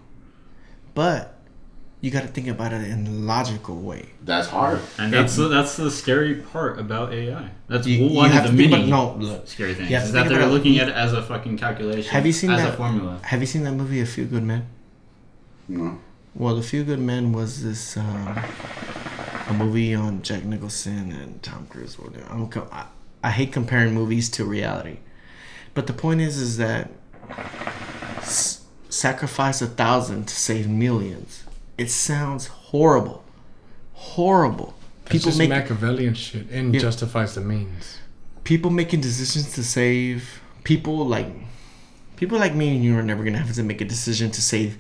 But 0.95 1.34
you 2.05 2.11
got 2.11 2.21
to 2.21 2.29
think 2.29 2.49
about 2.49 2.71
it 2.75 2.83
in 2.87 3.07
a 3.07 3.11
logical 3.11 3.77
way. 3.81 4.05
That's 4.23 4.49
hard. 4.49 4.79
And 4.99 5.11
that's 5.11 5.37
the, 5.37 5.49
that's 5.49 5.75
the 5.79 5.91
scary 5.91 6.35
part 6.35 6.79
about 6.79 7.15
AI. 7.15 7.49
That's 7.67 7.87
You, 7.87 8.05
you 8.09 8.15
one 8.15 8.29
have 8.31 8.45
of 8.45 8.51
the 8.53 8.59
think 8.59 8.73
many 8.73 8.89
about, 8.91 9.19
no, 9.19 9.25
look. 9.27 9.49
scary 9.49 9.73
things. 9.73 9.89
You 9.89 9.97
have 9.97 10.05
Is 10.05 10.13
that 10.13 10.29
they're 10.29 10.45
looking 10.47 10.79
at 10.79 10.91
it 10.91 10.95
as 10.95 11.15
a 11.15 11.23
fucking 11.23 11.57
calculation. 11.57 12.13
Have 12.13 12.27
you 12.27 12.33
seen 12.35 12.51
as 12.51 12.61
that 12.61 12.75
a 12.75 12.77
formula? 12.77 13.21
Have 13.23 13.41
you 13.41 13.47
seen 13.47 13.63
that 13.65 13.73
movie, 13.73 14.03
A 14.03 14.07
Few 14.07 14.27
Good 14.27 14.43
Men? 14.43 14.67
No. 15.67 15.99
Well, 16.35 16.57
The 16.57 16.63
Few 16.63 16.85
Good 16.85 16.99
Men 16.99 17.33
was 17.33 17.63
this 17.65 17.97
um, 17.97 18.39
a 19.49 19.55
movie 19.55 19.95
on 19.95 20.21
Jack 20.21 20.45
Nicholson 20.45 21.11
and 21.11 21.43
Tom 21.43 21.67
Cruise. 21.71 21.97
I'm, 22.29 22.51
co- 22.51 22.69
I, 22.71 22.85
I 23.23 23.31
hate 23.31 23.51
comparing 23.51 23.95
movies 23.95 24.29
to 24.31 24.45
reality, 24.45 24.99
but 25.73 25.87
the 25.87 25.95
point 25.95 26.21
is, 26.21 26.37
is 26.37 26.59
that 26.59 26.91
s- 28.19 28.61
sacrifice 28.91 29.63
a 29.63 29.67
thousand 29.69 30.27
to 30.29 30.35
save 30.35 30.69
millions. 30.69 31.45
It 31.77 31.91
sounds 31.91 32.47
horrible, 32.47 33.25
horrible. 33.93 34.75
It's 35.07 35.13
People 35.13 35.27
just 35.31 35.39
make 35.39 35.49
Machiavellian 35.51 36.15
shit 36.15 36.49
and 36.51 36.75
Yeah. 36.75 36.81
justifies 36.81 37.35
the 37.35 37.41
means. 37.41 37.99
people 38.45 38.71
making 38.71 39.01
decisions 39.01 39.55
to 39.55 39.65
save 39.65 40.41
people 40.65 41.07
like 41.07 41.27
people 42.17 42.39
like 42.39 42.55
me 42.55 42.77
and 42.77 42.85
you 42.85 42.97
are 42.99 43.03
never 43.03 43.25
gonna 43.25 43.39
have 43.39 43.53
to 43.55 43.63
make 43.63 43.81
a 43.81 43.85
decision 43.87 44.31
to 44.31 44.41
save 44.43 44.77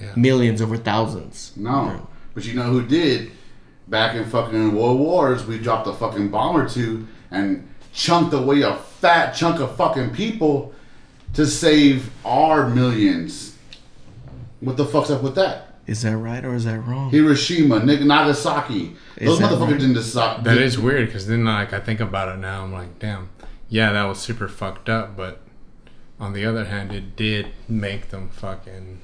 Yeah. 0.00 0.12
millions 0.16 0.60
over 0.62 0.76
thousands. 0.78 1.52
No. 1.54 2.08
But 2.34 2.46
you 2.46 2.54
know 2.54 2.62
who 2.64 2.82
did? 2.82 3.30
Back 3.88 4.16
in 4.16 4.24
fucking 4.24 4.74
World 4.74 4.98
Wars, 4.98 5.46
we 5.46 5.58
dropped 5.58 5.86
a 5.86 5.92
fucking 5.92 6.28
bomb 6.30 6.56
or 6.56 6.66
two 6.68 7.06
and 7.30 7.68
chunked 7.92 8.32
away 8.34 8.62
a 8.62 8.74
fat 8.76 9.32
chunk 9.34 9.60
of 9.60 9.76
fucking 9.76 10.10
people 10.10 10.72
to 11.34 11.46
save 11.46 12.10
our 12.24 12.68
millions. 12.70 13.52
What 14.60 14.76
the 14.78 14.86
fuck's 14.86 15.10
up 15.10 15.22
with 15.22 15.34
that? 15.36 15.63
Is 15.86 16.02
that 16.02 16.16
right 16.16 16.44
or 16.44 16.54
is 16.54 16.64
that 16.64 16.80
wrong? 16.80 17.10
Hiroshima, 17.10 17.84
Nagasaki. 17.84 18.96
Is 19.16 19.38
Those 19.38 19.40
motherfuckers 19.40 19.60
right? 19.60 19.80
didn't 19.80 19.94
decide. 19.94 20.44
That 20.44 20.58
is 20.58 20.78
weird 20.78 21.06
because 21.08 21.26
then, 21.26 21.44
like, 21.44 21.72
I 21.72 21.80
think 21.80 22.00
about 22.00 22.34
it 22.34 22.38
now. 22.38 22.62
I'm 22.64 22.72
like, 22.72 22.98
damn, 22.98 23.28
yeah, 23.68 23.92
that 23.92 24.04
was 24.04 24.18
super 24.18 24.48
fucked 24.48 24.88
up. 24.88 25.16
But 25.16 25.42
on 26.18 26.32
the 26.32 26.44
other 26.46 26.64
hand, 26.64 26.92
it 26.92 27.16
did 27.16 27.48
make 27.68 28.08
them 28.08 28.28
fucking. 28.30 29.00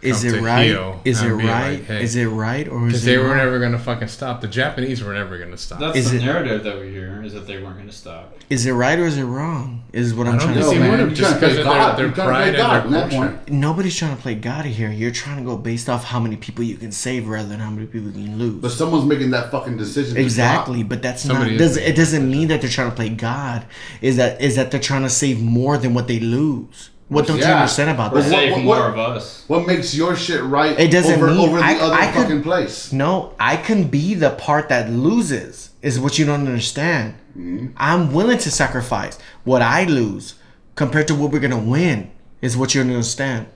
Is 0.00 0.22
it 0.24 0.40
right? 0.40 0.70
Is 1.04 1.22
it 1.22 1.28
and 1.28 1.38
be 1.38 1.44
like, 1.44 1.52
right? 1.54 1.84
hey. 1.84 2.02
Is 2.04 2.14
it 2.16 2.26
right 2.26 2.68
or 2.68 2.80
Because 2.86 3.00
is 3.00 3.04
they 3.04 3.18
were 3.18 3.24
wrong? 3.28 3.36
never 3.38 3.58
gonna 3.58 3.78
fucking 3.78 4.08
stop. 4.08 4.40
The 4.40 4.46
Japanese 4.48 5.02
were 5.02 5.12
never 5.12 5.38
gonna 5.38 5.56
stop. 5.56 5.80
That's 5.80 5.96
Is 5.96 6.10
the 6.12 6.18
it- 6.18 6.24
narrative 6.24 6.62
that 6.64 6.78
we 6.78 6.90
hear 6.90 7.20
is 7.24 7.32
that 7.34 7.46
they 7.46 7.60
weren't 7.62 7.76
going 7.76 7.88
to 7.88 7.92
stop. 7.94 8.34
Is 8.48 8.64
it 8.64 8.72
right 8.72 8.98
or 8.98 9.04
is 9.04 9.18
it 9.18 9.24
wrong? 9.24 9.82
Is 9.92 10.14
what 10.14 10.26
I 10.26 10.30
I'm 10.30 10.38
don't 10.38 10.46
trying 10.46 10.58
to 10.58 10.62
think 10.62 10.66
No, 10.66 10.70
say. 10.72 10.78
they 10.78 10.82
man, 10.82 10.90
would 10.92 11.00
have 11.00 11.14
just 11.18 11.30
trying 11.38 11.40
to 11.40 11.46
because 11.48 11.54
play 11.56 11.60
of 11.60 11.66
their, 11.66 11.74
God. 11.88 11.98
their 11.98 12.06
You 12.06 12.12
trying 12.12 12.28
pride 12.28 12.54
play 12.54 12.94
and 12.94 12.94
their 12.94 13.08
culture. 13.10 13.40
Nobody's 13.52 13.96
trying 13.96 14.16
to 14.16 14.22
play 14.22 14.34
God 14.36 14.64
here. 14.64 14.90
You're 14.90 15.10
trying 15.10 15.36
to 15.38 15.42
go 15.44 15.56
based 15.56 15.88
off 15.88 16.04
how 16.04 16.20
many 16.20 16.36
people 16.36 16.64
you 16.64 16.76
can 16.76 16.92
save 16.92 17.28
rather 17.28 17.48
than 17.48 17.60
how 17.60 17.70
many 17.70 17.86
people 17.86 18.08
you 18.10 18.24
can 18.28 18.38
lose. 18.38 18.62
But 18.62 18.70
someone's 18.70 19.04
making 19.04 19.30
that 19.32 19.50
fucking 19.50 19.76
decision. 19.76 20.16
Exactly, 20.16 20.78
stop. 20.80 20.88
but 20.88 21.02
that's 21.02 21.22
Somebody 21.22 21.50
not. 21.52 21.58
Does, 21.58 21.76
it 21.76 21.96
doesn't 21.96 22.30
mean 22.30 22.48
that 22.48 22.60
they're 22.62 22.70
trying 22.70 22.90
to 22.90 22.96
play 22.96 23.08
God. 23.10 23.66
Is 24.00 24.16
that 24.16 24.40
is 24.40 24.56
that 24.56 24.70
they're 24.70 24.80
trying 24.80 25.02
to 25.02 25.10
save 25.10 25.42
more 25.42 25.76
than 25.76 25.92
what 25.92 26.06
they 26.08 26.20
lose? 26.20 26.90
What 27.08 27.26
don't 27.26 27.38
you 27.38 27.44
understand 27.44 27.90
about 27.90 28.12
Or 28.12 28.16
But 28.16 28.28
that? 28.28 28.50
what- 28.52 28.64
what- 28.64 28.64
more 28.64 28.88
of 28.88 28.98
us. 28.98 29.44
What 29.46 29.66
makes 29.66 29.94
your 29.94 30.14
shit 30.14 30.42
right 30.44 30.78
It 30.78 30.90
doesn't 30.90 31.14
over, 31.14 31.28
mean- 31.28 31.38
over 31.48 31.58
the 31.58 31.64
I- 31.64 31.74
other 31.78 31.94
I 31.94 32.06
could- 32.12 32.22
fucking 32.22 32.42
place? 32.42 32.92
No, 32.92 33.32
I 33.40 33.56
can 33.56 33.84
be 33.84 34.12
the 34.14 34.30
part 34.30 34.68
that 34.68 34.90
loses. 34.90 35.70
Is 35.80 35.98
what 36.00 36.18
you 36.18 36.26
don't 36.26 36.46
understand. 36.46 37.14
Mm-hmm. 37.38 37.66
I'm 37.76 38.12
willing 38.12 38.38
to 38.38 38.50
sacrifice 38.50 39.16
what 39.44 39.62
I 39.62 39.84
lose 39.84 40.34
compared 40.74 41.06
to 41.08 41.14
what 41.14 41.30
we're 41.30 41.38
gonna 41.38 41.56
win. 41.56 42.10
Is 42.42 42.56
what 42.56 42.74
you 42.74 42.82
don't 42.82 42.92
understand. 42.92 43.46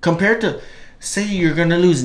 Compared 0.00 0.40
to, 0.42 0.60
say 1.00 1.24
you're 1.24 1.54
gonna 1.54 1.76
lose, 1.78 2.04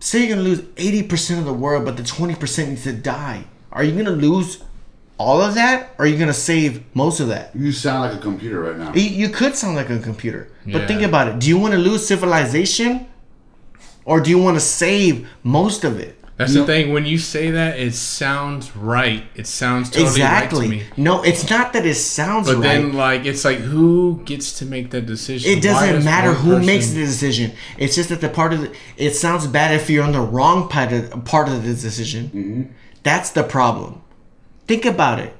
say 0.00 0.18
you're 0.26 0.36
gonna 0.36 0.48
lose 0.48 0.62
eighty 0.76 1.02
percent 1.02 1.38
of 1.40 1.46
the 1.46 1.52
world, 1.52 1.84
but 1.84 1.96
the 1.96 2.02
twenty 2.02 2.34
percent 2.34 2.70
needs 2.70 2.82
to 2.84 2.92
die. 2.92 3.44
Are 3.72 3.84
you 3.84 3.92
gonna 3.96 4.10
lose 4.16 4.58
all 5.22 5.40
of 5.40 5.54
that, 5.54 5.76
or 5.98 6.04
are 6.04 6.08
you 6.08 6.18
gonna 6.18 6.32
save 6.52 6.82
most 6.94 7.20
of 7.20 7.28
that? 7.28 7.50
You 7.54 7.70
sound 7.72 7.98
like 8.04 8.14
a 8.20 8.22
computer 8.22 8.58
right 8.66 8.78
now. 8.78 8.92
You- 8.94 9.02
You 9.22 9.28
could 9.28 9.54
sound 9.56 9.76
like 9.76 9.90
a 9.90 9.98
computer, 9.98 10.48
but 10.66 10.80
Yeah. 10.82 10.86
think 10.86 11.02
about 11.02 11.28
it. 11.28 11.38
Do 11.38 11.46
you 11.48 11.58
want 11.58 11.72
to 11.74 11.78
lose 11.88 12.06
civilization, 12.06 13.06
or 14.04 14.20
do 14.20 14.28
you 14.30 14.38
want 14.38 14.56
to 14.56 14.64
save 14.82 15.26
most 15.44 15.84
of 15.84 15.98
it? 16.00 16.18
That's 16.38 16.54
the 16.54 16.64
thing. 16.64 16.92
When 16.92 17.04
you 17.06 17.18
say 17.18 17.52
that, 17.52 17.78
it 17.78 17.94
sounds 17.94 18.74
right. 18.74 19.22
It 19.36 19.46
sounds 19.46 19.90
totally 19.90 20.08
exactly. 20.08 20.68
right 20.70 20.80
to 20.80 20.86
me. 20.96 21.04
No, 21.08 21.22
it's 21.22 21.48
not 21.48 21.72
that 21.74 21.86
it 21.86 21.94
sounds 21.94 22.48
But 22.48 22.56
right. 22.56 22.62
then, 22.64 22.94
like, 22.94 23.26
it's 23.26 23.44
like 23.44 23.58
who 23.58 24.20
gets 24.24 24.50
to 24.58 24.64
make 24.64 24.90
that 24.90 25.06
decision? 25.06 25.46
it 25.52 25.62
doesn't 25.62 25.92
does 25.96 26.04
matter 26.04 26.32
who 26.32 26.52
person- 26.54 26.66
makes 26.66 26.88
the 26.88 27.00
decision. 27.04 27.52
It's 27.78 27.94
just 27.94 28.08
that 28.08 28.20
the 28.20 28.28
part 28.28 28.52
of 28.54 28.62
the, 28.62 28.70
it 28.96 29.14
sounds 29.14 29.46
bad 29.46 29.72
if 29.74 29.88
you're 29.88 30.02
on 30.02 30.12
the 30.12 30.20
wrong 30.34 30.68
part 30.68 30.90
of, 30.92 31.24
part 31.24 31.46
of 31.48 31.62
the 31.64 31.74
decision. 31.74 32.24
Mm-hmm. 32.34 32.62
That's 33.04 33.30
the 33.30 33.44
problem. 33.44 34.00
Think 34.66 34.84
about 34.84 35.18
it. 35.18 35.36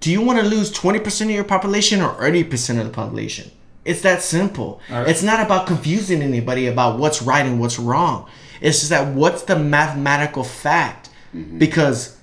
Do 0.00 0.10
you 0.10 0.20
want 0.20 0.38
to 0.38 0.44
lose 0.44 0.72
20% 0.72 1.22
of 1.22 1.30
your 1.30 1.44
population 1.44 2.00
or 2.02 2.14
80% 2.14 2.78
of 2.78 2.84
the 2.84 2.92
population? 2.92 3.50
It's 3.84 4.02
that 4.02 4.22
simple. 4.22 4.80
Alright. 4.90 5.08
It's 5.08 5.22
not 5.22 5.44
about 5.44 5.66
confusing 5.66 6.22
anybody 6.22 6.66
about 6.66 6.98
what's 6.98 7.22
right 7.22 7.44
and 7.44 7.60
what's 7.60 7.78
wrong. 7.78 8.28
It's 8.60 8.78
just 8.78 8.90
that 8.90 9.14
what's 9.14 9.42
the 9.42 9.58
mathematical 9.58 10.44
fact? 10.44 11.10
Mm-hmm. 11.34 11.58
Because 11.58 12.16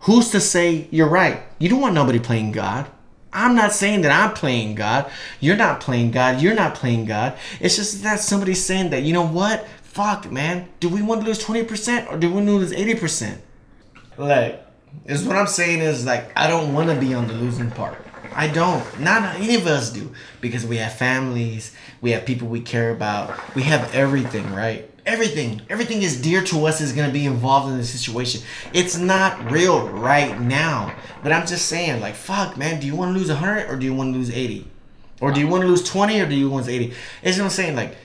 who's 0.00 0.30
to 0.30 0.40
say 0.40 0.88
you're 0.90 1.08
right? 1.08 1.42
You 1.58 1.68
don't 1.68 1.80
want 1.80 1.94
nobody 1.94 2.18
playing 2.18 2.52
God. 2.52 2.90
I'm 3.32 3.54
not 3.54 3.72
saying 3.72 4.00
that 4.02 4.12
I'm 4.12 4.34
playing 4.34 4.76
God. 4.76 5.10
You're 5.40 5.56
not 5.56 5.80
playing 5.80 6.10
God. 6.10 6.40
You're 6.40 6.54
not 6.54 6.74
playing 6.74 7.04
God. 7.04 7.36
It's 7.60 7.76
just 7.76 8.02
that 8.02 8.20
somebody's 8.20 8.64
saying 8.64 8.90
that, 8.90 9.02
you 9.02 9.12
know 9.12 9.26
what? 9.26 9.66
Fuck, 9.82 10.30
man. 10.30 10.68
Do 10.80 10.88
we 10.88 11.02
want 11.02 11.20
to 11.20 11.26
lose 11.26 11.44
20% 11.44 12.10
or 12.10 12.18
do 12.18 12.28
we 12.28 12.34
want 12.34 12.46
to 12.46 12.52
lose 12.52 12.72
80%? 12.72 13.38
Like, 14.16 14.65
is 15.04 15.24
what 15.24 15.36
I'm 15.36 15.46
saying 15.46 15.80
is 15.80 16.04
like, 16.04 16.30
I 16.36 16.48
don't 16.48 16.72
want 16.72 16.90
to 16.90 16.96
be 16.96 17.14
on 17.14 17.28
the 17.28 17.34
losing 17.34 17.70
part. 17.70 17.98
I 18.32 18.48
don't. 18.48 19.00
Not 19.00 19.36
any 19.36 19.54
of 19.54 19.66
us 19.66 19.90
do. 19.90 20.12
Because 20.40 20.66
we 20.66 20.76
have 20.76 20.92
families, 20.92 21.74
we 22.00 22.10
have 22.10 22.26
people 22.26 22.48
we 22.48 22.60
care 22.60 22.90
about, 22.90 23.54
we 23.54 23.62
have 23.62 23.94
everything, 23.94 24.52
right? 24.54 24.90
Everything. 25.06 25.62
Everything 25.70 26.02
is 26.02 26.20
dear 26.20 26.42
to 26.44 26.66
us 26.66 26.80
is 26.80 26.92
to 26.92 27.10
be 27.10 27.24
involved 27.24 27.70
in 27.70 27.78
the 27.78 27.84
situation. 27.84 28.42
It's 28.72 28.98
not 28.98 29.50
real 29.50 29.88
right 29.88 30.38
now. 30.40 30.94
But 31.22 31.32
I'm 31.32 31.46
just 31.46 31.66
saying, 31.66 32.00
like, 32.00 32.14
fuck, 32.14 32.56
man, 32.56 32.80
do 32.80 32.86
you 32.86 32.96
want 32.96 33.14
to 33.14 33.18
lose 33.18 33.28
100 33.28 33.70
or 33.70 33.76
do 33.76 33.86
you 33.86 33.94
want 33.94 34.12
to 34.12 34.18
lose 34.18 34.30
80? 34.30 34.68
Or 35.20 35.32
do 35.32 35.40
you 35.40 35.48
want 35.48 35.62
to 35.62 35.68
lose 35.68 35.82
20 35.84 36.20
or 36.20 36.28
do 36.28 36.34
you 36.34 36.50
want 36.50 36.66
to 36.66 36.72
lose 36.72 36.80
80? 36.88 36.94
It's 37.22 37.38
what 37.38 37.44
I'm 37.44 37.50
saying, 37.50 37.76
like, 37.76 37.96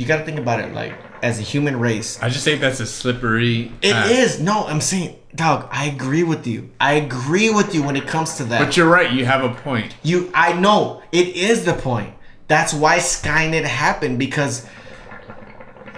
you 0.00 0.06
got 0.06 0.16
to 0.16 0.24
think 0.24 0.38
about 0.38 0.60
it, 0.60 0.72
like, 0.72 0.94
as 1.22 1.38
a 1.38 1.42
human 1.42 1.78
race. 1.78 2.20
I 2.22 2.30
just 2.30 2.42
think 2.42 2.62
that's 2.62 2.80
a 2.80 2.86
slippery. 2.86 3.70
It 3.82 3.92
path. 3.92 4.10
is. 4.10 4.40
No, 4.40 4.66
I'm 4.66 4.80
saying, 4.80 5.16
dog, 5.34 5.68
I 5.70 5.86
agree 5.86 6.22
with 6.22 6.46
you. 6.46 6.70
I 6.80 6.94
agree 6.94 7.50
with 7.50 7.74
you 7.74 7.82
when 7.82 7.96
it 7.96 8.06
comes 8.06 8.36
to 8.36 8.44
that. 8.44 8.64
But 8.64 8.78
you're 8.78 8.88
right. 8.88 9.12
You 9.12 9.26
have 9.26 9.44
a 9.44 9.54
point. 9.54 9.94
You, 10.02 10.30
I 10.34 10.54
know 10.54 11.02
it 11.12 11.28
is 11.28 11.66
the 11.66 11.74
point. 11.74 12.14
That's 12.48 12.72
why 12.72 12.96
Skynet 12.96 13.64
happened 13.64 14.18
because 14.18 14.66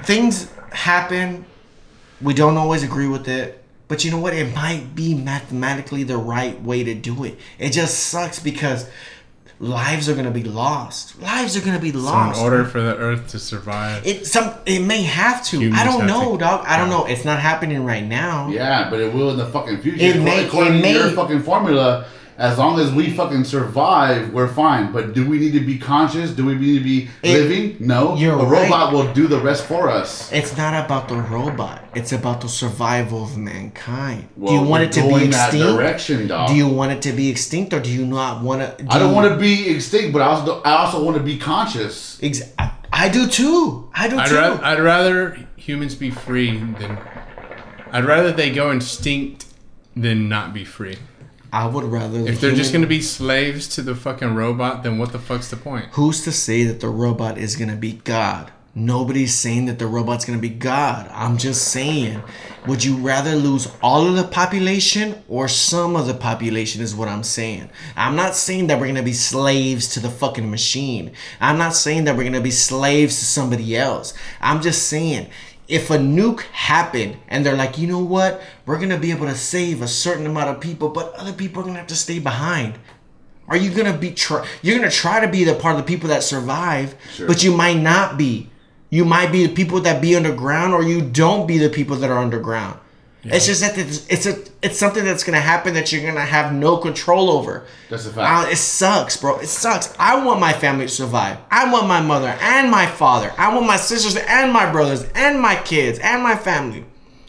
things 0.02 0.50
happen. 0.72 1.44
We 2.20 2.34
don't 2.34 2.56
always 2.56 2.82
agree 2.82 3.08
with 3.08 3.28
it, 3.28 3.64
but 3.86 4.04
you 4.04 4.10
know 4.10 4.18
what? 4.18 4.34
It 4.34 4.52
might 4.54 4.94
be 4.94 5.14
mathematically 5.14 6.02
the 6.02 6.16
right 6.16 6.60
way 6.60 6.82
to 6.84 6.94
do 6.94 7.24
it. 7.24 7.38
It 7.58 7.70
just 7.70 7.98
sucks 7.98 8.38
because 8.38 8.88
lives 9.62 10.09
are 10.09 10.14
gonna 10.16 10.31
be 10.33 10.42
lost. 10.42 11.20
Lives 11.22 11.57
are 11.57 11.61
gonna 11.64 11.79
be 11.79 11.92
lost. 11.92 12.07
So 12.07 12.12
lost. 12.12 12.38
in 12.38 12.44
order 12.44 12.64
for 12.64 12.81
the 12.83 12.96
Earth 12.96 13.29
to 13.29 13.38
survive, 13.38 14.05
it 14.05 14.27
some 14.27 14.53
it 14.66 14.81
may 14.81 15.03
have 15.03 15.44
to. 15.46 15.70
I 15.72 15.85
don't 15.85 16.07
know, 16.07 16.33
to- 16.33 16.38
dog. 16.38 16.64
I 16.66 16.77
don't 16.77 16.90
yeah. 16.90 16.96
know. 16.98 17.05
It's 17.07 17.25
not 17.25 17.38
happening 17.38 17.85
right 17.85 18.05
now. 18.05 18.48
Yeah, 18.48 18.90
but 18.90 19.01
it 19.01 19.14
will 19.14 19.31
in 19.31 19.37
the 19.38 19.46
fucking 19.46 19.81
future. 19.81 20.03
It 20.05 20.16
According- 20.16 20.25
may- 20.25 20.44
according 20.46 20.75
it 20.79 20.83
to 20.83 20.88
your 20.90 21.11
fucking 21.12 21.42
formula, 21.42 22.05
as 22.38 22.58
long 22.58 22.80
as 22.80 22.90
we 22.92 23.10
fucking 23.10 23.44
survive, 23.44 24.32
we're 24.32 24.48
fine. 24.48 24.90
But 24.92 25.12
do 25.14 25.28
we 25.28 25.38
need 25.38 25.52
to 25.52 25.60
be 25.60 25.78
conscious? 25.78 26.30
Do 26.30 26.44
we 26.46 26.54
need 26.54 26.78
to 26.78 26.84
be 26.84 27.08
It- 27.22 27.32
living? 27.38 27.76
No. 27.78 28.16
you're 28.16 28.34
a 28.38 28.44
right. 28.44 28.62
robot 28.64 28.92
will 28.92 29.12
do 29.12 29.26
the 29.28 29.38
rest 29.38 29.64
for 29.66 29.88
us. 29.90 30.30
It's 30.32 30.56
not 30.56 30.84
about 30.84 31.08
the 31.08 31.16
robot. 31.16 31.84
It's 31.94 32.12
about 32.12 32.40
the 32.40 32.48
survival 32.48 33.24
of 33.24 33.36
mankind. 33.36 34.28
do 34.42 34.52
you 34.52 34.60
want 34.62 34.70
we're 34.70 34.82
it 34.82 34.92
to 34.92 35.00
going 35.02 35.24
be 35.26 35.32
that 35.32 35.48
extinct? 35.54 35.76
direction, 35.78 36.26
dog. 36.28 36.48
Do 36.48 36.54
you 36.54 36.66
want 36.68 36.92
it 36.92 37.02
to 37.02 37.12
be 37.12 37.28
extinct, 37.28 37.72
or 37.74 37.80
do 37.80 37.90
you 37.90 38.06
not 38.06 38.42
want 38.42 38.62
to? 38.62 38.86
I 38.88 38.98
don't 38.98 39.14
want 39.14 39.30
to 39.32 39.36
be 39.38 39.68
extinct, 39.68 40.12
but 40.12 40.22
I 40.22 40.26
also 40.26 40.62
I 40.62 40.72
also 40.78 41.02
want 41.04 41.16
to 41.18 41.22
be 41.22 41.36
conscious. 41.38 42.18
Ex- 42.22 42.42
I, 42.58 42.70
I 42.92 43.08
do 43.08 43.26
too. 43.26 43.90
I 43.94 44.08
do 44.08 44.18
I'd, 44.18 44.28
too. 44.28 44.34
rather, 44.36 44.64
I'd 44.64 44.80
rather 44.80 45.38
humans 45.56 45.94
be 45.94 46.10
free 46.10 46.56
than. 46.58 46.98
I'd 47.92 48.06
rather 48.06 48.32
they 48.32 48.50
go 48.50 48.70
extinct 48.70 49.44
than 49.94 50.28
not 50.28 50.54
be 50.54 50.64
free. 50.64 50.96
I 51.52 51.66
would 51.66 51.84
rather. 51.84 52.20
If 52.20 52.40
they're 52.40 52.54
just 52.54 52.72
gonna 52.72 52.86
be 52.86 53.02
slaves 53.02 53.68
to 53.74 53.82
the 53.82 53.94
fucking 53.94 54.34
robot, 54.34 54.82
then 54.82 54.96
what 54.96 55.12
the 55.12 55.18
fuck's 55.18 55.50
the 55.50 55.56
point? 55.56 55.86
Who's 55.92 56.22
to 56.24 56.32
say 56.32 56.64
that 56.64 56.80
the 56.80 56.88
robot 56.88 57.36
is 57.36 57.56
gonna 57.56 57.76
be 57.76 57.92
God? 58.04 58.50
Nobody's 58.74 59.34
saying 59.34 59.66
that 59.66 59.78
the 59.78 59.86
robot's 59.86 60.24
gonna 60.24 60.38
be 60.38 60.48
God. 60.48 61.06
I'm 61.12 61.36
just 61.36 61.68
saying, 61.68 62.22
would 62.66 62.82
you 62.82 62.96
rather 62.96 63.36
lose 63.36 63.70
all 63.82 64.06
of 64.06 64.16
the 64.16 64.24
population 64.24 65.22
or 65.28 65.46
some 65.46 65.94
of 65.94 66.06
the 66.06 66.14
population? 66.14 66.80
Is 66.80 66.96
what 66.96 67.08
I'm 67.08 67.22
saying. 67.22 67.68
I'm 67.96 68.16
not 68.16 68.34
saying 68.34 68.68
that 68.68 68.80
we're 68.80 68.86
gonna 68.86 69.02
be 69.02 69.12
slaves 69.12 69.88
to 69.88 70.00
the 70.00 70.08
fucking 70.08 70.50
machine. 70.50 71.12
I'm 71.38 71.58
not 71.58 71.74
saying 71.74 72.04
that 72.04 72.16
we're 72.16 72.24
gonna 72.24 72.40
be 72.40 72.50
slaves 72.50 73.18
to 73.18 73.26
somebody 73.26 73.76
else. 73.76 74.14
I'm 74.40 74.62
just 74.62 74.88
saying. 74.88 75.28
If 75.72 75.88
a 75.90 75.96
nuke 75.96 76.42
happened 76.52 77.16
and 77.28 77.46
they're 77.46 77.56
like, 77.56 77.78
you 77.78 77.87
know 77.87 77.98
what, 77.98 78.42
we're 78.66 78.78
gonna 78.78 78.98
be 78.98 79.11
able 79.11 79.24
to 79.26 79.35
save 79.35 79.80
a 79.80 79.88
certain 79.88 80.26
amount 80.26 80.50
of 80.50 80.61
people, 80.61 80.90
but 80.90 81.14
other 81.14 81.32
people 81.32 81.62
are 81.62 81.64
gonna 81.64 81.78
have 81.78 81.87
to 81.87 81.96
stay 81.96 82.18
behind. 82.18 82.74
Are 83.48 83.56
you 83.56 83.70
gonna 83.70 83.96
be 83.96 84.11
try? 84.11 84.46
You're 84.61 84.76
gonna 84.76 84.90
try 84.90 85.20
to 85.24 85.28
be 85.28 85.44
the 85.44 85.54
part 85.54 85.76
of 85.76 85.80
the 85.80 85.87
people 85.90 86.11
that 86.11 86.22
survive, 86.22 86.94
Sure. 87.14 87.26
but 87.26 87.42
you 87.42 87.52
might 87.56 87.78
not 87.78 88.18
be. 88.18 88.50
You 88.90 89.06
might 89.06 89.32
be 89.32 89.46
the 89.46 89.54
people 89.54 89.80
that 89.80 90.02
be 90.02 90.14
underground, 90.14 90.74
or 90.74 90.82
you 90.82 91.00
don't 91.00 91.46
be 91.46 91.56
the 91.56 91.70
people 91.70 91.96
that 91.96 92.11
are 92.11 92.18
underground. 92.18 92.78
It's 93.24 93.46
just 93.46 93.61
that 93.61 93.78
it's, 93.78 94.06
it's 94.08 94.26
a 94.26 94.37
it's 94.62 94.78
something 94.78 95.04
that's 95.04 95.22
gonna 95.22 95.38
happen 95.38 95.74
that 95.74 95.92
you're 95.92 96.04
gonna 96.04 96.24
have 96.24 96.52
no 96.52 96.76
control 96.76 97.30
over. 97.30 97.66
That's 97.88 98.04
a 98.06 98.12
fact. 98.12 98.48
Uh, 98.48 98.50
it 98.50 98.56
sucks, 98.56 99.16
bro. 99.16 99.38
It 99.38 99.46
sucks. 99.46 99.94
I 99.98 100.24
want 100.24 100.40
my 100.40 100.52
family 100.52 100.87
to 100.87 100.92
survive. 100.92 101.38
I 101.50 101.70
want 101.72 101.87
my 101.87 102.00
mother 102.00 102.37
and 102.40 102.68
my 102.70 102.87
father. 102.87 103.32
I 103.38 103.54
want 103.54 103.66
my 103.66 103.76
sisters 103.76 104.16
and 104.16 104.52
my 104.52 104.70
brothers 104.72 105.04
and 105.14 105.40
my 105.40 105.54
kids 105.54 106.00
and 106.00 106.22
my 106.22 106.35
family. 106.35 106.85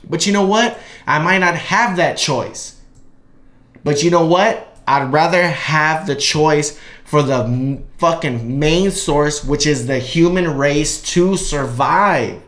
But 0.09 0.25
you 0.25 0.33
know 0.33 0.45
what? 0.47 0.79
I 1.05 1.19
might 1.19 1.39
not 1.39 1.55
have 1.55 1.97
that 1.97 2.17
choice. 2.17 2.81
But 3.83 4.01
you 4.03 4.09
know 4.09 4.25
what? 4.25 4.69
I'd 4.87 5.13
rather 5.13 5.43
have 5.47 6.07
the 6.07 6.15
choice 6.15 6.79
for 7.05 7.21
the 7.21 7.43
m- 7.43 7.85
fucking 7.99 8.59
main 8.59 8.89
source, 8.91 9.43
which 9.43 9.67
is 9.67 9.85
the 9.85 9.99
human 9.99 10.57
race 10.57 11.01
to 11.13 11.37
survive. 11.37 12.41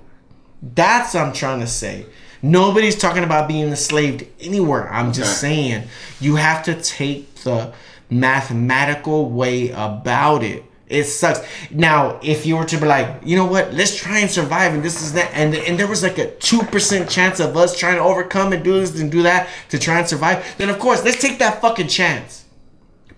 That's 0.62 1.14
what 1.14 1.24
I'm 1.24 1.34
trying 1.34 1.60
to 1.60 1.68
say. 1.68 2.08
Nobody's 2.42 2.96
talking 2.98 3.24
about 3.24 3.48
being 3.48 3.68
enslaved 3.68 4.26
anywhere. 4.42 4.92
I'm 4.92 5.14
just 5.14 5.44
Okay. 5.44 5.54
saying 5.54 5.84
you 6.20 6.36
have 6.36 6.64
to 6.64 6.76
take 6.82 7.34
the 7.44 7.74
mathematical 8.10 9.30
way 9.30 9.70
about 9.72 10.44
it. 10.44 10.64
It 10.88 11.06
sucks. 11.06 11.40
Now, 11.72 12.20
if 12.22 12.46
you 12.46 12.58
were 12.58 12.66
to 12.66 12.78
be 12.78 12.86
like, 12.86 13.08
you 13.24 13.36
know 13.36 13.46
what, 13.46 13.74
let's 13.74 13.96
try 13.96 14.20
and 14.20 14.30
survive, 14.30 14.74
and 14.76 14.84
this 14.84 15.02
is 15.02 15.14
that, 15.14 15.32
and 15.34 15.56
and 15.56 15.80
there 15.80 15.88
was 15.88 16.04
like 16.04 16.20
a 16.20 16.30
two 16.36 16.60
percent 16.62 17.10
chance 17.10 17.40
of 17.40 17.58
us 17.58 17.76
trying 17.78 17.96
to 17.96 18.04
overcome 18.04 18.54
and 18.54 18.64
do 18.64 18.80
this 18.80 19.00
and 19.00 19.12
do 19.12 19.24
that 19.24 19.48
to 19.70 19.80
try 19.80 19.98
and 19.98 20.08
survive, 20.08 20.46
then 20.60 20.70
of 20.70 20.78
course 20.78 21.04
let's 21.04 21.20
take 21.20 21.40
that 21.40 21.60
fucking 21.60 21.88
chance. 21.88 22.46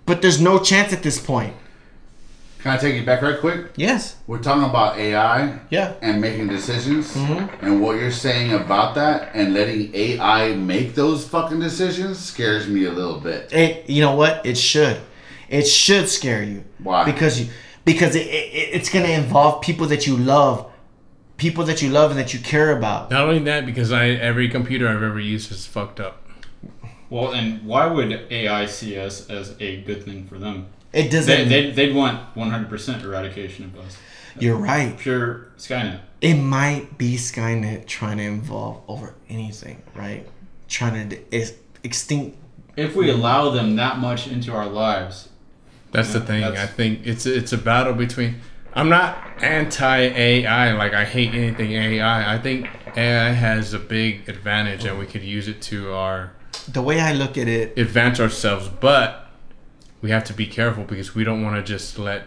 But 0.05 0.21
there's 0.21 0.39
no 0.39 0.59
chance 0.59 0.93
at 0.93 1.03
this 1.03 1.19
point. 1.19 1.53
Can 2.59 2.71
I 2.71 2.77
take 2.77 2.95
you 2.95 3.05
back 3.05 3.21
right 3.21 3.39
quick? 3.39 3.67
Yes. 3.75 4.17
We're 4.25 4.39
talking 4.39 4.63
about 4.67 4.97
AI 4.97 5.59
Yeah. 5.69 5.93
and 6.01 6.19
making 6.19 6.47
decisions, 6.47 7.13
Mm-hmm. 7.15 7.65
and 7.65 7.81
what 7.81 7.97
you're 7.97 8.11
saying 8.11 8.53
about 8.53 8.95
that 8.95 9.31
and 9.33 9.53
letting 9.53 9.93
AI 9.93 10.53
make 10.55 10.95
those 10.95 11.27
fucking 11.27 11.59
decisions 11.59 12.17
scares 12.19 12.67
me 12.67 12.85
a 12.85 12.91
little 12.91 13.19
bit. 13.19 13.53
It, 13.53 13.89
you 13.89 14.01
know 14.01 14.15
what? 14.15 14.45
It 14.45 14.57
should. 14.57 14.97
It 15.49 15.67
should 15.67 16.09
scare 16.09 16.43
you. 16.43 16.63
Why? 16.79 17.05
Because 17.05 17.39
you, 17.39 17.49
because 17.85 18.15
it, 18.15 18.27
it, 18.27 18.69
it's 18.73 18.89
gonna 18.89 19.07
involve 19.09 19.61
people 19.61 19.85
that 19.87 20.05
you 20.07 20.17
love, 20.17 20.69
people 21.37 21.63
that 21.65 21.81
you 21.81 21.89
love 21.89 22.09
and 22.11 22.19
that 22.19 22.33
you 22.33 22.39
care 22.39 22.75
about. 22.75 23.11
Not 23.11 23.21
only 23.29 23.39
that, 23.43 23.65
because 23.65 23.91
I 23.91 24.07
every 24.09 24.49
computer 24.49 24.87
I've 24.89 25.03
ever 25.03 25.19
used 25.19 25.51
is 25.51 25.65
fucked 25.65 25.99
up. 25.99 26.23
Well, 27.09 27.31
and 27.31 27.63
why 27.65 27.85
would 27.85 28.27
AI 28.29 28.65
see 28.65 28.97
us 28.99 29.29
as 29.29 29.55
a 29.61 29.81
good 29.83 30.03
thing 30.03 30.25
for 30.27 30.37
them? 30.37 30.67
It 30.97 31.11
doesn't. 31.11 31.27
They, 31.27 31.45
they'd, 31.45 31.75
they'd 31.75 31.95
want 31.95 32.33
100% 32.35 33.03
eradication 33.03 33.65
of 33.65 33.77
us. 33.79 33.97
you're 34.39 34.57
right. 34.57 34.97
Pure 34.97 35.47
Skynet. 35.57 35.99
It 36.21 36.35
might 36.35 36.97
be 36.97 37.15
Skynet 37.17 37.85
trying 37.85 38.17
to 38.17 38.23
involve 38.23 38.81
over 38.87 39.13
anything, 39.29 39.83
right? 39.95 40.25
Trying 40.67 41.09
to 41.09 41.35
ex- 41.35 41.53
extinct. 41.83 42.37
If 42.75 42.95
we 42.95 43.09
allow 43.11 43.49
them 43.51 43.75
that 43.75 43.99
much 43.99 44.27
into 44.27 44.51
our 44.53 44.65
lives, 44.67 45.29
That's 45.91 46.13
the 46.13 46.19
thing. 46.19 46.41
that's- 46.41 46.61
I 46.61 46.65
think 46.67 47.05
it's 47.05 47.25
it's 47.25 47.53
a 47.53 47.57
battle 47.57 47.93
between. 47.93 48.41
I'm 48.73 48.89
not 48.89 49.17
anti 49.41 49.97
AI. 49.97 50.73
Like 50.73 50.93
I 50.93 51.05
hate 51.05 51.33
anything 51.33 51.71
AI. 51.71 52.33
I 52.35 52.37
think 52.39 52.67
AI 52.95 53.29
has 53.31 53.73
a 53.73 53.79
big 53.79 54.27
advantage, 54.29 54.85
and 54.85 54.97
we 54.99 55.05
could 55.05 55.23
use 55.23 55.47
it 55.47 55.61
to 55.63 55.93
our 55.93 56.31
The 56.71 56.81
way 56.81 56.99
I 56.99 57.13
look 57.13 57.37
at 57.37 57.47
it, 57.47 57.77
advance 57.77 58.19
ourselves. 58.19 58.69
But 58.69 59.26
we 60.01 60.09
have 60.11 60.23
to 60.25 60.33
be 60.33 60.45
careful 60.45 60.83
because 60.83 61.15
we 61.15 61.23
don't 61.23 61.43
want 61.43 61.55
to 61.55 61.63
just 61.63 61.97
let 61.97 62.23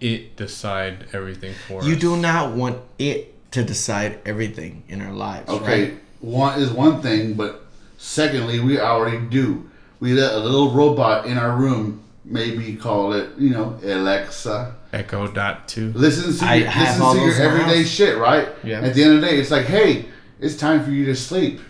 it 0.00 0.36
decide 0.36 1.06
everything 1.12 1.54
for 1.66 1.74
you 1.74 1.78
us. 1.80 1.86
You 1.86 1.96
do 1.96 2.16
not 2.16 2.54
want 2.54 2.78
it 2.98 3.34
to 3.52 3.64
decide 3.64 4.20
everything 4.24 4.84
in 4.88 5.00
our 5.02 5.12
lives. 5.12 5.48
Okay, 5.48 5.82
Right? 5.90 6.00
one 6.20 6.60
is 6.60 6.70
one 6.70 7.00
thing, 7.02 7.34
but 7.34 7.64
secondly, 7.96 8.60
we 8.60 8.78
already 8.78 9.18
do. 9.26 9.68
We 10.00 10.12
let 10.12 10.34
a 10.34 10.38
little 10.38 10.70
robot 10.70 11.26
in 11.26 11.36
our 11.38 11.56
room, 11.56 12.02
maybe 12.24 12.74
call 12.76 13.12
it, 13.14 13.30
you 13.38 13.50
know, 13.50 13.78
Alexa. 13.82 14.74
Echo 14.92 15.26
dot 15.26 15.66
two. 15.68 15.92
Listen 15.94 16.32
to 16.38 16.44
I 16.46 16.54
your, 16.56 16.68
have 16.68 16.98
listens 17.00 17.12
to 17.12 17.18
your 17.18 17.26
those 17.26 17.38
in 17.38 17.42
the 17.44 17.50
everyday 17.50 17.82
house. 17.82 17.90
shit, 17.90 18.16
right? 18.18 18.48
Yeah. 18.64 18.80
At 18.80 18.94
the 18.94 19.02
end 19.02 19.14
of 19.16 19.20
the 19.20 19.26
day, 19.26 19.38
it's 19.38 19.50
like, 19.50 19.66
hey, 19.66 20.06
it's 20.40 20.56
time 20.56 20.82
for 20.84 20.90
you 20.90 21.04
to 21.06 21.16
sleep. 21.16 21.60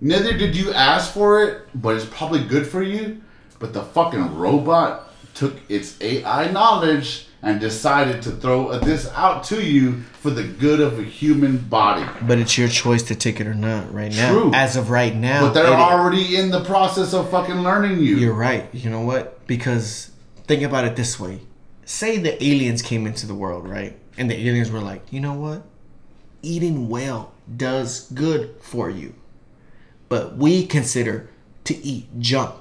Neither 0.00 0.36
did 0.36 0.56
you 0.56 0.72
ask 0.72 1.12
for 1.12 1.42
it, 1.44 1.62
but 1.74 1.94
it's 1.96 2.06
probably 2.06 2.42
good 2.44 2.66
for 2.66 2.82
you. 2.82 3.22
But 3.60 3.72
the 3.72 3.82
fucking 3.82 4.36
robot 4.36 5.08
took 5.34 5.54
its 5.68 6.00
AI 6.00 6.50
knowledge 6.50 7.26
and 7.42 7.60
decided 7.60 8.20
to 8.22 8.30
throw 8.32 8.76
this 8.80 9.08
out 9.14 9.44
to 9.44 9.64
you 9.64 10.00
for 10.20 10.30
the 10.30 10.42
good 10.42 10.80
of 10.80 10.98
a 10.98 11.02
human 11.02 11.56
body. 11.56 12.04
But 12.26 12.38
it's 12.38 12.58
your 12.58 12.68
choice 12.68 13.02
to 13.04 13.14
take 13.14 13.40
it 13.40 13.46
or 13.46 13.54
not 13.54 13.92
right 13.94 14.12
now. 14.12 14.32
True. 14.32 14.50
As 14.52 14.76
of 14.76 14.90
right 14.90 15.14
now. 15.14 15.46
But 15.46 15.52
they're 15.54 15.66
it- 15.72 15.78
already 15.78 16.36
in 16.36 16.50
the 16.50 16.64
process 16.64 17.14
of 17.14 17.30
fucking 17.30 17.62
learning 17.62 18.00
you. 18.00 18.16
You're 18.16 18.34
right. 18.34 18.68
You 18.74 18.90
know 18.90 19.00
what? 19.02 19.46
Because 19.46 20.10
think 20.46 20.62
about 20.62 20.84
it 20.84 20.96
this 20.96 21.20
way. 21.20 21.40
Say 21.84 22.18
the 22.18 22.42
aliens 22.42 22.82
came 22.82 23.06
into 23.06 23.26
the 23.26 23.34
world, 23.34 23.68
right? 23.68 23.96
And 24.18 24.30
the 24.30 24.36
aliens 24.48 24.70
were 24.70 24.80
like, 24.80 25.12
you 25.12 25.20
know 25.20 25.34
what? 25.34 25.62
Eating 26.42 26.88
well 26.88 27.32
does 27.56 28.10
good 28.12 28.54
for 28.60 28.90
you. 28.90 29.14
But 30.08 30.36
we 30.36 30.66
consider 30.66 31.30
to 31.64 31.76
eat 31.76 32.08
junk 32.18 32.59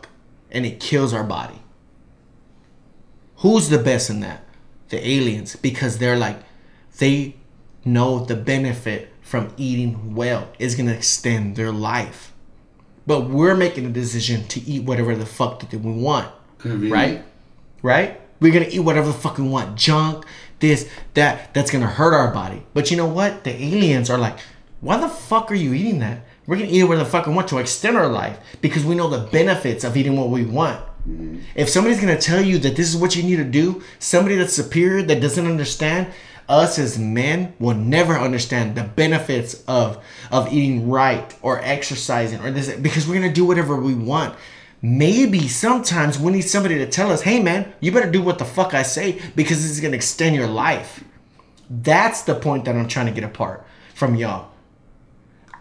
and 0.52 0.66
it 0.66 0.80
kills 0.80 1.14
our 1.14 1.24
body. 1.24 1.62
Who's 3.38 3.70
the 3.70 3.78
best 3.78 4.10
in 4.10 4.20
that? 4.22 4.44
The 4.90 5.06
aliens. 5.08 5.56
Because 5.56 5.98
they're 5.98 6.18
like, 6.18 6.38
they 6.98 7.36
know 7.86 8.26
the 8.26 8.36
benefit 8.36 9.10
from 9.22 9.54
eating 9.58 10.16
well 10.16 10.50
is 10.60 10.76
to 10.76 10.88
extend 10.88 11.56
their 11.56 11.72
life. 11.72 12.34
But 13.08 13.30
we're 13.30 13.56
making 13.56 13.86
a 13.86 13.90
decision 13.90 14.48
to 14.50 14.62
eat 14.62 14.84
whatever 14.84 15.16
the 15.16 15.26
fuck 15.26 15.60
that 15.62 15.74
we 15.74 15.92
want 15.92 16.32
Convenient. 16.58 16.94
right? 16.94 17.24
Right? 17.82 18.22
We're 18.40 18.54
gonna 18.54 18.68
eat 18.70 18.80
whatever 18.80 19.08
the 19.08 19.14
fuck 19.14 19.38
we 19.38 19.48
want. 19.48 19.78
Junk, 19.78 20.26
this, 20.60 20.90
that, 21.14 21.54
that's 21.54 21.72
gonna 21.72 21.88
hurt 21.88 22.14
our 22.14 22.34
body. 22.34 22.64
But 22.74 22.92
you 22.92 22.98
know 22.98 23.08
what? 23.08 23.44
The 23.44 23.52
aliens 23.52 24.10
are 24.10 24.18
like, 24.18 24.38
why 24.82 25.00
the 25.00 25.10
fuck 25.10 25.52
are 25.52 25.56
you 25.56 25.74
eating 25.74 26.00
that? 26.00 26.26
We're 26.50 26.58
gonna 26.58 26.72
eat 26.72 26.82
whatever 26.82 27.04
the 27.04 27.10
fuck 27.12 27.28
we 27.28 27.34
want 27.36 27.48
to 27.50 27.60
extend 27.60 27.96
our 27.96 28.08
life 28.08 28.40
because 28.60 28.84
we 28.84 28.96
know 28.96 29.08
the 29.08 29.20
benefits 29.20 29.84
of 29.84 29.96
eating 29.96 30.18
what 30.18 30.30
we 30.30 30.46
want. 30.46 30.84
Mm-hmm. 31.08 31.42
If 31.54 31.70
somebody's 31.70 32.00
gonna 32.00 32.20
tell 32.20 32.42
you 32.42 32.58
that 32.58 32.76
this 32.76 32.90
is 32.90 32.98
what 32.98 33.16
you 33.16 33.22
need 33.22 33.36
to 33.36 33.44
do, 33.44 33.84
somebody 34.00 34.36
that's 34.36 34.54
superior 34.54 35.04
that 35.04 35.22
doesn't 35.22 35.46
understand, 35.46 36.12
us 36.50 36.80
as 36.80 36.98
men 36.98 37.54
will 37.60 37.76
never 37.76 38.18
understand 38.18 38.74
the 38.74 38.82
benefits 38.82 39.64
of 39.68 40.04
of 40.32 40.52
eating 40.52 40.90
right 40.90 41.36
or 41.44 41.62
exercising 41.62 42.40
or 42.40 42.50
this 42.50 42.74
because 42.78 43.08
we're 43.08 43.22
gonna 43.22 43.32
do 43.32 43.46
whatever 43.46 43.76
we 43.76 43.94
want. 43.94 44.34
Maybe 44.82 45.48
sometimes 45.48 46.18
we 46.18 46.32
need 46.32 46.42
somebody 46.42 46.80
to 46.80 46.88
tell 46.88 47.12
us, 47.12 47.22
hey 47.22 47.44
man, 47.44 47.72
you 47.80 47.92
better 47.92 48.10
do 48.10 48.24
what 48.24 48.40
the 48.40 48.46
fuck 48.46 48.74
I 48.74 48.82
say 48.82 49.22
because 49.36 49.62
this 49.62 49.70
is 49.70 49.82
gonna 49.82 49.96
extend 49.96 50.36
your 50.36 50.48
life. 50.48 51.04
That's 51.70 52.24
the 52.24 52.34
point 52.34 52.66
that 52.66 52.76
I'm 52.76 52.88
trying 52.88 53.06
to 53.06 53.12
get 53.12 53.24
apart 53.24 53.68
from 53.94 54.16
y'all. 54.16 54.49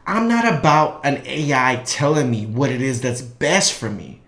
I'm 0.09 0.27
not 0.27 0.49
about 0.49 1.05
an 1.05 1.23
AI 1.27 1.83
telling 1.85 2.31
me 2.31 2.47
what 2.47 2.71
it 2.71 2.81
is 2.81 3.03
that's 3.03 3.21
best 3.21 3.75
for 3.75 3.91
me 3.91 4.23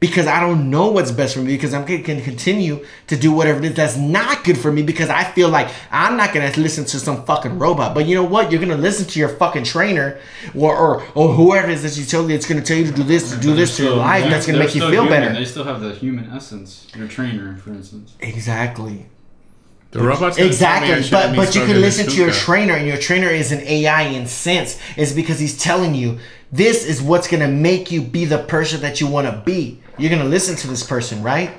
because 0.00 0.26
I 0.26 0.40
don't 0.40 0.70
know 0.70 0.90
what's 0.90 1.12
best 1.12 1.34
for 1.34 1.40
me 1.40 1.54
because 1.54 1.72
I'm 1.72 1.86
going 1.86 2.02
to 2.02 2.20
continue 2.20 2.84
to 3.06 3.16
do 3.16 3.30
whatever 3.30 3.60
it 3.60 3.66
is 3.66 3.74
that's 3.74 3.96
not 3.96 4.42
good 4.42 4.58
for 4.58 4.72
me 4.72 4.82
because 4.82 5.08
I 5.08 5.22
feel 5.22 5.48
like 5.48 5.70
I'm 5.92 6.16
not 6.16 6.34
going 6.34 6.50
to 6.50 6.60
listen 6.60 6.84
to 6.86 6.98
some 6.98 7.24
fucking 7.26 7.60
robot. 7.60 7.94
But 7.94 8.06
you 8.06 8.16
know 8.16 8.24
what? 8.24 8.50
You're 8.50 8.60
going 8.60 8.76
to 8.76 8.82
listen 8.82 9.06
to 9.06 9.20
your 9.20 9.28
fucking 9.28 9.62
trainer 9.62 10.18
or, 10.52 10.76
or, 10.76 11.06
or 11.14 11.32
whoever 11.32 11.68
it 11.68 11.74
is 11.74 11.82
that 11.84 11.96
you 11.96 12.06
tell 12.06 12.28
you 12.28 12.34
it's 12.34 12.48
going 12.48 12.60
to 12.60 12.66
tell 12.66 12.78
you 12.78 12.86
to 12.86 12.92
do 12.92 13.04
this, 13.04 13.30
to 13.30 13.38
do 13.38 13.54
this 13.54 13.76
to 13.76 13.84
your 13.84 13.96
life. 13.96 14.24
That's 14.28 14.48
going 14.48 14.58
to 14.58 14.64
make 14.64 14.74
you 14.74 14.80
feel 14.80 15.04
human. 15.04 15.10
better. 15.10 15.32
They 15.32 15.44
still 15.44 15.64
have 15.64 15.80
the 15.80 15.94
human 15.94 16.28
essence. 16.30 16.88
Your 16.96 17.06
trainer, 17.06 17.56
for 17.58 17.70
instance. 17.70 18.14
Exactly. 18.18 19.06
The 19.90 20.00
robot's 20.00 20.36
gonna 20.36 20.52
tell 20.52 20.80
me 20.80 20.92
I 20.92 20.96
Exactly, 20.96 21.10
but 21.10 21.36
but 21.36 21.54
you 21.54 21.64
can 21.64 21.80
listen 21.80 22.06
to 22.06 22.16
your 22.16 22.30
trainer, 22.30 22.74
and 22.74 22.86
your 22.86 22.96
trainer 22.96 23.28
is 23.28 23.50
an 23.50 23.60
AI 23.60 24.02
in 24.02 24.26
sense. 24.26 24.78
Is 24.96 25.12
because 25.12 25.40
he's 25.40 25.58
telling 25.58 25.94
you 25.94 26.18
this 26.52 26.84
is 26.84 27.02
what's 27.02 27.26
gonna 27.26 27.48
make 27.48 27.90
you 27.90 28.00
be 28.02 28.24
the 28.24 28.38
person 28.38 28.80
that 28.82 29.00
you 29.00 29.06
want 29.08 29.26
to 29.26 29.42
be. 29.44 29.80
You're 29.98 30.10
gonna 30.10 30.24
listen 30.28 30.56
to 30.56 30.68
this 30.68 30.84
person, 30.84 31.22
right? 31.22 31.50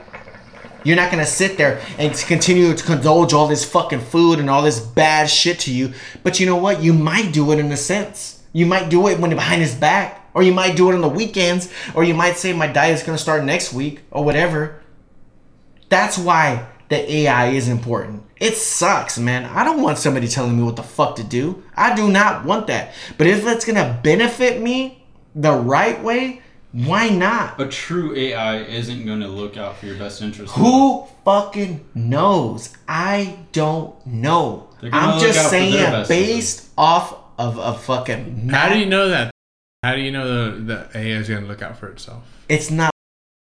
You're 0.84 0.96
not 0.96 1.12
gonna 1.12 1.26
sit 1.26 1.58
there 1.58 1.82
and 1.98 2.14
continue 2.14 2.74
to 2.74 2.94
indulge 2.94 3.34
all 3.34 3.48
this 3.48 3.66
fucking 3.66 4.00
food 4.00 4.40
and 4.40 4.50
all 4.50 4.62
this 4.62 4.80
bad 4.80 5.30
shit 5.30 5.60
to 5.62 5.74
you. 5.74 5.94
But 6.24 6.40
you 6.40 6.46
know 6.46 6.56
what? 6.56 6.82
You 6.82 6.94
might 6.94 7.34
do 7.34 7.52
it 7.52 7.60
in 7.60 7.72
a 7.72 7.78
sense. 7.78 8.42
You 8.54 8.66
might 8.66 8.90
do 8.90 9.08
it 9.08 9.20
when 9.20 9.30
behind 9.30 9.62
his 9.62 9.76
back, 9.76 10.30
or 10.34 10.42
you 10.42 10.54
might 10.54 10.76
do 10.76 10.90
it 10.90 10.96
on 10.96 11.02
the 11.02 11.10
weekends, 11.10 11.72
or 11.94 12.04
you 12.04 12.14
might 12.14 12.38
say 12.38 12.54
my 12.54 12.68
diet's 12.68 13.04
gonna 13.04 13.18
start 13.18 13.44
next 13.44 13.74
week 13.74 14.00
or 14.10 14.24
whatever. 14.24 14.82
That's 15.90 16.18
why 16.18 16.68
the 16.92 17.10
AI 17.12 17.52
is 17.52 17.70
important. 17.70 18.22
It 18.38 18.58
sucks, 18.58 19.18
man. 19.18 19.46
I 19.46 19.64
don't 19.64 19.82
want 19.82 19.98
somebody 19.98 20.28
telling 20.28 20.58
me 20.58 20.64
what 20.64 20.76
the 20.76 20.84
fuck 20.84 21.16
to 21.16 21.24
do. 21.24 21.64
I 21.74 21.96
do 21.96 22.12
not 22.12 22.44
want 22.44 22.68
that. 22.68 22.94
But 23.18 23.28
if 23.28 23.48
it's 23.48 23.64
gonna 23.64 23.98
benefit 24.04 24.62
me 24.62 25.06
the 25.34 25.54
right 25.54 26.04
way, 26.04 26.42
why 26.74 27.08
not? 27.08 27.62
A 27.62 27.68
true 27.68 28.14
AI 28.14 28.64
isn't 28.64 29.06
going 29.06 29.20
to 29.20 29.28
look 29.28 29.58
out 29.58 29.76
for 29.78 29.88
your 29.88 29.98
best 29.98 30.22
interest. 30.22 30.54
Who 30.54 31.06
fucking 31.26 31.86
knows? 31.94 32.74
I 32.88 33.40
don't 33.52 33.94
know. 34.06 34.70
I'm 34.82 35.20
just 35.20 35.50
saying 35.50 35.74
their 35.74 35.92
best 35.92 36.10
based 36.10 36.70
off 36.78 37.14
of 37.38 37.58
a 37.58 37.78
fucking. 37.78 38.48
How 38.50 38.70
do 38.70 38.80
you 38.80 38.86
know 38.86 39.10
that? 39.10 39.32
How 39.84 39.96
do 39.96 40.02
you 40.02 40.12
know 40.12 40.56
the, 40.56 40.60
the 40.62 40.98
AI 40.98 41.18
is 41.18 41.28
going 41.28 41.42
to 41.42 41.48
look 41.48 41.62
out 41.62 41.78
for 41.78 41.90
itself? 41.90 42.24
It's 42.48 42.72
not. 42.72 42.92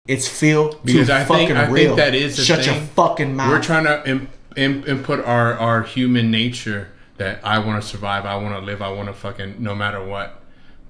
It's 0.10 0.28
feel 0.28 0.74
Because 0.84 1.08
too 1.08 1.14
I 1.14 1.24
think- 1.24 1.28
fucking 1.50 1.58
I 1.58 1.66
think 1.66 1.76
real. 1.78 1.96
that 1.98 2.16
is 2.16 2.36
the 2.38 2.44
Shut 2.44 2.66
your 2.66 2.76
fucking 2.76 3.36
mouth. 3.36 3.52
We're 3.52 3.62
trying 3.62 3.84
to 3.86 4.02
Im- 4.10 4.28
Im- 4.56 4.84
input 4.88 5.24
our, 5.24 5.54
our 5.58 5.84
human 5.84 6.32
nature 6.32 6.90
that 7.18 7.40
I 7.44 7.60
want 7.60 7.82
to 7.82 7.88
survive, 7.88 8.26
I 8.26 8.36
want 8.38 8.56
to 8.56 8.66
live, 8.66 8.82
I 8.82 8.90
want 8.92 9.08
to 9.10 9.14
fucking 9.14 9.56
no 9.60 9.76
matter 9.76 10.04
what. 10.04 10.42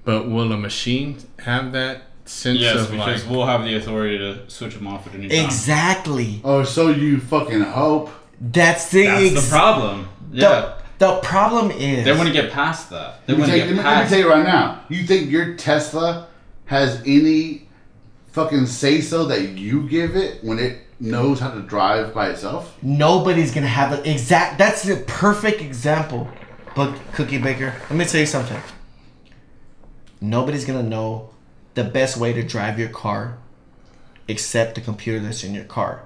But 0.04 0.28
will 0.30 0.50
a 0.52 0.56
machine 0.56 1.18
have 1.40 1.72
that 1.72 2.02
sense 2.24 2.58
Yes, 2.60 2.76
of 2.76 2.90
because 2.92 3.22
like? 3.24 3.30
we'll 3.30 3.44
have 3.46 3.64
the 3.64 3.74
authority 3.76 4.16
to 4.16 4.48
switch 4.48 4.74
them 4.74 4.86
off 4.86 5.06
at 5.06 5.14
any 5.14 5.28
time. 5.28 5.44
exactly. 5.44 6.40
Oh, 6.42 6.64
so 6.64 6.88
you 6.88 7.20
fucking 7.20 7.60
hope. 7.60 8.10
That's 8.40 8.90
the. 8.90 9.04
That's 9.04 9.32
ex- 9.32 9.44
the 9.44 9.50
problem. 9.50 10.08
Yeah. 10.32 10.48
The, 10.98 11.06
the 11.06 11.20
problem 11.20 11.70
is. 11.72 12.04
They 12.06 12.12
want 12.12 12.28
to 12.28 12.32
get 12.32 12.50
past 12.52 12.88
that. 12.90 13.26
They 13.26 13.34
Let 13.34 13.36
me, 13.36 13.40
want 13.42 13.50
tell 13.52 13.60
to 13.60 13.68
you, 13.68 13.74
get 13.76 13.84
let 13.84 14.04
me 14.04 14.08
tell 14.10 14.18
you 14.20 14.30
right 14.30 14.44
now. 14.46 14.80
You 14.88 15.04
think 15.04 15.30
your 15.30 15.54
Tesla 15.56 16.28
has 16.66 17.02
any 17.04 17.68
fucking 18.32 18.66
say 18.66 19.00
so 19.00 19.24
that 19.26 19.50
you 19.58 19.88
give 19.88 20.16
it 20.16 20.42
when 20.44 20.58
it 20.58 20.78
knows 21.00 21.40
how 21.40 21.50
to 21.50 21.60
drive 21.62 22.12
by 22.14 22.28
itself? 22.30 22.76
nobody's 22.82 23.52
gonna 23.54 23.66
have 23.66 23.92
an 23.92 24.04
exact 24.04 24.58
that's 24.58 24.82
the 24.82 24.96
perfect 25.06 25.60
example 25.60 26.28
but 26.76 26.94
cookie 27.14 27.38
baker 27.38 27.74
let 27.88 27.96
me 27.98 28.04
tell 28.04 28.20
you 28.20 28.26
something 28.26 28.60
nobody's 30.20 30.64
gonna 30.64 30.82
know 30.82 31.30
the 31.74 31.84
best 31.84 32.16
way 32.16 32.32
to 32.32 32.42
drive 32.42 32.78
your 32.78 32.88
car 32.88 33.38
except 34.28 34.74
the 34.74 34.80
computer 34.80 35.18
that's 35.20 35.42
in 35.44 35.54
your 35.54 35.64
car 35.64 36.04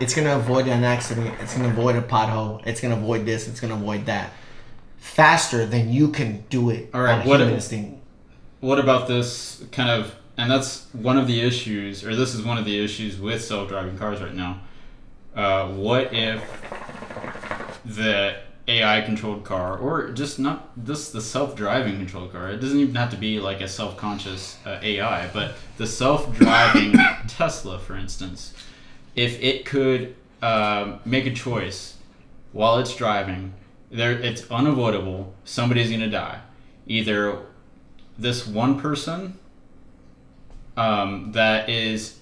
it's 0.00 0.14
gonna 0.14 0.34
avoid 0.36 0.66
an 0.68 0.84
accident 0.84 1.34
it's 1.40 1.54
gonna 1.56 1.68
avoid 1.68 1.96
a 1.96 2.02
pothole 2.02 2.64
it's 2.66 2.80
gonna 2.80 2.96
avoid 2.96 3.26
this 3.26 3.48
it's 3.48 3.60
gonna 3.60 3.74
avoid 3.74 4.06
that 4.06 4.32
faster 4.98 5.66
than 5.66 5.90
you 5.92 6.08
can 6.08 6.44
do 6.50 6.70
it 6.70 6.88
All 6.94 7.02
right, 7.02 7.20
on 7.20 7.26
a 7.26 7.28
what- 7.28 7.40
human 7.40 7.54
instinct. 7.56 8.00
what 8.60 8.78
about 8.78 9.08
this 9.08 9.64
kind 9.72 9.90
of 9.90 10.14
and 10.40 10.50
that's 10.50 10.86
one 10.94 11.18
of 11.18 11.26
the 11.26 11.38
issues 11.38 12.02
or 12.02 12.16
this 12.16 12.34
is 12.34 12.42
one 12.42 12.56
of 12.56 12.64
the 12.64 12.82
issues 12.82 13.20
with 13.20 13.44
self-driving 13.44 13.98
cars 13.98 14.22
right 14.22 14.34
now. 14.34 14.58
Uh, 15.36 15.68
what 15.68 16.12
if 16.14 16.42
the 17.84 18.36
ai 18.66 19.02
controlled 19.02 19.44
car 19.44 19.76
or 19.76 20.10
just 20.12 20.38
not 20.38 20.84
just 20.84 21.12
the 21.12 21.20
self-driving 21.20 21.96
controlled 21.96 22.32
car 22.32 22.50
it 22.50 22.58
doesn't 22.58 22.78
even 22.78 22.94
have 22.94 23.10
to 23.10 23.16
be 23.16 23.40
like 23.40 23.60
a 23.60 23.68
self-conscious 23.68 24.58
uh, 24.64 24.78
ai 24.82 25.28
but 25.32 25.54
the 25.76 25.86
self-driving 25.86 26.92
tesla 27.28 27.78
for 27.78 27.94
instance. 27.94 28.54
If 29.14 29.42
it 29.42 29.66
could 29.66 30.14
um, 30.40 31.00
make 31.04 31.26
a 31.26 31.34
choice 31.34 31.96
while 32.52 32.78
it's 32.78 32.96
driving 32.96 33.52
there 33.90 34.12
it's 34.12 34.50
unavoidable 34.50 35.34
somebody's 35.44 35.88
going 35.88 36.00
to 36.00 36.10
die. 36.10 36.40
Either 36.86 37.42
this 38.18 38.46
one 38.46 38.80
person 38.80 39.38
um, 40.76 41.32
that 41.32 41.68
is 41.68 42.18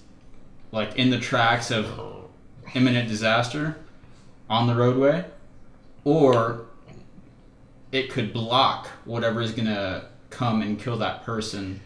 like 0.71 0.95
in 0.97 1.09
the 1.09 1.19
tracks 1.19 1.71
of 1.71 1.87
imminent 2.75 3.07
disaster 3.09 3.75
on 4.49 4.67
the 4.67 4.75
roadway, 4.75 5.25
or 6.03 6.65
it 7.91 8.09
could 8.11 8.31
block 8.33 8.87
whatever 9.05 9.41
is 9.41 9.51
gonna 9.51 10.05
come 10.29 10.61
and 10.61 10.79
kill 10.79 10.97
that 10.97 11.23
person. 11.23 11.79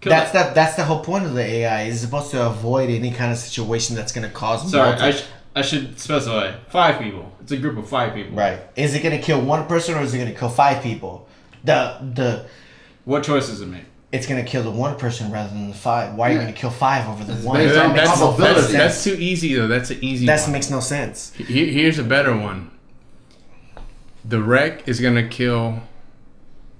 Kill 0.00 0.10
That's 0.10 0.30
that- 0.32 0.48
the 0.50 0.54
that's 0.54 0.76
the 0.76 0.84
whole 0.84 1.00
point 1.00 1.24
of 1.24 1.34
the 1.34 1.42
AI. 1.42 1.82
It's 1.82 2.00
supposed 2.00 2.30
to 2.30 2.46
avoid 2.46 2.90
any 2.90 3.10
kind 3.10 3.32
of 3.32 3.38
situation 3.38 3.96
that's 3.96 4.12
gonna 4.12 4.30
cause 4.30 4.70
Sorry, 4.70 4.90
multi- 4.90 5.04
I, 5.04 5.10
sh- 5.12 5.24
I 5.54 5.62
should 5.62 5.98
specify 5.98 6.54
five 6.68 6.98
people. 7.00 7.32
It's 7.40 7.52
a 7.52 7.56
group 7.56 7.76
of 7.78 7.88
five 7.88 8.14
people. 8.14 8.36
Right. 8.36 8.60
Is 8.76 8.94
it 8.94 9.02
gonna 9.02 9.18
kill 9.20 9.40
one 9.40 9.66
person 9.66 9.94
or 9.94 10.02
is 10.02 10.12
it 10.14 10.18
gonna 10.18 10.32
kill 10.34 10.48
five 10.50 10.82
people? 10.82 11.26
The 11.64 11.96
the 12.14 12.46
What 13.04 13.24
choice 13.24 13.48
does 13.48 13.60
it 13.60 13.66
make? 13.66 13.84
It's 14.16 14.26
gonna 14.26 14.42
kill 14.44 14.62
the 14.62 14.70
one 14.70 14.96
person 14.96 15.30
rather 15.30 15.48
than 15.50 15.68
the 15.68 15.74
five. 15.74 16.14
Why 16.14 16.28
are 16.28 16.32
you 16.32 16.38
Yeah. 16.38 16.44
gonna 16.44 16.56
kill 16.56 16.70
five 16.70 17.08
over 17.08 17.22
the 17.24 17.34
one? 17.46 17.58
based 17.58 17.76
on 17.76 17.88
That 17.90 17.96
makes 17.96 18.08
that's, 18.08 18.20
no 18.20 18.32
that's, 18.36 18.60
sense. 18.62 18.72
that's 18.72 19.04
too 19.04 19.16
easy 19.18 19.54
though. 19.54 19.68
That's 19.68 19.90
an 19.90 19.98
easy. 20.02 20.26
That 20.26 20.48
makes 20.50 20.70
no 20.70 20.80
sense. 20.80 21.32
Here- 21.36 21.66
Here's 21.66 21.98
a 21.98 22.04
better 22.04 22.36
one. 22.36 22.70
The 24.24 24.42
wreck 24.42 24.88
is 24.88 24.98
gonna 25.00 25.28
kill 25.28 25.80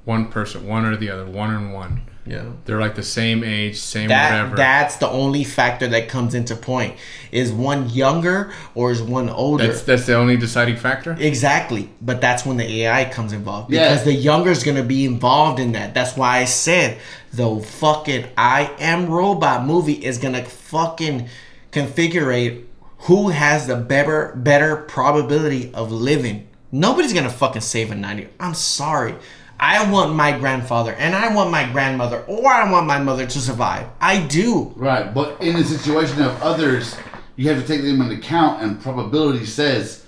one 0.05 0.27
person, 0.27 0.67
one 0.67 0.85
or 0.85 0.97
the 0.97 1.11
other, 1.11 1.27
one 1.27 1.55
and 1.55 1.73
one. 1.73 2.03
Yeah. 2.27 2.45
They're 2.65 2.81
like 2.81 2.95
the 2.97 3.03
same 3.03 3.45
age, 3.45 3.79
same 3.79 4.09
That 4.09 4.33
whatever. 4.33 4.57
that's 4.57 4.97
the 4.97 5.09
only 5.09 5.45
factor 5.45 5.87
that 5.89 6.09
comes 6.09 6.35
into 6.35 6.57
point. 6.57 6.97
Is 7.31 7.53
one 7.53 7.89
younger 7.91 8.53
or 8.75 8.91
is 8.91 9.01
one 9.01 9.29
older? 9.29 9.67
that's 9.67 9.83
that's 9.83 10.07
the 10.07 10.15
only 10.17 10.37
deciding 10.37 10.77
factor. 10.77 11.17
Exactly, 11.19 11.89
but 12.01 12.21
that's 12.21 12.45
when 12.45 12.57
the 12.57 12.83
AI 12.83 13.05
comes 13.07 13.33
involved 13.33 13.73
Yeah. 13.73 13.89
because 13.91 14.05
the 14.05 14.13
younger 14.15 14.51
is 14.51 14.63
gonna 14.65 14.83
be 14.83 15.05
involved 15.05 15.61
in 15.61 15.73
that. 15.73 15.95
That's 15.95 16.17
why 16.17 16.39
I 16.39 16.45
said 16.47 16.99
the 17.33 17.61
fucking 17.61 18.27
I 18.37 18.71
Am 18.81 19.07
Robot 19.07 19.65
movie 19.65 20.05
is 20.05 20.19
gonna 20.19 20.45
fucking 20.45 21.29
configure 21.73 22.65
who 23.01 23.29
has 23.29 23.67
the 23.67 23.77
better 23.77 24.33
better 24.37 24.77
probability 24.77 25.71
of 25.75 25.93
living. 25.93 26.49
Nobody's 26.73 27.13
gonna 27.13 27.31
fucking 27.31 27.63
save 27.63 27.91
a 27.91 27.95
ninety. 27.95 28.29
I'm 28.41 28.55
sorry. 28.55 29.15
I 29.59 29.91
want 29.91 30.15
my 30.15 30.37
grandfather 30.39 30.93
and 30.93 31.15
I 31.15 31.35
want 31.35 31.51
my 31.51 31.71
grandmother 31.73 32.23
or 32.27 32.49
I 32.49 32.71
want 32.71 32.87
my 32.87 32.99
mother 32.99 33.27
to 33.27 33.39
survive. 33.41 33.87
I 34.01 34.21
do. 34.27 34.73
Right, 34.77 35.13
but 35.15 35.41
in 35.41 35.57
the 35.57 35.65
situation 35.65 36.21
of 36.23 36.41
others, 36.43 36.95
you 37.37 37.49
have 37.51 37.61
to 37.61 37.67
take 37.67 37.83
them 37.83 38.01
into 38.01 38.15
account, 38.17 38.63
and 38.63 38.81
probability 38.81 39.45
says 39.47 40.05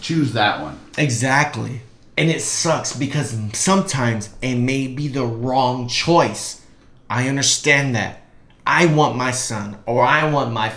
choose 0.00 0.32
that 0.32 0.62
one. 0.62 0.78
Exactly. 0.98 1.82
And 2.16 2.30
it 2.30 2.40
sucks 2.42 2.94
because 2.96 3.36
sometimes 3.52 4.30
it 4.42 4.56
may 4.56 4.86
be 4.86 5.08
the 5.08 5.24
wrong 5.24 5.88
choice. 5.88 6.64
I 7.08 7.28
understand 7.28 7.94
that. 7.96 8.22
I 8.66 8.86
want 8.86 9.16
my 9.16 9.30
son 9.30 9.78
or 9.86 10.02
I 10.04 10.30
want 10.30 10.52
my 10.52 10.72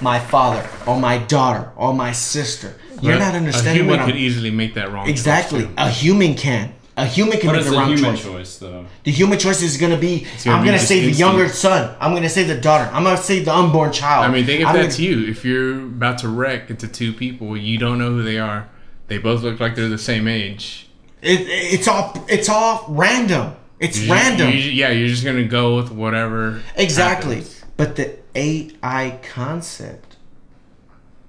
my 0.00 0.18
father 0.18 0.68
or 0.86 0.98
my 1.00 1.18
daughter 1.18 1.70
or 1.76 1.92
my 1.94 2.12
sister. 2.12 2.74
You're 3.00 3.14
But 3.14 3.18
not 3.20 3.34
A 3.34 3.36
understanding 3.38 3.74
human 3.84 3.90
what 3.90 4.00
I'm 4.00 4.06
could 4.06 4.16
easily 4.20 4.50
make 4.50 4.74
that 4.74 4.92
wrong. 4.92 5.06
choice, 5.06 5.10
Exactly. 5.10 5.62
too. 5.62 5.74
A 5.76 5.88
human 5.88 6.34
can. 6.34 6.74
A 7.02 7.06
human 7.06 7.38
can 7.38 7.48
What 7.48 7.52
make 7.56 7.60
is 7.60 7.66
the 7.66 7.72
the 7.72 7.78
wrong 7.78 7.88
human 7.96 8.14
choice. 8.14 8.24
choice, 8.24 8.58
though? 8.58 8.86
The 9.02 9.10
human 9.10 9.38
choice 9.38 9.60
is 9.60 9.76
gonna 9.76 9.96
be 9.96 10.20
gonna 10.44 10.56
I'm 10.56 10.62
be 10.62 10.66
gonna 10.68 10.78
just 10.78 10.86
save 10.88 11.04
the 11.04 11.10
younger 11.18 11.48
son. 11.48 11.96
I'm 12.00 12.14
gonna 12.14 12.28
save 12.28 12.46
the 12.48 12.60
daughter. 12.60 12.88
I'm 12.92 13.02
gonna 13.04 13.16
save 13.16 13.44
the 13.46 13.54
unborn 13.54 13.92
child. 13.92 14.24
I 14.24 14.28
mean, 14.30 14.44
think 14.46 14.60
if 14.60 14.66
I'm 14.68 14.76
that's 14.76 14.96
gonna- 14.96 15.08
you. 15.08 15.26
If 15.28 15.44
you're 15.44 15.80
about 15.80 16.18
to 16.18 16.28
wreck 16.28 16.70
into 16.70 16.86
two 16.86 17.12
people, 17.12 17.56
you 17.56 17.76
don't 17.78 17.98
know 17.98 18.10
who 18.10 18.22
they 18.22 18.38
are. 18.38 18.68
They 19.08 19.18
both 19.18 19.42
look 19.42 19.58
like 19.60 19.74
they're 19.74 19.88
the 19.88 19.98
same 19.98 20.28
age. 20.28 20.86
It, 21.20 21.40
it's 21.48 21.88
all 21.88 22.24
it's 22.28 22.48
all 22.48 22.84
random. 22.88 23.54
It's 23.80 23.98
You- 23.98 24.12
random. 24.12 24.50
you- 24.50 24.54
yeah, 24.70 24.90
you're 24.90 25.08
just 25.08 25.24
gonna 25.24 25.42
go 25.44 25.74
with 25.76 25.90
whatever. 25.90 26.62
Exactly. 26.76 27.36
happens. 27.36 27.64
But 27.76 27.96
the 27.96 28.12
AI 28.36 29.18
concept 29.22 30.16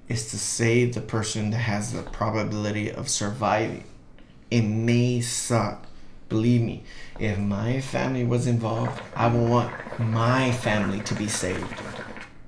is 0.07 0.29
to 0.29 0.37
save 0.37 0.93
the 0.93 1.01
person 1.01 1.49
that 1.49 1.57
has 1.57 1.93
the 1.93 2.03
probability 2.03 2.91
of 2.91 3.09
surviving. 3.09 3.85
It 4.57 4.61
may 4.63 5.21
suck. 5.21 5.77
Believe 6.29 6.61
me, 6.61 6.83
if 7.19 7.37
my 7.37 7.81
family 7.81 8.23
was 8.33 8.45
involved, 8.47 8.95
I 9.15 9.27
would 9.27 9.49
want 9.49 9.71
my 9.99 10.51
family 10.51 10.99
to 11.09 11.13
be 11.15 11.27
saved. 11.27 11.65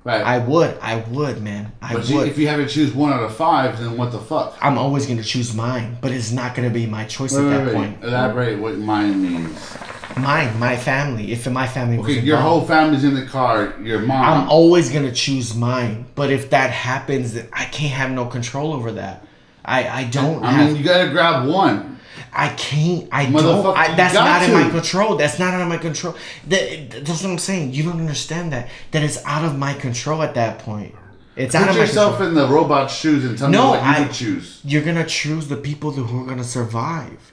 Right. 0.04 0.22
I 0.22 0.38
would. 0.38 0.78
I 0.80 0.96
would, 1.16 1.42
man. 1.42 1.72
I 1.82 1.94
but 1.94 2.08
you, 2.08 2.16
would. 2.18 2.28
if 2.28 2.38
you 2.38 2.46
have 2.46 2.60
to 2.60 2.68
choose 2.68 2.94
one 2.94 3.12
out 3.12 3.24
of 3.24 3.34
five, 3.34 3.70
then 3.80 3.96
what 3.96 4.12
the 4.12 4.20
fuck? 4.20 4.56
I'm 4.60 4.78
always 4.78 5.04
going 5.06 5.18
to 5.18 5.24
choose 5.24 5.52
mine, 5.54 5.98
but 6.00 6.12
it's 6.12 6.30
not 6.30 6.54
going 6.54 6.68
to 6.68 6.72
be 6.72 6.86
my 6.86 7.04
choice 7.06 7.32
Wait, 7.34 7.42
at 7.44 7.50
that 7.50 7.66
wait. 7.66 7.74
point. 7.74 8.04
Elaborate 8.04 8.58
what 8.60 8.76
mine 8.78 9.20
means. 9.20 9.76
Mine, 10.16 10.56
my 10.60 10.76
family. 10.76 11.32
If 11.32 11.48
my 11.50 11.66
family 11.66 11.96
was 11.98 12.04
Okay, 12.06 12.12
involved. 12.18 12.28
your 12.28 12.38
whole 12.38 12.60
family's 12.64 13.02
in 13.04 13.14
the 13.14 13.26
car. 13.26 13.74
Your 13.82 13.98
mom. 14.00 14.24
I'm 14.24 14.48
always 14.48 14.90
gonna 14.90 15.12
choose 15.12 15.56
mine. 15.56 16.06
But 16.14 16.30
if 16.30 16.50
that 16.50 16.70
happens, 16.70 17.36
I 17.52 17.64
can't 17.76 17.92
have 17.92 18.10
no 18.12 18.26
control 18.26 18.72
over 18.72 18.92
that. 18.92 19.26
I 19.64 19.80
I 20.00 20.04
don't 20.04 20.44
I 20.44 20.52
have. 20.52 20.68
mean, 20.68 20.76
you 20.76 20.84
gotta 20.84 21.10
grab 21.10 21.48
one. 21.48 21.95
I 22.32 22.48
can't. 22.50 23.08
I 23.12 23.30
don't. 23.30 23.76
I, 23.76 23.90
you 23.90 23.96
that's 23.96 24.14
got 24.14 24.24
not 24.24 24.48
in 24.48 24.52
my 24.54 24.70
control. 24.70 25.16
That's 25.16 25.38
not 25.38 25.54
out 25.54 25.60
of 25.62 25.68
my 25.68 25.76
control. 25.78 26.14
That, 26.48 26.90
that's 27.04 27.22
what 27.22 27.30
I'm 27.30 27.38
saying. 27.38 27.72
You 27.74 27.84
don't 27.84 28.00
understand 28.00 28.52
that. 28.52 28.68
That 28.92 29.02
is 29.02 29.22
out 29.24 29.44
of 29.44 29.58
my 29.58 29.74
control 29.74 30.22
at 30.22 30.34
that 30.34 30.58
point. 30.60 30.94
It's 31.36 31.54
out 31.54 31.62
Put 31.66 31.70
of 31.72 31.76
yourself 31.76 32.16
control. 32.16 32.28
in 32.30 32.34
the 32.34 32.46
robot's 32.48 32.94
shoes 32.94 33.24
and 33.24 33.36
tell 33.36 33.48
me 33.48 33.52
No, 33.52 33.70
what 33.70 33.82
you 33.82 33.86
I- 33.86 34.00
would 34.00 34.12
choose. 34.12 34.60
You're 34.64 34.82
gonna 34.82 35.06
choose 35.06 35.48
the 35.48 35.56
people 35.56 35.90
who 35.92 36.22
are 36.22 36.26
gonna 36.26 36.44
survive. 36.44 37.32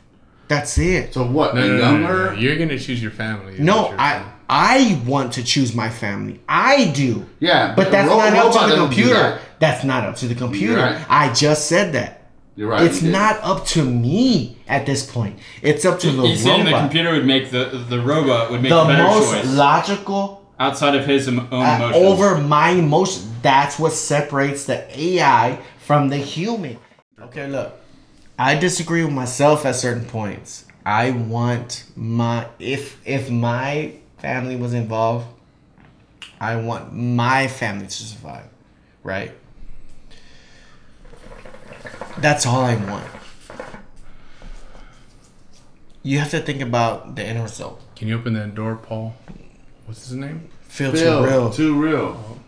That's 0.49 0.77
it. 0.77 1.13
So 1.13 1.23
what? 1.25 1.55
No, 1.55 1.61
no, 1.61 1.67
no, 1.67 1.73
no, 1.77 1.89
younger? 1.91 2.33
no. 2.33 2.39
You're 2.39 2.57
gonna 2.57 2.77
choose 2.77 3.01
your 3.01 3.11
family. 3.11 3.55
No, 3.59 3.83
what 3.83 3.99
I 3.99 4.11
saying. 4.19 4.29
I 4.49 5.01
want 5.07 5.31
to 5.33 5.43
choose 5.43 5.73
my 5.73 5.89
family. 5.89 6.41
I 6.49 6.91
do. 6.93 7.25
Yeah, 7.39 7.73
But 7.75 7.87
a 7.87 7.91
that's 7.91 8.09
ro- 8.09 8.17
not 8.17 8.33
up 8.35 8.43
robot 8.53 8.69
to 8.69 8.75
the 8.75 8.81
computer. 8.81 9.13
that. 9.13 9.41
That's 9.59 9.83
not 9.85 10.03
up 10.03 10.17
to 10.17 10.27
the 10.27 10.35
computer. 10.35 10.75
right. 10.75 11.05
I 11.09 11.31
just 11.33 11.67
said 11.67 11.93
that. 11.93 12.22
You're 12.55 12.69
right. 12.69 12.83
it's 12.83 13.01
not 13.01 13.39
up 13.41 13.65
to 13.67 13.83
me 13.83 14.57
at 14.67 14.85
this 14.85 15.09
point. 15.09 15.39
It's 15.61 15.85
up 15.85 15.99
to 16.01 16.11
the 16.11 16.21
He's 16.27 16.43
saying 16.43 16.65
the 16.65 16.71
computer 16.71 17.11
would 17.11 17.25
make 17.25 17.49
the 17.51 17.65
the 17.89 17.99
robot 17.99 18.51
would 18.51 18.61
make 18.61 18.69
The 18.69 18.83
most 18.85 19.31
choice 19.33 19.55
logical 19.55 20.47
outside 20.59 20.95
of 20.95 21.05
his 21.05 21.27
em- 21.27 21.39
own 21.51 21.65
uh, 21.65 21.75
emotions. 21.77 22.05
over 22.05 22.37
my 22.37 22.69
emotion. 22.69 23.23
That's 23.41 23.79
what 23.79 23.91
separates 23.91 24.65
the 24.65 24.85
AI 24.99 25.59
from 25.79 26.09
the 26.09 26.17
human. 26.17 26.77
Okay, 27.19 27.47
look. 27.47 27.73
I 28.37 28.55
disagree 28.55 29.03
with 29.03 29.13
myself 29.13 29.65
at 29.65 29.75
certain 29.75 30.05
points. 30.05 30.65
I 30.85 31.11
want 31.11 31.85
my 31.95 32.47
if 32.59 32.99
if 33.05 33.29
my 33.31 33.93
family 34.17 34.55
was 34.57 34.73
involved, 34.73 35.27
I 36.39 36.55
want 36.57 36.93
my 36.93 37.47
family 37.47 37.87
to 37.87 37.91
survive, 37.91 38.45
right? 39.03 39.31
That's 42.19 42.45
all 42.45 42.61
I 42.61 42.75
want. 42.75 43.05
You 46.03 46.19
have 46.19 46.31
to 46.31 46.39
think 46.41 46.61
about 46.61 47.15
the 47.15 47.23
end 47.23 47.41
result. 47.41 47.81
Can 47.95 48.07
you 48.07 48.17
open 48.19 48.33
that 48.33 48.55
door, 48.55 48.75
Paul? 48.75 49.15
What's 49.85 50.07
his 50.09 50.17
name? 50.17 50.49
Feel 50.67 50.91
Bill, 50.91 51.21
too 51.23 51.25
real. 51.29 51.51
Too 51.51 51.81
real. 51.81 52.39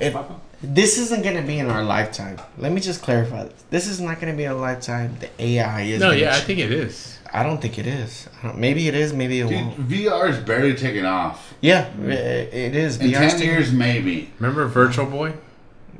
If 0.00 0.16
this 0.62 0.98
isn't 0.98 1.22
gonna 1.22 1.42
be 1.42 1.58
in 1.58 1.70
our 1.70 1.84
lifetime, 1.84 2.38
let 2.56 2.72
me 2.72 2.80
just 2.80 3.02
clarify 3.02 3.44
this. 3.44 3.64
This 3.70 3.86
is 3.86 4.00
not 4.00 4.18
gonna 4.20 4.32
be 4.34 4.44
a 4.44 4.54
lifetime. 4.54 5.16
The 5.20 5.28
AI 5.38 5.82
is. 5.82 6.00
No, 6.00 6.08
gonna 6.08 6.20
yeah, 6.20 6.34
I 6.34 6.40
think 6.40 6.58
it 6.58 6.72
is. 6.72 7.18
I 7.32 7.42
don't 7.42 7.60
think 7.60 7.78
it 7.78 7.86
is. 7.86 8.28
Maybe 8.54 8.88
it 8.88 8.94
is. 8.94 9.12
Maybe 9.12 9.40
it 9.40 9.48
Dude, 9.48 9.56
won't. 9.60 9.88
VR 9.88 10.28
is 10.30 10.38
barely 10.38 10.74
taking 10.74 11.04
off. 11.04 11.52
Yeah, 11.60 11.88
i- 12.00 12.06
it 12.10 12.74
is. 12.74 12.96
In 12.98 13.08
VR's 13.10 13.18
ten 13.18 13.30
taking- 13.32 13.46
years, 13.48 13.72
maybe. 13.72 14.30
Remember 14.38 14.66
Virtual 14.66 15.06
Boy? 15.06 15.34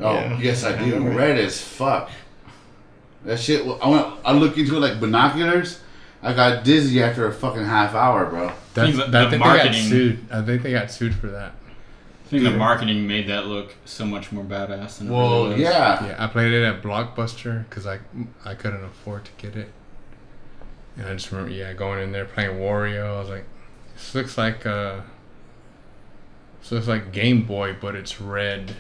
Oh, 0.01 0.13
Yeah. 0.15 0.39
yes, 0.41 0.65
I 0.65 0.75
I 0.75 0.79
do. 0.85 0.95
remember. 0.95 1.19
Red 1.19 1.39
as 1.39 1.61
fuck. 1.61 2.11
That 3.25 3.39
shit. 3.39 3.65
I 3.83 3.89
went. 3.89 4.07
I 4.25 4.33
looked 4.33 4.59
into 4.59 4.77
it 4.77 4.81
like 4.81 5.01
binoculars. 5.01 5.81
I 6.23 6.33
got 6.33 6.65
dizzy 6.65 7.03
after 7.03 7.27
a 7.27 7.33
fucking 7.33 7.65
half 7.65 7.95
hour, 7.95 8.27
bro. 8.27 8.53
That's, 8.75 8.97
the- 8.97 9.05
I 9.05 9.07
the 9.07 9.19
think 9.19 9.31
they 9.31 9.39
got 9.39 9.47
marketing- 9.47 9.83
sued. 9.83 10.27
I 10.33 10.43
think 10.43 10.63
they 10.63 10.73
got 10.73 10.91
sued 10.91 11.15
for 11.15 11.29
that. 11.29 11.53
I 12.25 12.29
think 12.29 12.43
the 12.45 12.51
marketing 12.53 13.07
made 13.07 13.29
that 13.29 13.47
look 13.47 13.75
so 13.85 14.05
much 14.07 14.33
more 14.33 14.43
badass 14.43 14.99
than 14.99 15.09
it 15.09 15.11
Well, 15.13 15.45
really 15.45 15.51
was. 15.57 15.61
yeah. 15.61 16.07
Yeah, 16.07 16.17
I 16.19 16.27
played 16.27 16.53
it 16.53 16.65
at 16.65 16.83
Blockbuster 16.83 17.69
because 17.69 17.87
I 17.87 17.99
I 18.45 18.55
couldn't 18.55 18.83
afford 18.85 19.27
to 19.27 19.31
get 19.37 19.55
it, 19.55 19.71
and 20.97 21.07
I 21.07 21.13
just 21.13 21.31
remember 21.31 21.53
yeah 21.53 21.73
going 21.75 22.03
in 22.03 22.13
there 22.13 22.25
playing 22.25 22.57
Wario. 22.59 23.17
I 23.17 23.21
was 23.21 23.29
like, 23.29 23.45
this 23.95 24.15
looks 24.15 24.37
like 24.39 24.65
uh, 24.67 25.01
this 26.63 26.73
looks 26.73 26.89
like 26.89 27.13
Game 27.13 27.43
Boy, 27.43 27.77
but 27.79 27.95
it's 27.95 28.21
red. 28.21 28.75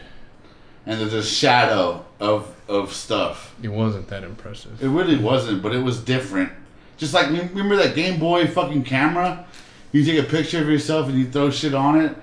And 0.87 1.01
there's 1.01 1.15
a 1.15 1.23
shadow 1.23 2.05
of 2.21 2.51
of 2.69 2.93
stuff. 2.93 3.55
It 3.63 3.69
wasn't 3.69 4.09
that 4.09 4.25
impressive. 4.25 4.83
It 4.83 4.89
really 4.89 5.17
wasn't, 5.19 5.63
but 5.63 5.75
it 5.75 5.83
was 5.83 6.01
different. 6.01 6.51
Just 6.97 7.13
like 7.15 7.29
remember 7.29 7.77
that 7.77 7.95
Game 7.95 8.19
Boy 8.19 8.47
fucking 8.47 8.85
camera? 8.85 9.47
You 9.93 10.05
take 10.05 10.19
a 10.19 10.29
picture 10.29 10.61
of 10.61 10.69
yourself 10.69 11.09
and 11.09 11.19
you 11.19 11.27
throw 11.27 11.51
shit 11.51 11.75
on 11.75 12.01
it. 12.01 12.17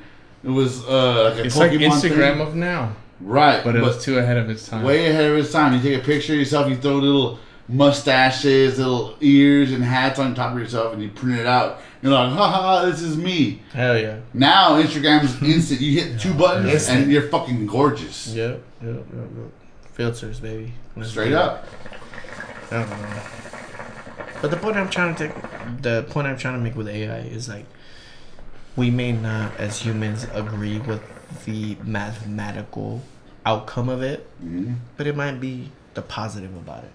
It 0.44 0.50
was 0.50 0.84
uh, 0.88 1.32
like 1.32 1.40
a 1.40 1.46
It's 1.46 1.56
Pokemon 1.56 1.62
like 1.62 1.72
Instagram 1.72 2.34
thing. 2.34 2.42
of 2.42 2.56
now, 2.56 2.96
right? 3.20 3.64
but 3.64 3.76
it 3.76 3.82
was 3.82 4.04
too 4.04 4.18
ahead 4.18 4.38
of 4.38 4.50
its 4.50 4.68
time. 4.68 4.84
way 4.84 5.08
ahead 5.10 5.26
of 5.32 5.38
its 5.38 5.52
time. 5.52 5.74
You 5.74 5.82
take 5.82 6.02
a 6.02 6.06
picture 6.06 6.34
of 6.34 6.40
yourself, 6.40 6.70
you 6.70 6.76
throw 6.78 6.96
little 6.98 7.40
mustaches, 7.72 8.78
little 8.78 9.16
ears, 9.22 9.72
and 9.72 9.84
hats 9.84 10.20
on 10.20 10.36
top 10.36 10.54
of 10.54 10.60
yourself, 10.60 10.94
and 10.94 11.02
you 11.02 11.10
print 11.10 11.40
it 11.40 11.46
out. 11.48 11.80
You're 12.02 12.12
like, 12.14 12.32
ha 12.32 12.48
ha, 12.50 12.62
ha, 12.62 12.86
this 12.86 13.02
is 13.02 13.16
me. 13.18 13.62
Hell 13.74 13.98
yeah. 13.98 14.20
Now 14.34 14.82
Instagram's 14.82 15.42
instant. 15.42 15.82
You 15.82 16.00
hit 16.02 16.20
two 16.20 16.34
buttons 16.34 16.72
Instant. 16.74 17.04
and 17.04 17.12
you're 17.12 17.30
fucking 17.30 17.68
gorgeous. 17.68 18.28
Yep. 18.34 18.62
Yep. 18.84 18.94
Yep. 18.96 19.06
yep. 19.14 19.52
Filters, 19.94 20.40
baby. 20.40 20.74
Let's 20.96 21.12
Straight 21.12 21.34
up. 21.34 21.66
I 22.72 22.80
don't 22.80 22.90
know. 22.90 23.22
But 24.42 24.50
the 24.52 24.58
point 24.58 24.78
I'm 24.78 24.90
trying 24.90 25.14
to 25.16 25.28
take, 25.28 25.82
the 25.82 26.06
point 26.10 26.26
I'm 26.28 26.38
trying 26.38 26.56
to 26.56 26.60
make 26.60 26.76
with 26.76 26.88
AI 26.88 27.20
is 27.20 27.48
like, 27.48 27.66
we 28.76 28.90
may 28.90 29.12
not, 29.12 29.56
as 29.58 29.82
humans, 29.82 30.26
agree 30.34 30.80
with 30.80 31.04
the 31.46 31.78
mathematical 31.84 33.04
outcome 33.46 33.90
of 33.90 34.02
it, 34.02 34.28
Mhm. 34.44 34.78
but 34.98 35.06
it 35.08 35.16
might 35.16 35.40
be 35.40 35.72
the 35.94 36.02
positive 36.02 36.56
about 36.56 36.84
it. 36.84 36.92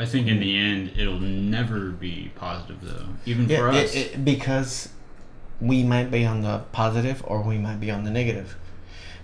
I 0.00 0.06
think 0.06 0.26
in 0.28 0.40
the 0.40 0.56
end, 0.56 0.92
it'll 0.96 1.20
never 1.20 1.90
be 1.90 2.32
positive 2.34 2.80
though, 2.80 3.06
even 3.26 3.46
for 3.48 3.68
us. 3.68 3.94
it, 3.94 3.98
it, 4.14 4.24
because 4.24 4.88
we 5.60 5.82
might 5.82 6.10
be 6.10 6.24
on 6.24 6.40
the 6.40 6.58
positive 6.72 7.22
or 7.26 7.42
we 7.42 7.58
might 7.58 7.80
be 7.80 7.90
on 7.90 8.04
the 8.04 8.10
negative. 8.10 8.56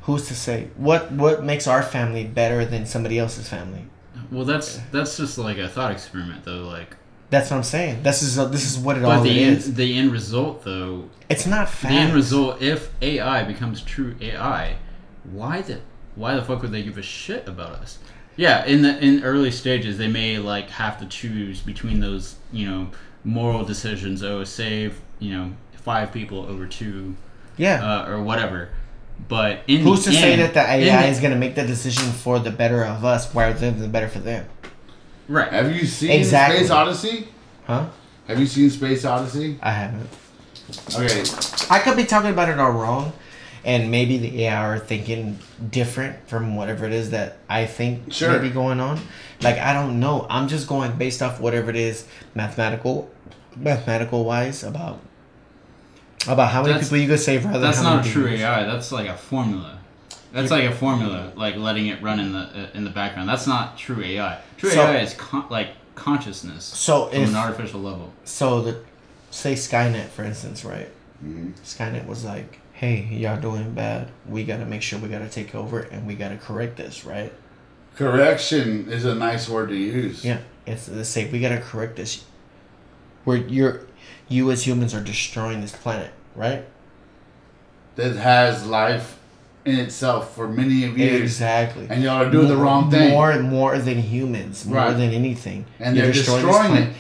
Who's 0.02 0.28
to 0.28 0.34
say? 0.34 0.68
What 0.76 1.10
what 1.12 1.42
makes 1.42 1.66
our 1.66 1.82
family 1.82 2.24
better 2.24 2.64
than 2.64 2.86
somebody 2.86 3.18
else's 3.18 3.48
family? 3.48 3.86
well, 4.30 4.44
that's 4.44 4.78
that's 4.92 5.16
just 5.16 5.38
like 5.38 5.58
a 5.58 5.68
thought 5.68 5.90
experiment 5.92 6.44
though. 6.44 6.62
Like, 6.64 6.96
That's 7.30 7.50
what 7.50 7.56
I'm 7.58 7.62
saying. 7.62 8.02
This 8.02 8.22
is 8.22 8.36
this 8.50 8.70
is 8.70 8.78
what 8.78 8.96
it 8.96 9.02
But 9.02 9.16
all 9.18 9.22
the 9.22 9.42
is. 9.42 9.66
end, 9.68 9.76
the 9.76 9.98
end 9.98 10.12
result, 10.12 10.64
though, 10.64 11.08
It's 11.28 11.46
not 11.46 11.70
the 11.82 11.88
end 11.88 12.14
result, 12.14 12.60
if 12.62 12.90
AI 13.02 13.42
becomes 13.44 13.82
true 13.82 14.14
AI, 14.20 14.76
why 15.24 15.62
the 15.62 15.80
why 16.14 16.34
the 16.36 16.42
fuck 16.42 16.62
would 16.62 16.72
they 16.72 16.82
give 16.82 16.98
a 16.98 17.02
shit 17.02 17.48
about 17.48 17.72
us? 17.72 17.98
Yeah, 18.37 18.64
in 18.66 18.82
the 18.82 18.99
in 19.03 19.22
early 19.24 19.51
stages, 19.51 19.97
they 19.99 20.09
may 20.09 20.39
like 20.39 20.68
have 20.70 20.99
to 21.01 21.07
choose 21.07 21.61
between 21.61 22.01
those, 22.01 22.37
you 22.53 22.68
know, 22.70 22.89
moral 23.24 23.64
decisions. 23.64 24.22
Oh, 24.22 24.45
save, 24.45 25.01
you 25.18 25.34
know, 25.34 25.53
five 25.72 26.12
people 26.12 26.45
over 26.47 26.66
two, 26.66 27.16
Yeah. 27.57 27.82
uh, 27.82 28.09
or 28.11 28.22
whatever. 28.22 28.68
But 29.28 29.61
in 29.66 29.80
Who's 29.80 30.05
the 30.05 30.11
to 30.11 30.16
say 30.18 30.37
that 30.37 30.53
the 30.53 30.61
AI 30.61 31.03
the- 31.03 31.09
is 31.09 31.20
going 31.20 31.32
to 31.32 31.39
make 31.39 31.55
the 31.55 31.64
decision 31.66 32.12
for 32.12 32.39
the 32.39 32.51
better 32.51 32.84
of 32.84 33.05
us 33.05 33.34
rather 33.34 33.59
than 33.59 33.80
the 33.80 33.89
better 33.89 34.09
for 34.09 34.18
them? 34.18 34.45
right? 35.28 35.51
Have 35.51 35.74
you 35.74 35.87
seen 35.87 36.11
Exactly. 36.11 36.59
Space 36.59 36.70
Odyssey? 36.70 37.28
Huh? 37.66 37.87
Have 38.28 38.39
you 38.39 38.47
seen 38.47 38.68
Space 38.70 39.05
Odyssey? 39.05 39.59
I 39.62 39.70
haven't. 39.72 40.09
Okay, 40.95 41.24
I 41.70 41.78
could 41.78 41.97
be 41.97 42.05
talking 42.05 42.30
about 42.30 42.49
it 42.49 42.59
all 42.61 42.72
wrong, 42.72 43.12
and 43.66 43.90
maybe 43.90 44.16
the 44.16 44.44
AI 44.44 44.54
are 44.64 44.78
thinking 44.78 45.38
different 45.70 46.16
from 46.28 46.56
whatever 46.56 46.86
it 46.86 46.92
is 46.92 47.10
that 47.10 47.36
I 47.48 47.66
think 47.66 48.12
Sure. 48.12 48.32
may 48.32 48.38
be 48.38 48.50
going 48.50 48.80
on. 48.80 48.98
Like 49.42 49.58
I 49.58 49.74
don't 49.74 50.00
know. 50.00 50.26
I'm 50.30 50.48
just 50.48 50.66
going 50.68 50.92
based 50.92 51.20
off 51.20 51.40
whatever 51.40 51.68
it 51.68 51.76
is 51.76 52.06
mathematical, 52.34 53.10
mathematical 53.56 54.24
wise 54.24 54.62
about 54.64 55.00
about 56.28 56.50
how 56.50 56.62
many 56.62 56.72
That's- 56.74 56.88
people 56.88 56.98
you 56.98 57.08
could 57.08 57.20
save 57.20 57.44
rather 57.44 57.58
That's 57.60 57.78
than 57.78 57.86
how 57.86 57.94
not 57.96 57.98
a 58.06 58.08
many 58.08 58.12
true 58.12 58.28
AI. 58.28 58.64
That's 58.64 58.90
like 58.92 59.08
a 59.08 59.16
formula. 59.16 59.78
That's 60.32 60.50
like 60.50 60.64
a 60.64 60.72
formula, 60.72 61.32
like 61.34 61.56
letting 61.56 61.86
it 61.86 62.02
run 62.02 62.18
in 62.20 62.32
the 62.32 62.38
uh, 62.40 62.66
in 62.74 62.84
the 62.84 62.90
background. 62.90 63.28
That's 63.28 63.46
not 63.46 63.76
true 63.78 64.02
AI. 64.02 64.38
True 64.58 64.70
So- 64.70 64.82
AI 64.86 64.98
is 65.00 65.14
con- 65.14 65.46
like 65.50 65.68
consciousness 65.94 66.64
So 66.64 67.06
from 67.06 67.22
if 67.22 67.28
an 67.30 67.36
artificial 67.36 67.80
level. 67.80 68.12
so 68.24 68.60
the 68.60 68.76
say 69.30 69.54
Skynet 69.54 70.08
for 70.08 70.24
instance, 70.24 70.64
right? 70.64 70.88
Skynet 71.64 72.06
was 72.06 72.24
like, 72.24 72.58
"Hey, 72.76 73.06
y'all 73.10 73.40
doing 73.40 73.72
bad. 73.72 74.08
We 74.28 74.44
gotta 74.44 74.66
make 74.66 74.82
sure 74.82 74.98
we 74.98 75.08
gotta 75.08 75.28
take 75.28 75.54
over 75.54 75.80
and 75.80 76.06
we 76.06 76.14
gotta 76.14 76.36
correct 76.36 76.76
this, 76.76 77.04
right?" 77.04 77.32
correction 77.96 78.86
is 78.90 79.04
a 79.06 79.14
nice 79.14 79.48
word 79.48 79.70
to 79.70 79.74
use. 79.74 80.22
Yeah, 80.24 80.38
it's 80.66 80.86
they 80.86 81.02
say 81.02 81.30
we 81.30 81.40
gotta 81.40 81.58
correct 81.60 81.96
this. 81.96 82.24
Where 83.24 83.38
you're, 83.38 83.80
you 84.28 84.50
as 84.50 84.66
humans 84.66 84.94
are 84.94 85.00
destroying 85.00 85.60
this 85.62 85.72
planet, 85.72 86.10
right? 86.34 86.64
That 87.96 88.16
has 88.16 88.66
life 88.66 89.18
in 89.64 89.78
itself 89.80 90.34
for 90.34 90.46
many 90.46 90.84
of 90.84 90.96
years, 90.98 91.22
Exactly. 91.22 91.86
and 91.90 92.02
y'all 92.02 92.22
are 92.22 92.30
doing 92.30 92.46
the 92.48 92.56
wrong 92.56 92.90
thing. 92.90 93.10
More, 93.10 93.30
and 93.32 93.48
more 93.48 93.78
than 93.78 93.98
humans, 93.98 94.64
more 94.66 94.76
Right. 94.76 94.92
than 94.96 95.10
anything. 95.12 95.64
and 95.80 95.96
You're 95.96 96.04
they're 96.04 96.12
destroying 96.12 96.46
destroying, 96.46 96.82
it. 96.82 96.92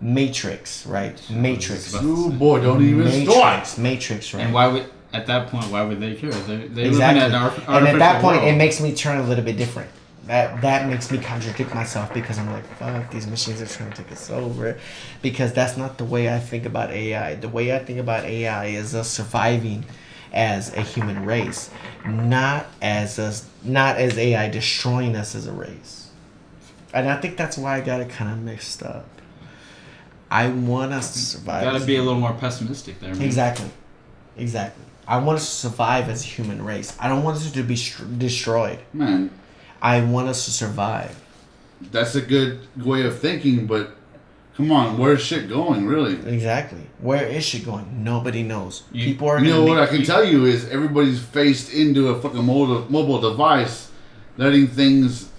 Matrix, 0.00 0.86
right? 0.86 1.20
Matrix. 1.28 1.94
Ooh, 1.96 2.30
boy, 2.30 2.60
don't 2.60 2.82
even 2.82 3.06
start. 3.28 3.54
Matrix. 3.58 3.78
Matrix, 3.78 4.34
right? 4.34 4.44
And 4.44 4.54
why 4.54 4.68
would 4.68 4.86
at 5.12 5.26
that 5.26 5.48
point 5.48 5.66
why 5.66 5.82
would 5.82 6.00
they 6.00 6.14
care? 6.14 6.30
They 6.30 6.68
they 6.68 6.86
exactly. 6.86 7.24
in 7.24 7.32
an 7.32 7.34
arf- 7.34 7.68
and 7.68 7.88
at 7.88 7.98
that 7.98 8.22
point, 8.22 8.38
world. 8.38 8.48
it 8.48 8.56
makes 8.56 8.80
me 8.80 8.94
turn 8.94 9.18
a 9.18 9.22
little 9.22 9.44
bit 9.44 9.56
different. 9.56 9.90
That 10.26 10.60
that 10.62 10.88
makes 10.88 11.10
me 11.10 11.18
contradict 11.18 11.74
myself 11.74 12.12
because 12.14 12.38
I'm 12.38 12.50
like, 12.52 12.64
fuck, 12.76 13.10
these 13.10 13.26
machines 13.26 13.60
are 13.60 13.66
trying 13.66 13.90
to 13.90 14.02
take 14.02 14.12
us 14.12 14.30
over. 14.30 14.78
Because 15.22 15.52
that's 15.52 15.76
not 15.76 15.98
the 15.98 16.04
way 16.04 16.32
I 16.32 16.38
think 16.38 16.66
about 16.66 16.90
AI. 16.90 17.34
The 17.34 17.48
way 17.48 17.74
I 17.74 17.80
think 17.80 17.98
about 17.98 18.24
AI 18.24 18.66
is 18.66 18.94
us 18.94 19.10
surviving 19.10 19.84
as 20.32 20.72
a 20.74 20.82
human 20.82 21.24
race, 21.24 21.70
not 22.06 22.66
as 22.80 23.18
us, 23.18 23.48
not 23.64 23.96
as 23.96 24.16
AI 24.16 24.48
destroying 24.48 25.16
us 25.16 25.34
as 25.34 25.46
a 25.46 25.52
race. 25.52 26.10
And 26.94 27.08
I 27.08 27.20
think 27.20 27.36
that's 27.36 27.58
why 27.58 27.76
I 27.76 27.80
got 27.80 28.00
it 28.00 28.10
kind 28.10 28.30
of 28.30 28.38
mixed 28.38 28.82
up. 28.82 29.06
I 30.30 30.48
want 30.48 30.92
us 30.92 31.12
to 31.14 31.18
survive. 31.18 31.64
gotta 31.64 31.84
be 31.84 31.96
a 31.96 32.02
little 32.02 32.20
more 32.20 32.34
pessimistic 32.34 33.00
there. 33.00 33.14
Man. 33.14 33.22
Exactly. 33.22 33.70
Exactly. 34.36 34.84
I 35.10 35.18
want 35.18 35.38
us 35.40 35.46
to 35.50 35.56
survive 35.68 36.08
as 36.08 36.22
a 36.22 36.26
human 36.26 36.64
race. 36.64 36.96
I 37.00 37.08
don't 37.08 37.24
want 37.24 37.36
us 37.36 37.50
to 37.50 37.62
be 37.64 37.74
str- 37.74 38.04
destroyed. 38.04 38.78
Man, 38.92 39.30
I 39.82 40.02
want 40.02 40.28
us 40.28 40.44
to 40.44 40.52
survive. 40.52 41.14
that's 41.90 42.14
a 42.14 42.20
good 42.20 42.60
way 42.90 43.02
of 43.04 43.18
thinking, 43.18 43.66
but 43.66 43.96
come 44.56 44.70
on, 44.70 44.98
where's 44.98 45.20
shit 45.22 45.48
going, 45.48 45.86
really? 45.86 46.12
Exactly. 46.36 46.82
Where 47.00 47.26
is 47.26 47.42
she 47.44 47.58
going? 47.60 48.04
Nobody 48.04 48.42
knows. 48.44 48.82
You- 48.92 49.06
People 49.06 49.28
are 49.30 49.38
You 49.40 49.48
know 49.50 49.60
gonna 49.66 49.68
what 49.70 49.78
I 49.78 49.86
make- 49.86 49.94
can 49.96 50.04
tell 50.04 50.24
you 50.24 50.44
is 50.44 50.68
everybody's 50.68 51.18
faced 51.20 51.72
into 51.72 52.08
a 52.10 52.20
fucking 52.22 52.44
mobile, 52.44 52.86
mobile 52.90 53.20
device, 53.20 53.88
letting 54.36 54.66
things 54.68 55.30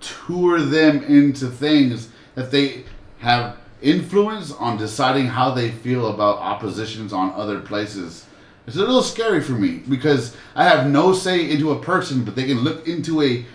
tour 0.00 0.60
them 0.60 1.02
into 1.02 1.48
things 1.48 2.08
that 2.36 2.50
they 2.50 2.84
have 3.18 3.56
influence 3.82 4.52
on 4.52 4.76
deciding 4.78 5.26
how 5.26 5.50
they 5.52 5.70
feel 5.70 6.06
about 6.14 6.38
oppositions 6.38 7.12
on 7.12 7.32
other 7.36 7.58
places. 7.60 8.24
It's 8.68 8.76
a 8.76 8.80
little 8.80 9.02
scary 9.02 9.40
for 9.40 9.52
me 9.52 9.80
because 9.88 10.36
I 10.54 10.64
have 10.64 10.86
no 10.90 11.14
say 11.14 11.50
into 11.50 11.72
a 11.72 11.78
person, 11.80 12.22
but 12.24 12.36
they 12.36 12.44
can 12.44 12.58
look 12.58 12.86
into 12.86 13.22
a 13.22 13.46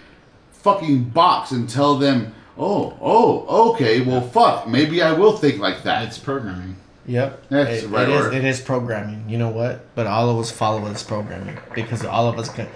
fucking 0.54 1.06
box 1.06 1.52
and 1.52 1.70
tell 1.70 1.98
them, 1.98 2.34
"Oh, 2.58 2.98
oh, 3.00 3.72
okay, 3.74 4.02
well, 4.02 4.22
fuck, 4.22 4.68
maybe 4.68 5.04
I 5.04 5.12
will 5.12 5.38
think 5.38 5.60
like 5.60 5.84
that." 5.84 6.08
It's 6.08 6.18
programming. 6.18 6.78
Yep. 7.06 7.44
That's 7.50 7.84
It- 7.84 7.90
right 7.90 8.10
it 8.10 8.16
is, 8.16 8.26
it 8.34 8.44
is 8.46 8.60
programming. 8.62 9.26
You 9.30 9.38
know 9.38 9.50
what? 9.50 9.86
But 9.94 10.08
all 10.08 10.30
of 10.32 10.38
us 10.40 10.50
follow 10.50 10.88
this 10.90 11.04
programming 11.04 11.60
because 11.76 12.04
all 12.04 12.28
of 12.28 12.40
us 12.40 12.50
can 12.50 12.68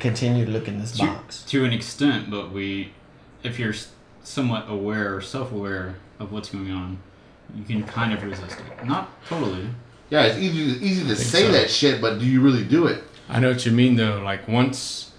continue 0.00 0.44
to 0.46 0.50
look 0.50 0.66
in 0.66 0.80
this 0.80 0.92
To, 0.92 1.06
box. 1.06 1.42
to 1.44 1.64
an 1.64 1.72
extent, 1.72 2.28
but 2.30 2.50
we, 2.50 2.92
if 3.44 3.58
you're 3.58 3.74
somewhat 4.24 4.64
aware 4.68 5.14
or 5.14 5.20
self-aware 5.20 5.94
of 6.18 6.32
what's 6.32 6.48
going 6.48 6.72
on, 6.72 6.98
you 7.54 7.62
can 7.62 7.84
kind 7.84 8.12
of 8.12 8.24
resist 8.24 8.56
it. 8.58 8.84
Not 8.86 9.10
totally. 9.28 9.68
Yeah, 10.10 10.24
it's 10.24 10.38
easy 10.38 10.84
easy 10.86 11.06
to 11.08 11.16
say 11.16 11.42
so. 11.46 11.52
that 11.52 11.70
shit, 11.70 12.00
but 12.00 12.18
do 12.18 12.26
you 12.26 12.40
really 12.40 12.64
do 12.64 12.86
it? 12.86 13.02
I 13.28 13.40
know 13.40 13.50
what 13.50 13.64
you 13.66 13.72
mean 13.72 13.96
though. 13.96 14.20
Like 14.22 14.46
once, 14.46 15.12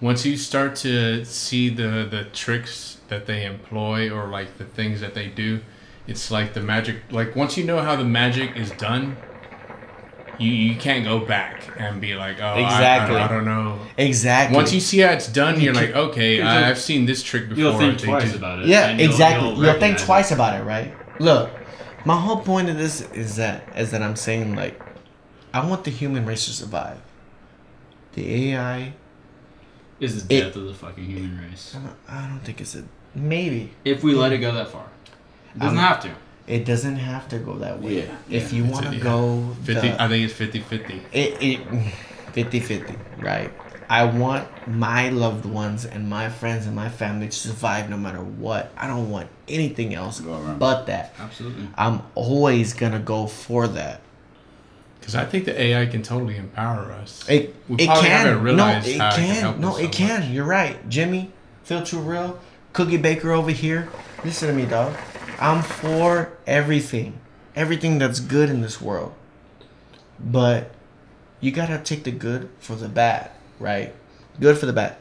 once 0.00 0.24
you 0.24 0.36
start 0.36 0.76
to 0.76 1.24
see 1.24 1.68
the 1.68 2.06
the 2.10 2.24
tricks 2.32 2.98
that 3.08 3.26
they 3.26 3.44
employ 3.44 4.10
or 4.10 4.28
like 4.28 4.56
the 4.58 4.64
things 4.64 5.00
that 5.00 5.14
they 5.14 5.26
do, 5.28 5.60
it's 6.06 6.30
like 6.30 6.54
the 6.54 6.60
magic. 6.60 6.96
Like 7.10 7.36
once 7.36 7.56
you 7.56 7.64
know 7.64 7.80
how 7.80 7.96
the 7.96 8.04
magic 8.04 8.56
is 8.56 8.70
done, 8.72 9.16
you 10.38 10.50
you 10.50 10.76
can't 10.76 11.04
go 11.04 11.18
back 11.18 11.62
and 11.78 12.00
be 12.00 12.14
like, 12.14 12.40
oh, 12.40 12.46
I- 12.46 12.60
Exactly. 12.60 13.16
I, 13.16 13.26
I, 13.26 13.28
don't 13.28 13.44
know. 13.44 13.78
Exactly. 13.98 14.56
Once 14.56 14.72
you 14.72 14.80
see 14.80 14.98
how 15.00 15.12
it's 15.12 15.28
done, 15.28 15.60
you're 15.60 15.74
like, 15.74 15.94
okay, 15.94 16.40
I, 16.40 16.70
I've 16.70 16.78
seen 16.78 17.04
this 17.04 17.22
trick 17.22 17.48
before. 17.48 17.62
You'll 17.62 17.78
think 17.78 17.98
twice 17.98 18.34
about 18.34 18.60
it. 18.60 18.66
Yeah, 18.68 18.96
exactly. 18.96 19.48
you'll 19.48 19.56
You'll, 19.58 19.72
think 19.72 19.82
recognize 19.82 20.02
it. 20.02 20.06
twice 20.06 20.30
about 20.32 20.60
it, 20.60 20.64
right? 20.64 20.94
Look, 21.20 21.50
my 22.04 22.16
whole 22.20 22.38
point 22.40 22.68
of 22.68 22.76
this 22.78 23.00
is 23.12 23.36
that 23.36 23.68
is 23.76 23.90
that 23.90 24.02
I'm 24.02 24.16
saying 24.16 24.54
like, 24.54 24.80
I 25.52 25.64
want 25.66 25.84
the 25.84 25.90
human 25.90 26.26
race 26.26 26.46
to 26.46 26.52
survive. 26.52 26.98
The 28.14 28.52
AI, 28.52 28.94
Is 30.00 30.26
the 30.26 30.34
It- 30.34 30.40
death 30.44 30.56
of 30.56 30.64
the 30.64 30.74
fucking 30.74 31.04
human 31.04 31.40
race. 31.48 31.76
I 31.76 31.80
don't, 31.80 31.96
I 32.08 32.28
don't 32.28 32.40
think 32.40 32.60
it's 32.60 32.74
a 32.74 32.84
maybe. 33.14 33.72
If 33.84 34.02
we 34.02 34.14
let 34.14 34.32
it 34.32 34.38
go 34.38 34.52
that 34.54 34.68
far, 34.68 34.86
it 35.54 35.58
doesn't 35.58 35.76
Um, 35.78 35.84
have 35.84 36.00
to. 36.04 36.10
It 36.46 36.64
doesn't 36.64 36.96
have 36.96 37.28
to 37.28 37.38
go 37.38 37.56
that 37.58 37.80
way. 37.80 37.98
Yeah, 38.06 38.14
if 38.28 38.50
yeah, 38.52 38.58
you 38.58 38.64
want 38.64 38.86
to 38.86 38.96
yeah. 38.96 39.02
go 39.02 39.54
50, 39.64 39.88
the- 39.90 40.02
I 40.02 40.08
think 40.08 40.24
it's 40.24 40.34
50-50. 40.34 41.02
it, 41.12 41.36
it 41.40 41.60
50-50 42.34 42.96
right 43.22 43.52
i 43.90 44.04
want 44.04 44.46
my 44.68 45.08
loved 45.10 45.44
ones 45.44 45.84
and 45.84 46.08
my 46.08 46.28
friends 46.30 46.64
and 46.66 46.74
my 46.76 46.88
family 46.88 47.26
to 47.28 47.36
survive 47.36 47.90
no 47.90 47.96
matter 47.98 48.22
what. 48.22 48.70
I 48.76 48.86
don't 48.86 49.10
want 49.10 49.28
anything 49.48 49.92
else 49.94 50.20
Go 50.20 50.32
around. 50.32 50.58
but 50.60 50.86
that. 50.86 51.12
Absolutely. 51.18 51.66
i'm 51.76 52.00
always 52.14 52.72
gonna 52.72 53.00
go 53.00 53.26
for 53.26 53.66
that. 53.68 54.00
Because 55.00 55.14
I 55.14 55.24
think 55.24 55.44
the 55.46 55.58
AI 55.60 55.86
can 55.86 56.02
totally 56.02 56.36
empower 56.36 56.92
us. 56.92 57.24
it, 57.28 57.54
We 57.68 57.76
it 57.76 57.86
can. 57.86 58.04
haven't 58.04 58.56
no 58.56 58.68
it 58.68 58.84
can 58.84 59.12
can. 59.12 59.60
no 59.60 59.70
us 59.70 59.78
it 59.80 59.82
so 59.92 59.98
can. 59.98 60.20
much. 60.20 60.28
you're 60.30 60.44
right. 60.44 60.76
Jimmy 60.88 61.32
Phil 61.64 61.82
Too 61.82 61.98
Real. 61.98 62.38
Cookie 62.74 62.98
baker 62.98 63.32
over 63.32 63.50
here. 63.50 63.88
Listen 64.24 64.48
to 64.48 64.54
me 64.54 64.66
dog. 64.66 64.94
I'm 65.40 65.62
for 65.62 66.32
everything. 66.46 67.18
Everything 67.56 67.98
that's 67.98 68.20
good 68.20 68.50
in 68.50 68.60
this 68.60 68.80
world. 68.80 69.12
But 70.20 70.70
you 71.40 71.50
gotta 71.50 71.78
take 71.78 72.04
the 72.04 72.12
good 72.12 72.50
for 72.60 72.76
the 72.76 72.88
bad, 72.88 73.30
right? 73.60 73.94
Good 74.40 74.58
for 74.58 74.66
the 74.66 74.72
bad. 74.72 74.96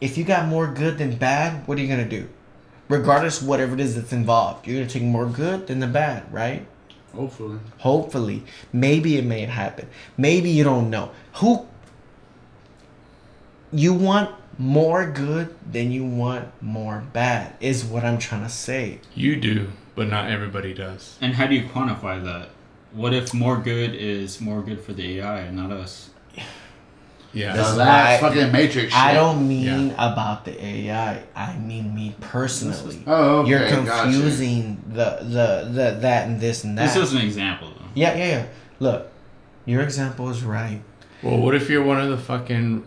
If 0.00 0.18
you 0.18 0.24
got 0.24 0.46
more 0.46 0.66
good 0.66 0.98
than 0.98 1.16
bad, 1.16 1.66
what 1.66 1.78
are 1.78 1.80
you 1.80 1.88
gonna 1.88 2.08
do? 2.08 2.28
Regardless, 2.88 3.40
whatever 3.40 3.74
it 3.74 3.80
is 3.80 3.94
that's 3.94 4.12
involved, 4.12 4.66
you're 4.66 4.80
gonna 4.80 4.90
take 4.90 5.02
more 5.02 5.26
good 5.26 5.66
than 5.66 5.80
the 5.80 5.86
bad, 5.86 6.30
right? 6.32 6.66
Hopefully. 7.14 7.58
Hopefully, 7.78 8.44
maybe 8.72 9.16
it 9.16 9.24
may 9.24 9.42
happen. 9.42 9.88
Maybe 10.16 10.50
you 10.50 10.64
don't 10.64 10.90
know. 10.90 11.10
Who? 11.34 11.66
You 13.72 13.94
want 13.94 14.34
more 14.58 15.06
good 15.10 15.54
than 15.70 15.90
you 15.92 16.04
want 16.04 16.48
more 16.62 17.04
bad, 17.12 17.54
is 17.60 17.84
what 17.84 18.04
I'm 18.04 18.18
trying 18.18 18.42
to 18.42 18.48
say. 18.48 19.00
You 19.14 19.36
do, 19.36 19.70
but 19.94 20.08
not 20.08 20.30
everybody 20.30 20.74
does. 20.74 21.16
And 21.20 21.34
how 21.34 21.46
do 21.46 21.54
you 21.54 21.68
quantify 21.68 22.22
that? 22.24 22.50
What 22.92 23.12
if 23.14 23.34
more 23.34 23.58
good 23.58 23.94
is 23.94 24.40
more 24.40 24.62
good 24.62 24.80
for 24.80 24.92
the 24.92 25.18
AI 25.18 25.40
and 25.40 25.56
not 25.56 25.70
us? 25.70 26.10
Yeah, 27.38 27.46
Yeah. 27.46 27.52
This 27.56 27.66
The 27.66 27.72
is 27.72 27.78
last 27.78 28.22
why 28.22 28.28
fucking 28.28 28.52
Matrix 28.52 28.92
shit. 28.92 29.00
I 29.02 29.14
don't 29.14 29.46
mean 29.48 29.88
Yeah. 29.88 30.12
about 30.12 30.44
the 30.44 30.64
AI. 30.64 31.22
I 31.36 31.56
mean 31.58 31.94
me 31.94 32.14
personally. 32.20 33.02
Oh, 33.06 33.38
okay. 33.40 33.50
You're 33.50 33.60
gotcha. 33.84 34.02
confusing 34.02 34.82
the, 34.88 35.18
the 35.22 35.70
the 35.72 35.96
that 36.00 36.26
and 36.28 36.40
this 36.40 36.64
and 36.64 36.76
that. 36.78 36.92
This 36.94 36.96
is 36.96 37.14
an 37.14 37.20
example, 37.22 37.68
though. 37.68 37.84
yeah, 37.94 38.14
yeah, 38.16 38.26
yeah. 38.26 38.44
Look, 38.80 39.10
your 39.66 39.82
example 39.82 40.28
is 40.30 40.42
right. 40.42 40.80
Well, 41.22 41.38
what 41.38 41.54
if 41.54 41.68
you're 41.70 41.82
one 41.84 42.00
of 42.00 42.10
the 42.10 42.16
fucking 42.18 42.84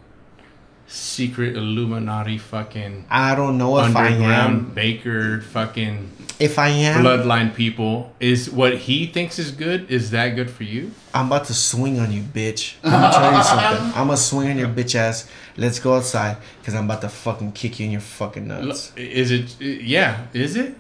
secret 0.91 1.55
Illuminati 1.55 2.37
fucking 2.37 3.05
I 3.09 3.33
don't 3.33 3.57
know 3.57 3.79
if 3.79 3.95
I 3.95 4.09
am. 4.09 4.65
Baker 4.73 5.41
fucking 5.41 6.11
If 6.37 6.59
I 6.59 6.67
am, 6.67 7.03
bloodline 7.05 7.55
people? 7.55 8.13
Is 8.19 8.49
what 8.49 8.77
he 8.77 9.07
thinks 9.07 9.39
is 9.39 9.51
good? 9.51 9.89
Is 9.89 10.11
that 10.11 10.29
good 10.35 10.49
for 10.49 10.63
you? 10.63 10.91
I'm 11.13 11.27
about 11.27 11.45
to 11.45 11.53
swing 11.53 11.99
on 11.99 12.11
you, 12.11 12.21
bitch. 12.21 12.75
I'm 12.83 12.91
gonna 12.91 13.13
tell 13.13 13.37
you 13.37 13.43
something. 13.43 13.87
I'm 13.95 14.07
gonna 14.07 14.17
swing 14.17 14.49
on 14.49 14.57
your 14.57 14.67
bitch 14.67 14.95
ass. 14.95 15.29
Let's 15.55 15.79
go 15.79 15.95
outside, 15.95 16.37
cause 16.63 16.75
I'm 16.75 16.85
about 16.85 17.01
to 17.01 17.09
fucking 17.09 17.53
kick 17.53 17.79
you 17.79 17.85
in 17.85 17.91
your 17.93 18.01
fucking 18.01 18.47
nuts. 18.47 18.91
Is 18.97 19.31
it? 19.31 19.61
Yeah. 19.61 20.27
Is 20.33 20.55
it? 20.57 20.75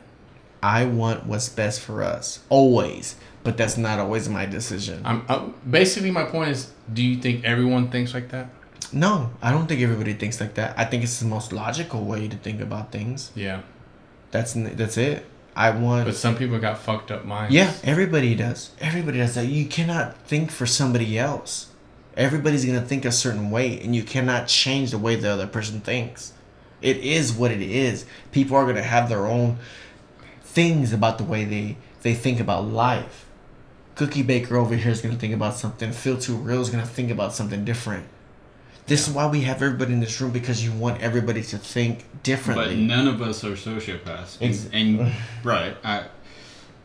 I 0.61 0.85
want 0.85 1.25
what's 1.25 1.49
best 1.49 1.79
for 1.79 2.03
us, 2.03 2.41
always. 2.49 3.15
But 3.43 3.57
that's 3.57 3.75
not 3.75 3.97
always 3.97 4.29
my 4.29 4.45
decision. 4.45 5.01
I'm, 5.03 5.25
I'm 5.27 5.55
basically 5.67 6.11
my 6.11 6.25
point 6.25 6.51
is: 6.51 6.71
Do 6.91 7.01
you 7.01 7.15
think 7.19 7.43
everyone 7.43 7.89
thinks 7.89 8.13
like 8.13 8.29
that? 8.29 8.49
No, 8.93 9.31
I 9.41 9.51
don't 9.51 9.67
think 9.67 9.81
everybody 9.81 10.13
thinks 10.13 10.39
like 10.41 10.55
that. 10.55 10.77
I 10.77 10.85
think 10.85 11.03
it's 11.03 11.19
the 11.19 11.25
most 11.25 11.53
logical 11.53 12.03
way 12.03 12.27
to 12.27 12.35
think 12.37 12.61
about 12.61 12.91
things. 12.91 13.31
Yeah. 13.35 13.61
That's 14.31 14.53
that's 14.53 14.97
it. 14.97 15.25
I 15.55 15.71
want. 15.71 16.05
But 16.05 16.15
some 16.15 16.35
people 16.35 16.59
got 16.59 16.77
fucked 16.77 17.11
up 17.11 17.25
minds. 17.25 17.53
Yeah, 17.53 17.73
everybody 17.83 18.35
does. 18.35 18.71
Everybody 18.79 19.17
does 19.17 19.35
that. 19.35 19.47
You 19.47 19.65
cannot 19.65 20.17
think 20.25 20.51
for 20.51 20.65
somebody 20.65 21.17
else. 21.19 21.67
Everybody's 22.15 22.65
gonna 22.65 22.81
think 22.81 23.05
a 23.05 23.11
certain 23.11 23.51
way, 23.51 23.79
and 23.79 23.95
you 23.95 24.03
cannot 24.03 24.47
change 24.47 24.91
the 24.91 24.97
way 24.97 25.15
the 25.15 25.29
other 25.29 25.47
person 25.47 25.81
thinks. 25.81 26.33
It 26.81 26.97
is 26.97 27.33
what 27.33 27.51
it 27.51 27.61
is. 27.61 28.05
People 28.31 28.57
are 28.57 28.65
gonna 28.65 28.81
have 28.81 29.09
their 29.09 29.25
own 29.25 29.57
things 30.41 30.93
about 30.93 31.17
the 31.17 31.23
way 31.23 31.43
they 31.43 31.77
they 32.01 32.13
think 32.13 32.39
about 32.39 32.65
life. 32.65 33.25
Cookie 33.95 34.23
Baker 34.23 34.55
over 34.55 34.75
here 34.75 34.91
is 34.91 35.01
gonna 35.01 35.15
think 35.15 35.33
about 35.33 35.55
something. 35.55 35.91
Phil 35.91 36.17
Too 36.17 36.35
Real 36.35 36.61
is 36.61 36.69
gonna 36.69 36.85
think 36.85 37.11
about 37.11 37.33
something 37.33 37.65
different. 37.65 38.05
This 38.91 39.07
is 39.07 39.13
why 39.13 39.25
we 39.27 39.41
have 39.41 39.61
everybody 39.63 39.93
in 39.93 40.01
this 40.01 40.19
room 40.19 40.31
because 40.31 40.63
you 40.65 40.71
want 40.73 41.01
everybody 41.01 41.41
to 41.43 41.57
think 41.57 42.03
differently. 42.23 42.65
But 42.75 42.77
none 42.77 43.07
of 43.07 43.21
us 43.21 43.43
are 43.45 43.53
sociopaths. 43.53 44.37
And- 44.41 44.49
Ex- 44.49 44.69
and 44.73 45.11
right, 45.45 45.75
I, 45.83 46.05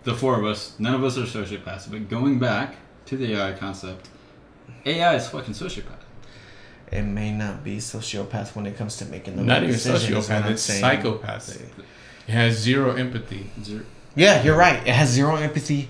the 0.05 0.15
four 0.15 0.39
of 0.39 0.45
us, 0.45 0.75
none 0.79 0.95
of 0.95 1.03
us 1.03 1.19
are 1.19 1.23
sociopaths. 1.23 1.91
But 1.91 2.09
going 2.09 2.39
back 2.39 2.77
to 3.07 3.17
the 3.17 3.35
AI 3.35 3.53
concept, 3.55 4.09
AI 4.85 5.17
is 5.17 5.27
fucking 5.29 5.55
sociopath. 5.55 6.03
it 6.93 7.03
may 7.03 7.33
not 7.33 7.65
be 7.65 7.79
sociopath 7.79 8.55
when 8.55 8.67
it 8.67 8.77
comes 8.77 8.97
to 8.99 9.05
making 9.07 9.35
the 9.37 9.43
Not 9.43 9.55
right 9.55 9.63
even 9.65 9.75
decisions, 9.75 10.29
sociopath. 10.29 10.51
It's 10.51 10.63
saying. 10.63 10.81
psychopath. 10.81 11.61
It 12.29 12.31
has 12.33 12.57
zero 12.59 12.95
empathy. 12.95 13.51
Zero- 13.65 13.85
Yeah, 14.15 14.45
you're 14.45 14.57
right. 14.57 14.81
It 14.87 14.95
has 14.95 15.09
zero 15.11 15.35
empathy 15.37 15.89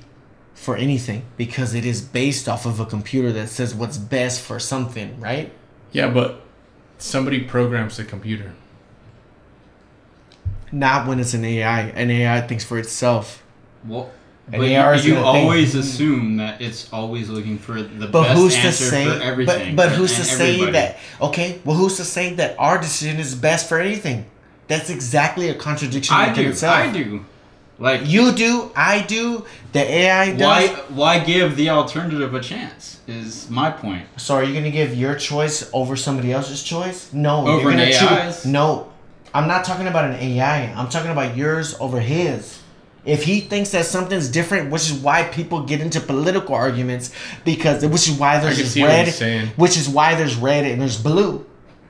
for 0.55 0.75
anything 0.79 1.25
because 1.37 1.75
it 1.75 1.85
is 1.85 2.01
based 2.01 2.49
off 2.49 2.65
of 2.65 2.81
a 2.81 2.87
computer 2.87 3.31
that 3.33 3.49
says 3.51 3.75
what's 3.75 3.99
best 3.99 4.41
for 4.41 4.59
something, 4.59 5.21
right? 5.21 5.53
Yeah, 5.93 6.09
but 6.09 6.41
somebody 6.99 7.41
programs 7.41 7.97
the 7.97 8.05
computer. 8.05 8.53
Not 10.73 11.07
when 11.07 11.21
it's 11.21 11.35
an 11.35 11.45
AI. 11.45 11.81
An 11.83 12.11
AI 12.11 12.41
thinks 12.43 12.65
for 12.65 12.79
itself. 12.79 13.43
Well, 13.87 14.11
And 14.53 14.61
but 14.61 14.71
AR 14.73 14.97
you, 14.97 15.03
you 15.03 15.15
gonna 15.15 15.33
think- 15.33 15.45
always 15.45 15.75
assume 15.75 16.37
that 16.39 16.61
it's 16.61 16.93
always 16.93 17.29
looking 17.29 17.59
for 17.59 17.81
the 17.83 18.07
But 18.09 18.23
best 18.25 18.39
who's 18.39 18.55
to 18.55 18.61
answer 18.61 18.85
say? 18.85 19.05
for 19.05 19.23
everything. 19.23 19.77
But, 19.77 19.89
but 19.91 19.97
who's 19.97 20.17
and 20.19 20.25
to 20.29 20.35
say 20.35 20.53
everybody. 20.55 20.73
that? 20.73 20.99
Okay, 21.21 21.61
well, 21.65 21.77
who's 21.77 21.97
to 21.97 22.05
say 22.05 22.35
that 22.35 22.57
our 22.59 22.79
decision 22.79 23.19
is 23.21 23.35
best 23.35 23.69
for 23.69 23.79
anything? 23.81 24.27
That's 24.69 24.91
exactly 24.91 25.49
a 25.49 25.55
contradiction 25.55 26.15
I 26.17 26.29
within 26.29 26.45
do. 26.45 26.51
itself. 26.51 26.77
I 26.77 26.93
do. 26.93 27.25
Like 27.79 28.07
You 28.07 28.33
do. 28.33 28.71
I 28.75 29.03
do. 29.03 29.45
The 29.73 29.81
AI 29.81 30.33
does. 30.35 30.41
why? 30.41 30.69
Why 30.89 31.19
give 31.25 31.57
the 31.57 31.71
alternative 31.71 32.35
a 32.35 32.41
chance? 32.41 33.01
Is 33.07 33.49
my 33.51 33.71
point. 33.71 34.07
So 34.17 34.35
are 34.35 34.45
you 34.45 34.55
gonna 34.55 34.71
give 34.71 34.95
your 34.95 35.15
choice 35.15 35.69
over 35.73 35.97
somebody 35.97 36.33
else's 36.33 36.63
choice? 36.63 37.13
No. 37.13 37.47
Over 37.47 37.71
you're 37.71 37.71
an 37.73 37.81
AI's? 37.81 38.43
choose. 38.43 38.47
No, 38.47 38.93
I'm 39.35 39.47
not 39.47 39.65
talking 39.65 39.87
about 39.87 40.11
an 40.11 40.17
AI. 40.17 40.73
I'm 40.73 40.89
talking 40.89 41.11
about 41.11 41.37
yours 41.37 41.77
over 41.79 42.01
his. 42.01 42.63
If 43.05 43.23
he 43.23 43.41
thinks 43.41 43.71
that 43.71 43.85
something's 43.85 44.29
different, 44.29 44.73
which 44.73 44.91
is 44.91 44.95
why 44.95 45.23
people 45.25 45.63
get 45.63 45.81
into 45.81 46.01
political 46.01 46.57
arguments, 46.57 47.13
because 47.45 47.87
which 47.87 48.09
is 48.09 48.19
why 48.19 48.41
there's 48.41 48.55
can 48.55 48.63
just 48.65 48.75
see 48.75 48.81
what 48.83 48.89
red, 48.89 49.49
which 49.57 49.77
is 49.77 49.89
why 49.89 50.17
there's 50.17 50.35
red 50.37 50.65
and 50.65 50.81
there's 50.81 51.01
blue. 51.01 51.47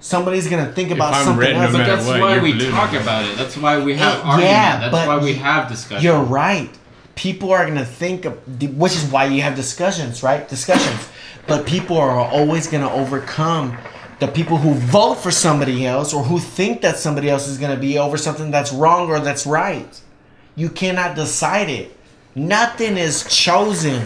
Somebody's 0.06 0.46
gonna 0.48 0.70
think 0.72 0.92
about 0.92 1.14
I'm 1.14 1.24
something 1.24 1.40
red, 1.40 1.54
no 1.54 1.62
else. 1.62 1.72
But 1.72 1.84
that's 1.86 2.06
what, 2.06 2.20
why 2.20 2.38
we 2.38 2.52
blue. 2.52 2.70
talk 2.70 2.92
about 2.92 3.24
it. 3.24 3.36
That's 3.36 3.56
why 3.56 3.82
we 3.82 3.96
have 3.96 4.18
Eh, 4.20 4.22
argument. 4.22 4.50
yeah, 4.52 4.78
That's 4.78 4.92
but 4.92 5.08
why 5.08 5.18
we 5.18 5.34
have 5.34 5.68
discussion. 5.68 6.04
You're 6.04 6.22
right. 6.22 6.70
People 7.16 7.50
are 7.52 7.66
gonna 7.66 7.84
think, 7.84 8.24
of, 8.24 8.62
which 8.78 8.94
is 8.94 9.04
why 9.10 9.24
you 9.24 9.42
have 9.42 9.56
discussions, 9.56 10.22
right? 10.22 10.48
Discussions. 10.48 11.08
But 11.48 11.66
people 11.66 11.96
are 11.98 12.20
always 12.20 12.68
gonna 12.68 12.88
overcome 12.92 13.76
the 14.20 14.28
people 14.28 14.58
who 14.58 14.74
vote 14.74 15.16
for 15.16 15.32
somebody 15.32 15.84
else 15.84 16.14
or 16.14 16.22
who 16.22 16.38
think 16.38 16.82
that 16.82 16.98
somebody 16.98 17.28
else 17.28 17.48
is 17.48 17.58
gonna 17.58 17.76
be 17.76 17.98
over 17.98 18.16
something 18.16 18.52
that's 18.52 18.72
wrong 18.72 19.10
or 19.10 19.18
that's 19.18 19.44
right. 19.44 20.00
You 20.54 20.68
cannot 20.70 21.16
decide 21.16 21.68
it. 21.68 21.96
Nothing 22.36 22.96
is 22.96 23.24
chosen 23.24 24.02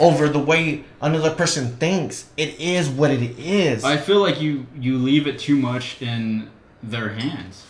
over 0.00 0.28
the 0.28 0.38
way 0.38 0.84
another 1.00 1.34
person 1.34 1.76
thinks. 1.76 2.26
It 2.36 2.58
is 2.60 2.88
what 2.88 3.10
it 3.10 3.38
is. 3.38 3.84
I 3.84 3.96
feel 3.96 4.20
like 4.20 4.40
you 4.40 4.66
you 4.78 4.98
leave 4.98 5.26
it 5.26 5.38
too 5.38 5.56
much 5.56 6.00
in 6.02 6.50
their 6.82 7.10
hands. 7.10 7.64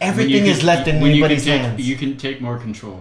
Everything 0.00 0.42
can- 0.44 0.50
is 0.52 0.62
left 0.62 0.88
in 0.88 0.96
you 0.96 1.00
can 1.00 1.08
anybody's 1.10 1.44
take- 1.44 1.60
hands. 1.60 1.80
You 1.88 1.96
can 1.96 2.16
take 2.16 2.40
more 2.40 2.58
control. 2.58 3.00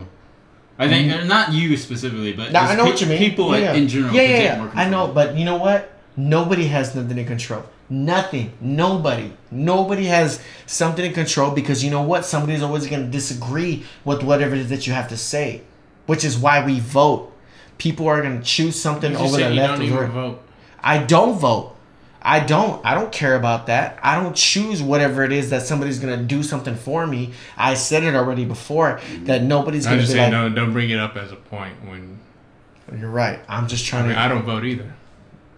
I 0.80 0.88
think 0.88 1.12
uh, 1.14 1.24
not 1.26 1.52
you 1.54 1.78
specifically, 1.78 2.34
but 2.34 2.52
Now, 2.52 2.64
I 2.64 2.76
know 2.76 2.86
pe- 2.86 2.90
what 2.92 3.02
you 3.02 3.08
mean. 3.08 3.18
People 3.20 3.58
yeah, 3.58 3.74
in 3.74 3.88
general 3.88 4.14
Yeah, 4.14 4.22
can 4.22 4.32
yeah, 4.32 4.38
take 4.66 4.74
yeah. 4.74 4.82
I 4.82 4.90
know, 4.90 5.08
but 5.08 5.36
you 5.38 5.46
know 5.46 5.58
what? 5.58 5.92
Nobody 6.18 6.66
has 6.68 6.96
nothing 6.96 7.18
in 7.18 7.26
control. 7.26 7.64
Nothing. 7.90 8.54
Nobody. 8.60 9.34
Nobody 9.52 10.06
has 10.06 10.40
something 10.66 11.06
in 11.06 11.14
control 11.14 11.52
because 11.52 11.84
you 11.84 11.92
know 11.92 12.02
what? 12.02 12.26
Somebody's 12.26 12.64
always 12.64 12.88
going 12.88 13.04
to 13.06 13.12
disagree 13.12 13.84
with 14.04 14.24
whatever 14.24 14.56
it 14.56 14.62
is 14.62 14.70
that 14.70 14.88
you 14.88 14.94
have 14.94 15.08
to 15.10 15.18
say, 15.18 15.62
which 16.06 16.24
is 16.24 16.38
why 16.38 16.66
we 16.66 16.80
vote. 16.80 17.32
People 17.84 18.08
are 18.08 18.22
going 18.22 18.40
to 18.40 18.46
choose 18.46 18.82
something 18.82 19.14
over 19.14 19.36
the 19.36 19.50
left 19.50 19.82
or 19.82 20.04
right. 20.04 20.10
vote. 20.10 20.42
I 20.80 21.00
don't 21.00 21.38
vote. 21.38 21.76
I 22.22 22.40
don't. 22.40 22.84
I 22.86 22.94
don't 22.94 23.12
care 23.12 23.36
about 23.36 23.68
that. 23.68 24.00
I 24.02 24.16
don't 24.24 24.34
choose 24.34 24.82
whatever 24.82 25.22
it 25.26 25.34
is 25.34 25.50
that 25.50 25.64
somebody's 25.64 26.00
gonna 26.00 26.24
do 26.24 26.44
something 26.44 26.76
for 26.76 27.06
me. 27.06 27.34
I 27.58 27.74
said 27.74 28.04
it 28.04 28.16
already 28.16 28.46
before 28.46 29.02
that 29.24 29.44
nobody's 29.44 29.86
I'm 29.86 29.92
gonna 29.92 30.04
just 30.04 30.14
be 30.14 30.20
saying, 30.20 30.32
like. 30.32 30.50
no, 30.54 30.56
don't 30.56 30.72
bring 30.72 30.92
it 30.92 30.98
up 30.98 31.18
as 31.18 31.34
a 31.34 31.36
point 31.36 31.74
when. 31.86 32.20
You're 32.98 33.10
right. 33.10 33.42
I'm 33.50 33.68
just 33.68 33.86
I 33.88 33.90
trying 33.90 34.08
mean, 34.08 34.16
to. 34.16 34.22
I 34.22 34.30
don't 34.30 34.44
vote 34.44 34.64
either. 34.64 34.94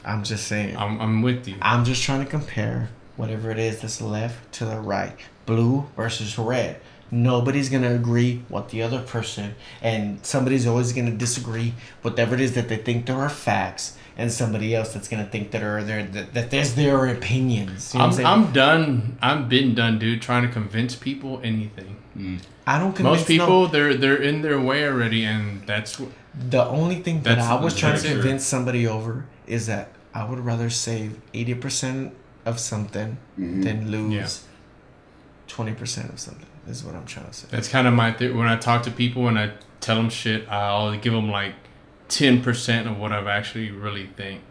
I'm 0.03 0.23
just 0.23 0.47
saying. 0.47 0.75
I'm, 0.75 0.99
I'm 0.99 1.21
with 1.21 1.47
you. 1.47 1.57
I'm 1.61 1.85
just 1.85 2.01
trying 2.01 2.25
to 2.25 2.29
compare 2.29 2.89
whatever 3.17 3.51
it 3.51 3.59
is 3.59 3.81
that's 3.81 4.01
left 4.01 4.51
to 4.53 4.65
the 4.65 4.79
right. 4.79 5.15
Blue 5.45 5.85
versus 5.95 6.39
red. 6.39 6.81
Nobody's 7.15 7.69
gonna 7.69 7.95
agree 7.95 8.43
with 8.49 8.67
the 8.71 8.83
other 8.83 9.01
person, 9.01 9.55
and 9.81 10.19
somebody's 10.25 10.67
always 10.67 10.91
gonna 10.91 11.11
disagree 11.11 11.73
whatever 12.01 12.35
it 12.35 12.41
is 12.41 12.55
that 12.55 12.67
they 12.67 12.75
think 12.75 13.05
there 13.05 13.15
are 13.15 13.29
facts, 13.29 13.97
and 14.17 14.29
somebody 14.29 14.75
else 14.75 14.93
that's 14.93 15.07
gonna 15.07 15.25
think 15.25 15.51
that 15.51 15.63
are 15.63 15.81
there 15.81 16.03
that, 16.03 16.33
that 16.33 16.51
there's 16.51 16.75
their 16.75 17.05
opinions. 17.07 17.93
You 17.93 17.99
know 17.99 18.03
I'm, 18.03 18.09
I'm, 18.09 18.15
saying? 18.15 18.27
I'm 18.27 18.51
done. 18.51 19.17
I've 19.21 19.47
been 19.47 19.73
done, 19.73 19.97
dude. 19.97 20.21
Trying 20.21 20.45
to 20.45 20.51
convince 20.51 20.97
people 20.97 21.39
anything. 21.41 21.95
Mm. 22.17 22.41
I 22.67 22.79
don't 22.79 22.93
convince 22.93 23.19
Most 23.19 23.27
people, 23.27 23.61
no- 23.61 23.67
they're 23.67 23.93
they're 23.93 24.21
in 24.21 24.41
their 24.41 24.59
way 24.59 24.85
already, 24.85 25.23
and 25.23 25.65
that's. 25.65 26.01
The 26.49 26.65
only 26.65 26.95
thing 26.95 27.21
that 27.21 27.39
I 27.39 27.55
was 27.55 27.77
trying 27.77 27.95
to 27.95 28.01
that's 28.01 28.11
it. 28.11 28.19
convince 28.19 28.43
somebody 28.43 28.85
over 28.85 29.25
is 29.47 29.67
that 29.67 29.87
I 30.13 30.25
would 30.25 30.39
rather 30.39 30.69
save 30.69 31.21
eighty 31.33 31.53
percent 31.53 32.13
of 32.45 32.59
something 32.59 33.17
mm-hmm. 33.39 33.61
than 33.61 33.89
lose 33.89 34.43
twenty 35.47 35.73
percent 35.73 36.09
of 36.09 36.19
something. 36.19 36.47
Is 36.67 36.83
what 36.83 36.95
I'm 36.95 37.05
trying 37.05 37.27
to 37.27 37.33
say. 37.33 37.47
That's 37.51 37.67
kind 37.67 37.87
of 37.87 37.93
my 37.93 38.11
th- 38.11 38.33
when 38.33 38.47
I 38.47 38.55
talk 38.57 38.83
to 38.83 38.91
people 38.91 39.27
and 39.27 39.37
I 39.37 39.51
tell 39.81 39.95
them 39.97 40.09
shit, 40.09 40.49
I'll 40.49 40.97
give 40.97 41.13
them 41.13 41.29
like 41.29 41.53
ten 42.07 42.41
percent 42.41 42.87
of 42.87 42.97
what 42.97 43.11
I've 43.11 43.27
actually 43.27 43.69
really 43.71 44.07
think, 44.07 44.41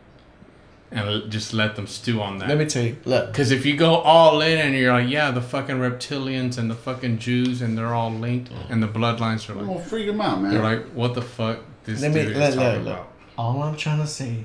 and 0.91 1.31
just 1.31 1.53
let 1.53 1.75
them 1.77 1.87
stew 1.89 2.21
on 2.23 2.39
that. 2.39 2.49
Let 2.49 2.59
me 2.59 2.67
tell 2.67 2.85
you. 2.85 2.97
Look, 3.05 3.33
Because 3.33 3.51
if 3.51 3.67
you 3.67 3.77
go 3.77 3.97
all 3.97 4.41
in 4.43 4.59
and 4.59 4.75
you're 4.77 4.93
like, 4.93 5.09
yeah, 5.09 5.31
the 5.33 5.41
fucking 5.41 5.77
reptilians 5.77 6.57
and 6.57 6.71
the 6.71 6.75
fucking 6.77 7.19
Jews 7.19 7.61
and 7.61 7.77
they're 7.77 7.95
all 7.95 8.13
linked 8.13 8.53
mm. 8.53 8.71
and 8.71 8.81
the 8.83 8.87
bloodlines 8.89 9.49
are 9.51 9.55
like, 9.55 9.67
Well, 9.67 9.77
like, 9.79 9.87
freak 9.87 10.07
him 10.07 10.21
out, 10.21 10.41
man. 10.41 10.53
they're 10.53 10.63
like, 10.63 10.87
what 10.91 11.15
the 11.15 11.23
fuck 11.23 11.61
this 11.85 12.01
Let 12.01 12.13
dude 12.13 12.37
let- 12.37 12.51
is 12.51 12.57
let- 12.57 12.71
talking 12.73 12.85
let. 12.85 12.93
about? 12.95 13.13
all 13.37 13.63
I'm 13.65 13.77
trying 13.77 13.99
to 14.01 14.07
say 14.07 14.45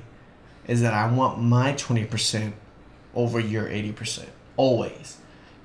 is 0.66 0.80
that 0.82 0.92
I 0.92 1.06
want 1.12 1.40
my 1.40 1.72
twenty 1.74 2.04
percent 2.04 2.54
over 3.14 3.38
your 3.38 3.68
eighty 3.68 3.92
percent 3.92 4.28
always, 4.56 5.18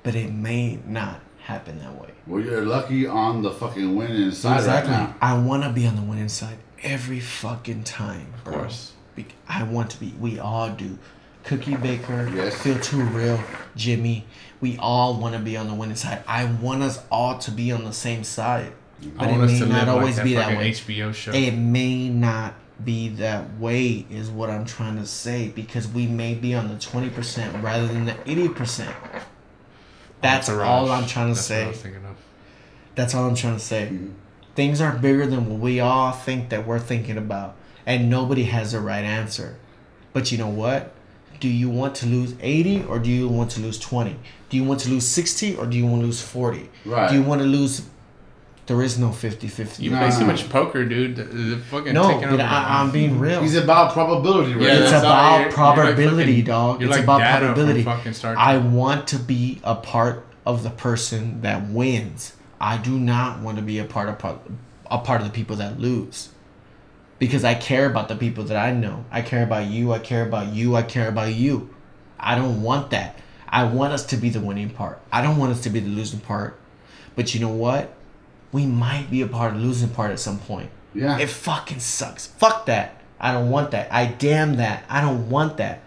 but 0.04 0.14
it 0.14 0.32
may 0.32 0.78
not 0.86 1.20
happen 1.46 1.78
that 1.78 1.94
way. 2.00 2.08
well, 2.26 2.42
you're 2.42 2.66
lucky 2.66 3.06
on 3.06 3.40
the 3.42 3.50
fucking 3.52 3.94
winning 3.94 4.32
side 4.32 4.56
exactly. 4.58 4.92
right 4.92 5.02
now. 5.10 5.14
I 5.20 5.38
want 5.38 5.62
to 5.62 5.70
be 5.70 5.86
on 5.86 5.94
the 5.94 6.02
winning 6.02 6.28
side 6.28 6.58
every 6.82 7.20
fucking 7.20 7.84
time, 7.84 8.34
bro. 8.42 8.54
course. 8.54 8.92
Be- 9.14 9.26
I 9.48 9.62
want 9.62 9.90
to 9.90 10.00
be. 10.00 10.12
We 10.18 10.40
all 10.40 10.70
do. 10.70 10.98
Cookie 11.44 11.76
Baker, 11.76 12.28
Yes. 12.34 12.60
Phil 12.60 12.78
Too 12.80 13.00
Real, 13.02 13.38
Jimmy. 13.76 14.24
We 14.60 14.76
all 14.78 15.20
want 15.20 15.36
to 15.36 15.40
be 15.40 15.56
on 15.56 15.68
the 15.68 15.74
winning 15.74 15.94
side. 15.94 16.24
I 16.26 16.46
want 16.46 16.82
us 16.82 17.00
all 17.12 17.38
to 17.38 17.52
be 17.52 17.70
on 17.70 17.84
the 17.84 17.92
same 17.92 18.24
side. 18.24 18.72
But 19.16 19.28
I 19.28 19.30
it 19.30 19.36
may 19.38 19.58
not 19.60 19.68
live 19.68 19.70
like 19.70 19.88
always 19.88 20.16
that 20.16 20.24
be 20.24 20.34
that 20.34 20.58
way. 20.58 20.70
HBO 20.72 21.14
show. 21.14 21.32
It 21.32 21.52
may 21.52 22.08
not 22.08 22.54
be 22.84 23.08
that 23.10 23.58
way, 23.60 24.04
is 24.10 24.28
what 24.30 24.50
I'm 24.50 24.64
trying 24.64 24.96
to 24.96 25.06
say, 25.06 25.48
because 25.48 25.86
we 25.86 26.08
may 26.08 26.34
be 26.34 26.54
on 26.54 26.66
the 26.68 26.74
20% 26.74 27.62
rather 27.62 27.86
than 27.86 28.06
the 28.06 28.12
80%. 28.14 28.92
That's 30.26 30.48
all 30.48 30.90
I'm 30.90 31.06
trying 31.06 31.28
to 31.28 31.34
That's 31.34 31.50
what 31.50 31.56
I 31.56 31.72
say. 31.72 31.90
was 31.90 31.96
of. 31.96 32.16
That's 32.94 33.14
all 33.14 33.28
I'm 33.28 33.34
trying 33.34 33.54
to 33.54 33.60
say. 33.60 33.88
Hmm. 33.88 34.10
Things 34.54 34.80
are 34.80 34.96
bigger 34.96 35.26
than 35.26 35.50
what 35.50 35.60
we 35.60 35.80
all 35.80 36.12
think 36.12 36.48
that 36.48 36.66
we're 36.66 36.78
thinking 36.78 37.18
about, 37.18 37.56
and 37.84 38.08
nobody 38.08 38.44
has 38.44 38.72
the 38.72 38.80
right 38.80 39.04
answer. 39.04 39.58
But 40.12 40.32
you 40.32 40.38
know 40.38 40.48
what? 40.48 40.94
Do 41.40 41.48
you 41.48 41.68
want 41.68 41.94
to 41.96 42.06
lose 42.06 42.34
80 42.40 42.84
or 42.84 42.98
do 42.98 43.10
you 43.10 43.28
want 43.28 43.50
to 43.52 43.60
lose 43.60 43.78
20? 43.78 44.16
Do 44.48 44.56
you 44.56 44.64
want 44.64 44.80
to 44.80 44.88
lose 44.88 45.06
60 45.06 45.56
or 45.56 45.66
do 45.66 45.76
you 45.76 45.86
want 45.86 46.00
to 46.00 46.06
lose 46.06 46.22
40? 46.22 46.70
Right. 46.86 47.10
Do 47.10 47.16
you 47.16 47.22
want 47.22 47.42
to 47.42 47.46
lose. 47.46 47.82
There 48.66 48.82
is 48.82 48.98
no 48.98 49.12
50 49.12 49.46
50. 49.46 49.82
You 49.84 49.90
Nah. 49.90 50.08
play 50.08 50.18
too 50.18 50.26
much 50.26 50.48
poker, 50.48 50.84
dude. 50.84 51.14
The, 51.16 51.22
the 51.24 51.56
fucking 51.58 51.94
No, 51.94 52.08
taking 52.08 52.22
but 52.22 52.32
over 52.32 52.42
I, 52.42 52.80
I'm 52.80 52.86
the- 52.88 52.92
being 52.92 53.18
real. 53.20 53.40
He's 53.40 53.54
about 53.54 53.92
probability, 53.92 54.54
right? 54.54 54.62
Yeah, 54.62 54.72
it's 54.80 54.88
about 54.90 55.02
you're- 55.02 55.38
you're 55.38 55.46
like 55.46 55.54
probability, 55.54 56.32
fucking- 56.32 56.44
dog. 56.44 56.80
you're 56.80 56.88
It's 56.90 56.96
like 56.96 57.04
about 57.04 57.18
Data 57.20 57.38
from 57.38 57.54
probability. 57.54 57.82
fucking 57.84 58.12
Star 58.14 58.34
I 58.36 58.56
want 58.58 59.06
to 59.08 59.18
be 59.18 59.60
a 59.62 59.76
part 59.76 60.26
of 60.44 60.62
the 60.64 60.70
person 60.70 61.42
that 61.42 61.68
wins. 61.68 62.32
I 62.60 62.76
do 62.78 62.98
not 62.98 63.40
want 63.40 63.56
to 63.58 63.62
be 63.62 63.78
a 63.78 63.84
part 63.84 64.08
of 64.08 64.18
pro- 64.18 64.40
a 64.90 64.98
part 64.98 65.20
of 65.20 65.26
the 65.28 65.32
people 65.32 65.56
that 65.56 65.78
lose. 65.80 66.30
Because 67.18 67.44
I 67.44 67.54
care 67.54 67.86
about 67.86 68.08
the 68.08 68.16
people 68.16 68.44
that 68.44 68.56
I 68.56 68.72
know. 68.72 69.04
I 69.10 69.22
care 69.22 69.42
about 69.42 69.66
you. 69.66 69.92
I 69.92 69.98
care 70.00 70.26
about 70.26 70.52
you. 70.52 70.74
I 70.76 70.82
care 70.82 71.08
about 71.08 71.32
you. 71.34 71.70
I 72.18 72.34
don't 72.34 72.62
want 72.62 72.90
that. 72.90 73.16
I 73.48 73.64
want 73.64 73.92
us 73.92 74.04
to 74.06 74.16
be 74.16 74.28
the 74.28 74.40
winning 74.40 74.70
part. 74.70 75.00
I 75.12 75.22
don't 75.22 75.36
want 75.38 75.52
us 75.52 75.60
to 75.62 75.70
be 75.70 75.80
the 75.80 75.88
losing 75.88 76.20
part. 76.20 76.58
But 77.14 77.32
you 77.34 77.40
know 77.40 77.48
what? 77.48 77.94
We 78.56 78.64
might 78.64 79.10
be 79.10 79.20
a 79.20 79.26
part 79.26 79.54
of 79.54 79.60
losing 79.60 79.90
part 79.90 80.12
at 80.12 80.18
some 80.18 80.38
point. 80.38 80.70
Yeah. 80.94 81.18
It 81.18 81.28
fucking 81.28 81.80
sucks. 81.80 82.26
Fuck 82.26 82.64
that. 82.64 83.02
I 83.20 83.30
don't 83.32 83.50
want 83.50 83.70
that. 83.72 83.92
I 83.92 84.06
damn 84.06 84.56
that. 84.56 84.84
I 84.88 85.02
don't 85.02 85.28
want 85.28 85.58
that. 85.58 85.82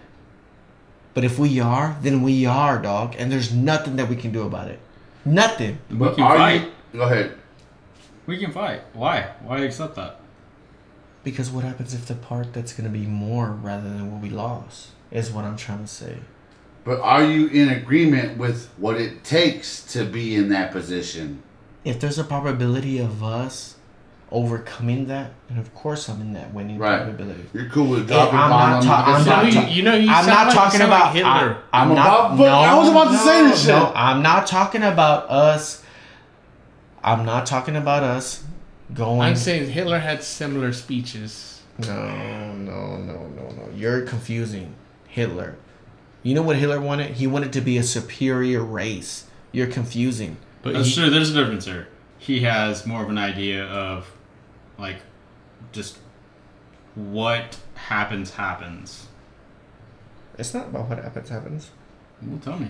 But 1.15 1.23
if 1.23 1.39
we 1.39 1.59
are, 1.59 1.97
then 2.03 2.21
we 2.21 2.45
are, 2.45 2.79
dog. 2.79 3.15
And 3.17 3.31
there's 3.31 3.51
nothing 3.51 3.95
that 3.95 4.07
we 4.07 4.15
can 4.15 4.31
do 4.31 4.43
about 4.43 4.67
it. 4.67 4.79
Nothing. 5.25 5.79
We 5.89 5.97
but 5.97 6.13
can 6.13 6.23
are 6.23 6.37
fight. 6.37 6.61
you? 6.93 6.99
Go 6.99 7.05
ahead. 7.05 7.35
We 8.27 8.37
can 8.37 8.51
fight. 8.51 8.81
Why? 8.93 9.31
Why 9.41 9.61
accept 9.61 9.95
that? 9.95 10.19
Because 11.23 11.49
what 11.49 11.63
happens 11.63 11.95
if 11.95 12.05
the 12.05 12.13
part 12.13 12.53
that's 12.53 12.73
going 12.73 12.85
to 12.91 12.95
be 12.95 13.07
more 13.07 13.49
rather 13.49 13.89
than 13.89 14.11
what 14.11 14.21
we 14.21 14.29
lost? 14.29 14.89
Is 15.09 15.31
what 15.31 15.43
I'm 15.43 15.57
trying 15.57 15.79
to 15.79 15.87
say. 15.87 16.17
But 16.83 16.99
are 16.99 17.23
you 17.23 17.47
in 17.47 17.69
agreement 17.69 18.37
with 18.37 18.69
what 18.77 19.01
it 19.01 19.23
takes 19.23 19.81
to 19.93 20.05
be 20.05 20.35
in 20.35 20.49
that 20.49 20.71
position? 20.71 21.41
If 21.83 21.99
there's 21.99 22.19
a 22.19 22.23
probability 22.23 22.99
of 22.99 23.23
us 23.23 23.75
overcoming 24.31 25.07
that, 25.07 25.31
and 25.49 25.57
of 25.57 25.73
course 25.73 26.07
I'm 26.07 26.21
in 26.21 26.33
that 26.33 26.53
winning 26.53 26.77
Right. 26.77 26.97
probability. 27.03 27.45
You're 27.53 27.69
cool 27.69 27.87
with 27.87 28.07
Hey, 28.09 28.15
dropping 28.15 28.37
I'm 28.39 28.49
not 28.49 28.71
on 28.73 28.83
ta- 28.83 29.03
I'm 29.07 29.11
not 29.13 29.25
side? 29.25 29.47
you, 29.47 29.61
ta- 29.61 29.67
you 29.67 29.83
know, 29.83 29.95
you 29.95 30.09
I'm 30.11 30.25
not 30.27 30.47
like, 30.47 30.55
talking 30.55 30.81
about 30.81 31.05
like 31.07 31.15
Hitler. 31.15 31.57
I, 31.73 31.81
am 31.83 31.89
I'm 31.89 31.95
not. 31.95 32.07
about- 32.33 32.37
no, 32.37 32.45
I 32.45 32.73
was 32.77 32.89
about 32.89 33.11
to 33.11 33.17
say 33.17 33.43
this 33.43 33.61
shit. 33.61 33.69
no. 33.69 33.91
I'm 33.95 34.21
not 34.21 34.45
talking 34.45 34.83
about 34.83 35.29
us. 35.31 35.81
I'm 37.03 37.25
not 37.25 37.45
talking 37.45 37.75
about 37.75 38.03
us 38.03 38.43
going. 38.93 39.21
I'm 39.21 39.35
saying 39.35 39.69
Hitler 39.71 39.99
had 39.99 40.21
similar 40.21 40.73
speeches. 40.73 41.61
No, 41.79 41.87
no, 42.55 42.97
no, 42.97 43.27
no, 43.27 43.49
no. 43.55 43.69
You're 43.73 44.01
confusing 44.01 44.75
Hitler. 45.07 45.55
You 46.21 46.35
know 46.35 46.41
what 46.41 46.57
Hitler 46.57 46.81
wanted? 46.81 47.11
He 47.11 47.25
wanted 47.25 47.53
to 47.53 47.61
be 47.61 47.77
a 47.77 47.83
superior 47.83 48.61
race. 48.61 49.25
You're 49.53 49.67
confusing. 49.67 50.37
But 50.61 50.73
That's 50.73 50.87
he, 50.89 50.95
true. 50.95 51.09
There's 51.09 51.31
a 51.31 51.33
difference 51.33 51.65
here. 51.65 51.87
He 52.17 52.41
has 52.41 52.85
more 52.85 53.01
of 53.03 53.09
an 53.09 53.17
idea 53.17 53.65
of, 53.65 54.11
like, 54.77 54.97
just 55.71 55.97
what 56.95 57.57
happens 57.75 58.31
happens. 58.31 59.07
It's 60.37 60.53
not 60.53 60.67
about 60.67 60.89
what 60.89 60.97
happens 60.99 61.29
happens. 61.29 61.69
Well, 62.21 62.39
tell 62.39 62.59
me. 62.59 62.69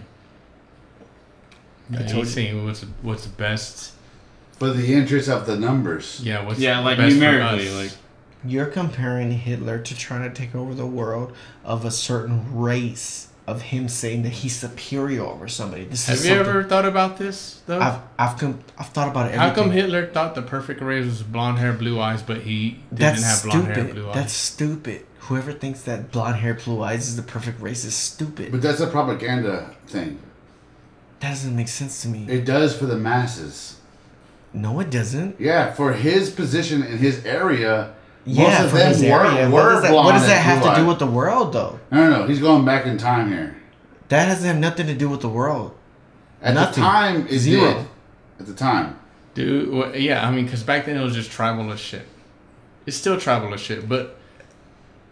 yeah, 1.90 2.04
he's 2.04 2.34
saying 2.34 2.64
what's 2.66 2.82
what's 3.02 3.26
best. 3.26 3.94
For 4.58 4.70
the 4.72 4.94
interest 4.94 5.30
of 5.30 5.46
the 5.46 5.58
numbers. 5.58 6.20
Yeah, 6.24 6.46
what's 6.46 6.60
Yeah, 6.60 6.80
like 6.80 6.98
best 6.98 7.16
for 7.16 7.22
numerically, 7.22 7.70
us. 7.70 7.76
like 7.76 7.92
You're 8.44 8.66
comparing 8.68 9.32
Hitler 9.32 9.80
to 9.80 9.96
trying 9.98 10.30
to 10.30 10.36
take 10.36 10.54
over 10.54 10.74
the 10.76 10.86
world 10.86 11.34
of 11.64 11.86
a 11.86 11.92
certain 11.92 12.56
race. 12.60 13.29
Of 13.50 13.62
him 13.74 13.88
saying 13.90 14.22
that 14.24 14.34
he's 14.42 14.56
superior 14.66 15.24
over 15.24 15.48
somebody. 15.48 15.86
This 15.86 16.06
Have 16.08 16.18
is 16.18 16.28
you 16.28 16.36
ever 16.36 16.64
thought 16.64 16.86
about 16.86 17.18
this 17.18 17.62
though? 17.68 17.80
I've 17.80 18.00
I've 18.24 18.38
com- 18.38 18.60
I've 18.78 18.90
thought 18.96 19.10
about 19.14 19.26
it. 19.30 19.36
How 19.36 19.52
come. 19.54 19.72
Hitler 19.72 20.04
thought 20.16 20.36
the 20.36 20.44
perfect 20.56 20.82
race 20.82 21.06
was 21.06 21.24
blonde 21.24 21.58
hair, 21.58 21.74
blue 21.74 22.00
eyes, 22.00 22.22
but 22.22 22.38
he 22.50 22.60
didn't 22.94 23.00
That's 23.00 23.24
have 23.24 23.44
blonde 23.52 23.64
stupid. 23.66 23.86
hair, 23.86 23.94
blue 23.96 24.08
eyes? 24.10 24.16
That's 24.16 24.34
stupid. 24.34 25.00
Whoever 25.28 25.52
thinks 25.52 25.82
that 25.90 26.12
blonde 26.12 26.38
hair, 26.44 26.54
blue 26.64 26.82
eyes 26.84 27.08
is 27.08 27.16
the 27.16 27.24
perfect 27.24 27.60
race 27.62 27.84
is 27.86 27.96
stupid. 27.96 28.52
But 28.52 28.62
that's 28.62 28.82
a 28.82 28.88
propaganda 28.88 29.74
thing. 29.88 30.20
that 31.20 31.30
doesn't 31.32 31.56
make 31.56 31.68
sense 31.70 32.02
to 32.04 32.08
me. 32.08 32.26
It 32.30 32.46
does 32.46 32.78
for 32.78 32.86
the 32.86 32.98
masses. 32.98 33.78
no, 34.54 34.80
it 34.80 34.90
doesn't. 34.92 35.40
Yeah, 35.40 35.74
for 35.74 35.94
his 35.94 36.30
position 36.42 36.84
in 36.84 36.98
his 37.00 37.26
area, 37.26 37.94
Yeah, 38.26 38.44
most 38.44 38.62
of 38.62 38.72
for 38.72 38.78
his 38.78 39.02
were, 39.02 39.26
area. 39.26 39.50
were 39.50 39.52
What 39.52 39.70
does 39.70 39.82
that, 39.84 39.94
what 39.94 40.12
does 40.12 40.28
that 40.28 40.42
have 40.42 40.64
to 40.64 40.82
do 40.82 40.88
with 40.88 41.00
the 41.00 41.08
world, 41.08 41.54
though? 41.54 41.80
No, 41.92 42.10
no, 42.10 42.20
no. 42.20 42.28
He's 42.28 42.40
going 42.40 42.66
back 42.66 42.86
in 42.86 42.98
time 42.98 43.30
here. 43.32 43.56
That 44.10 44.28
doesn't 44.28 44.46
have 44.46 44.58
nothing 44.58 44.88
to 44.88 44.96
do 44.96 45.10
with 45.10 45.22
the 45.22 45.30
world. 45.30 45.76
At 46.42 46.54
Nothing. 46.54 46.84
the 46.84 46.90
time, 46.90 47.28
is 47.28 47.42
Zero. 47.44 47.74
did. 47.74 47.88
At 48.40 48.46
the 48.48 48.54
time. 48.54 49.00
Dude, 49.34 49.72
well, 49.72 49.96
yeah, 49.96 50.28
I 50.28 50.32
mean, 50.32 50.46
because 50.46 50.64
back 50.64 50.86
then 50.86 50.98
it 50.98 51.04
was 51.04 51.14
just 51.14 51.32
tribal 51.32 51.72
as 51.72 51.80
shit. 51.80 52.06
It's 52.86 52.98
still 52.98 53.20
tribal 53.20 53.54
as 53.54 53.62
shit, 53.62 53.88
but 53.88 54.19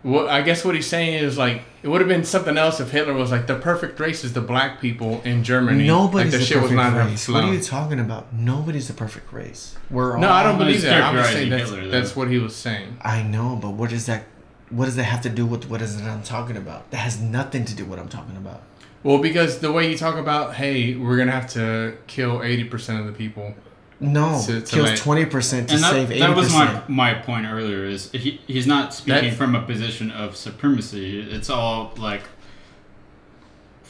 what 0.04 0.30
I 0.30 0.42
guess 0.42 0.64
what 0.64 0.76
he's 0.76 0.88
saying 0.88 1.24
is 1.24 1.38
like 1.38 1.64
it 1.84 1.88
would 1.88 2.02
have 2.02 2.08
been 2.08 2.24
something 2.24 2.58
else 2.58 2.80
if 2.80 2.92
Hitler 2.92 3.14
was 3.14 3.32
like 3.32 3.48
the 3.48 3.56
perfect 3.58 4.00
race 4.00 4.24
is 4.24 4.34
the 4.34 4.42
black 4.42 4.80
people 4.80 5.22
in 5.24 5.44
Germany. 5.44 5.88
Nobody's 5.88 6.32
like, 6.32 6.40
the 6.40 6.46
shit 6.46 6.62
was 6.62 6.72
perfect 6.72 6.94
not 6.94 7.06
race. 7.06 7.28
What 7.28 7.44
are 7.44 7.54
you 7.54 7.62
talking 7.62 8.00
about? 8.00 8.34
Nobody's 8.34 8.88
the 8.88 8.94
perfect 8.94 9.34
race. 9.34 9.76
We're 9.90 10.16
all. 10.16 10.22
No, 10.22 10.30
I 10.32 10.44
don't 10.44 10.58
believe 10.58 10.82
that. 10.84 11.02
I'm 11.02 11.16
just 11.16 11.32
saying 11.32 11.50
that's, 11.50 11.70
Hitler, 11.70 11.88
that's 11.88 12.16
what 12.16 12.30
he 12.30 12.38
was 12.38 12.56
saying. 12.56 12.98
I 13.02 13.24
know, 13.24 13.58
but 13.62 13.72
what 13.72 13.90
does 13.90 14.06
that? 14.06 14.26
What 14.70 14.86
does 14.86 14.96
that 14.98 15.06
have 15.06 15.22
to 15.22 15.30
do 15.30 15.46
with 15.46 15.70
what 15.70 15.82
is 15.82 16.00
it 16.00 16.04
I'm 16.04 16.24
talking 16.24 16.58
about? 16.58 16.92
That 16.92 16.98
has 16.98 17.20
nothing 17.20 17.66
to 17.66 17.76
do 17.76 17.84
with 17.84 17.92
what 17.92 18.00
I'm 18.00 18.10
talking 18.10 18.38
about. 18.38 18.64
Well, 19.04 19.20
because 19.20 19.60
the 19.60 19.72
way 19.72 19.90
you 19.90 19.98
talk 19.98 20.16
about, 20.16 20.56
hey, 20.56 20.96
we're 20.96 21.18
gonna 21.18 21.32
have 21.32 21.50
to 21.52 21.98
kill 22.08 22.44
eighty 22.44 22.64
percent 22.64 23.00
of 23.00 23.06
the 23.06 23.14
people. 23.14 23.56
No, 24.00 24.42
To- 24.46 24.62
to 24.62 24.76
kills 24.76 25.00
twenty 25.00 25.26
percent 25.26 25.70
to 25.70 25.76
and 25.76 25.84
that, 25.84 25.92
save 25.92 26.12
eighty 26.12 26.20
that 26.20 26.36
was 26.36 26.54
my 26.54 26.66
percent. 26.68 26.90
my 26.90 27.14
point 27.16 27.48
earlier. 27.48 27.84
Is 27.86 28.12
he, 28.12 28.40
he's 28.46 28.68
not 28.68 28.94
speaking 28.94 29.14
That's- 29.16 29.38
from 29.38 29.56
a 29.56 29.62
position 29.64 30.12
of 30.12 30.36
supremacy. 30.36 31.20
It's 31.22 31.50
all 31.50 31.94
like 31.98 32.22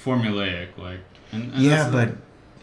formulaic, 0.03 0.77
like. 0.77 0.99
And, 1.31 1.53
and 1.53 1.61
Yeah, 1.63 1.89
that's- 1.89 1.91
but 1.91 2.17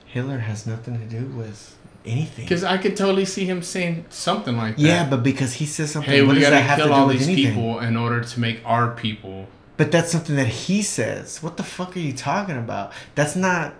Hitler 0.06 0.38
has 0.38 0.66
nothing 0.66 0.98
to 0.98 1.04
do 1.04 1.26
with 1.26 1.76
anything. 2.06 2.44
Because 2.44 2.64
I 2.64 2.78
could 2.78 2.96
totally 2.96 3.24
see 3.24 3.44
him 3.44 3.62
saying 3.62 4.06
something 4.10 4.56
like 4.56 4.76
that. 4.76 4.82
Yeah, 4.82 5.08
but 5.08 5.22
because 5.22 5.54
he 5.54 5.66
says 5.66 5.90
something, 5.90 6.10
hey, 6.10 6.22
what 6.22 6.28
we 6.34 6.40
does 6.40 6.44
gotta 6.50 6.56
that 6.56 6.62
have 6.62 6.78
to 6.78 6.84
kill 6.84 6.94
do 6.94 7.00
all 7.00 7.06
with 7.08 7.18
these 7.18 7.28
anything? 7.28 7.54
people 7.54 7.80
in 7.80 7.96
order 7.96 8.22
to 8.22 8.40
make 8.40 8.60
our 8.64 8.90
people. 8.92 9.48
But 9.76 9.90
that's 9.90 10.10
something 10.12 10.36
that 10.36 10.46
he 10.46 10.82
says. 10.82 11.42
What 11.42 11.56
the 11.56 11.62
fuck 11.64 11.96
are 11.96 12.00
you 12.00 12.12
talking 12.12 12.56
about? 12.56 12.92
That's 13.14 13.34
not. 13.36 13.74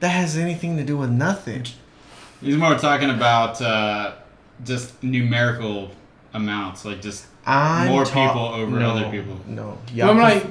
That 0.00 0.08
has 0.08 0.36
anything 0.36 0.76
to 0.78 0.82
do 0.84 0.96
with 0.96 1.10
nothing. 1.10 1.66
He's 2.40 2.56
more 2.56 2.74
talking 2.76 3.10
about 3.10 3.60
uh, 3.62 4.12
just 4.64 5.02
numerical 5.02 5.90
amounts, 6.34 6.84
like 6.84 7.00
just 7.02 7.26
I'm 7.46 7.88
More 7.88 8.04
ta- 8.04 8.28
people 8.28 8.46
over 8.48 8.78
no, 8.78 8.90
other 8.90 9.10
people. 9.10 9.38
No, 9.46 9.78
Well, 9.96 10.10
I'm 10.10 10.18
like, 10.18 10.46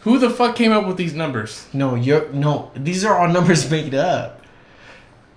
who 0.00 0.18
the 0.18 0.28
fuck 0.30 0.56
came 0.56 0.72
up 0.72 0.86
with 0.86 0.96
these 0.96 1.14
numbers? 1.14 1.66
no, 1.72 1.94
you're 1.94 2.28
no. 2.32 2.70
These 2.74 3.04
are 3.04 3.16
all 3.18 3.28
numbers 3.28 3.70
made 3.76 3.94
up. 3.94 4.40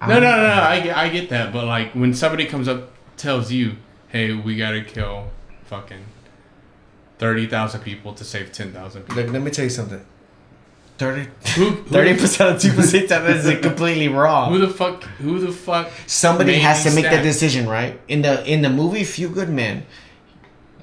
No, 0.01 0.13
I'm- 0.15 0.23
no, 0.23 0.31
no, 0.35 0.47
no. 0.55 0.61
I, 0.61 0.79
get- 0.81 0.97
I 0.97 1.09
get 1.09 1.29
that, 1.29 1.53
but 1.53 1.65
like 1.65 1.93
when 1.93 2.13
somebody 2.13 2.45
comes 2.45 2.67
up 2.67 2.89
tells 3.17 3.51
you, 3.51 3.77
"Hey, 4.09 4.33
we 4.33 4.55
gotta 4.57 4.83
kill 4.83 5.29
fucking 5.65 6.03
thirty 7.17 7.47
thousand 7.47 7.81
people 7.81 8.13
to 8.13 8.23
save 8.23 8.51
ten 8.51 8.71
thousand 8.73 9.03
people." 9.03 9.23
Look, 9.23 9.31
let 9.31 9.41
me 9.41 9.51
tell 9.51 9.63
you 9.65 9.69
something. 9.69 10.05
30 10.97 11.29
Who, 11.55 11.69
who, 11.71 12.15
percent 12.17 12.55
of 12.55 12.61
two 12.61 12.71
percent 12.71 13.09
that 13.09 13.29
is 13.29 13.59
completely 13.61 14.07
wrong. 14.07 14.51
who 14.51 14.59
the 14.59 14.69
fuck? 14.69 15.03
Who 15.03 15.39
the 15.39 15.51
fuck? 15.51 15.91
Somebody 16.07 16.55
has 16.59 16.83
to 16.83 16.91
make 16.91 17.05
that 17.05 17.23
decision, 17.23 17.67
right? 17.67 17.99
In 18.07 18.21
the 18.21 18.45
in 18.45 18.61
the 18.61 18.69
movie 18.69 19.03
Few 19.03 19.27
Good 19.27 19.49
Men, 19.49 19.85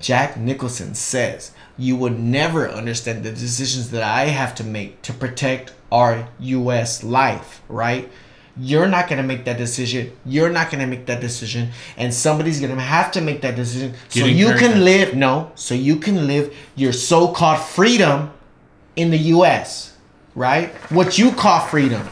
Jack 0.00 0.36
Nicholson 0.36 0.94
says, 0.94 1.52
"You 1.78 1.96
would 1.96 2.18
never 2.18 2.68
understand 2.68 3.24
the 3.24 3.30
decisions 3.30 3.90
that 3.90 4.02
I 4.02 4.26
have 4.26 4.54
to 4.56 4.64
make 4.64 5.00
to 5.02 5.12
protect 5.14 5.72
our 5.90 6.28
U.S. 6.40 7.02
life, 7.02 7.62
right?" 7.68 8.10
You're 8.54 8.86
not 8.86 9.08
gonna 9.08 9.22
make 9.22 9.46
that 9.46 9.56
decision. 9.56 10.12
You're 10.26 10.50
not 10.50 10.70
gonna 10.70 10.86
make 10.86 11.06
that 11.06 11.22
decision, 11.22 11.70
and 11.96 12.12
somebody's 12.12 12.60
gonna 12.60 12.78
have 12.78 13.10
to 13.12 13.22
make 13.22 13.40
that 13.40 13.56
decision 13.56 13.94
so 14.10 14.26
you 14.26 14.52
can 14.52 14.84
live. 14.84 15.14
No, 15.14 15.52
so 15.54 15.74
you 15.74 15.96
can 15.96 16.26
live 16.26 16.54
your 16.76 16.92
so-called 16.92 17.60
freedom 17.60 18.30
in 18.94 19.10
the 19.10 19.18
US, 19.36 19.91
right? 20.34 20.70
What 20.90 21.18
you 21.18 21.32
call 21.32 21.60
freedom. 21.60 22.06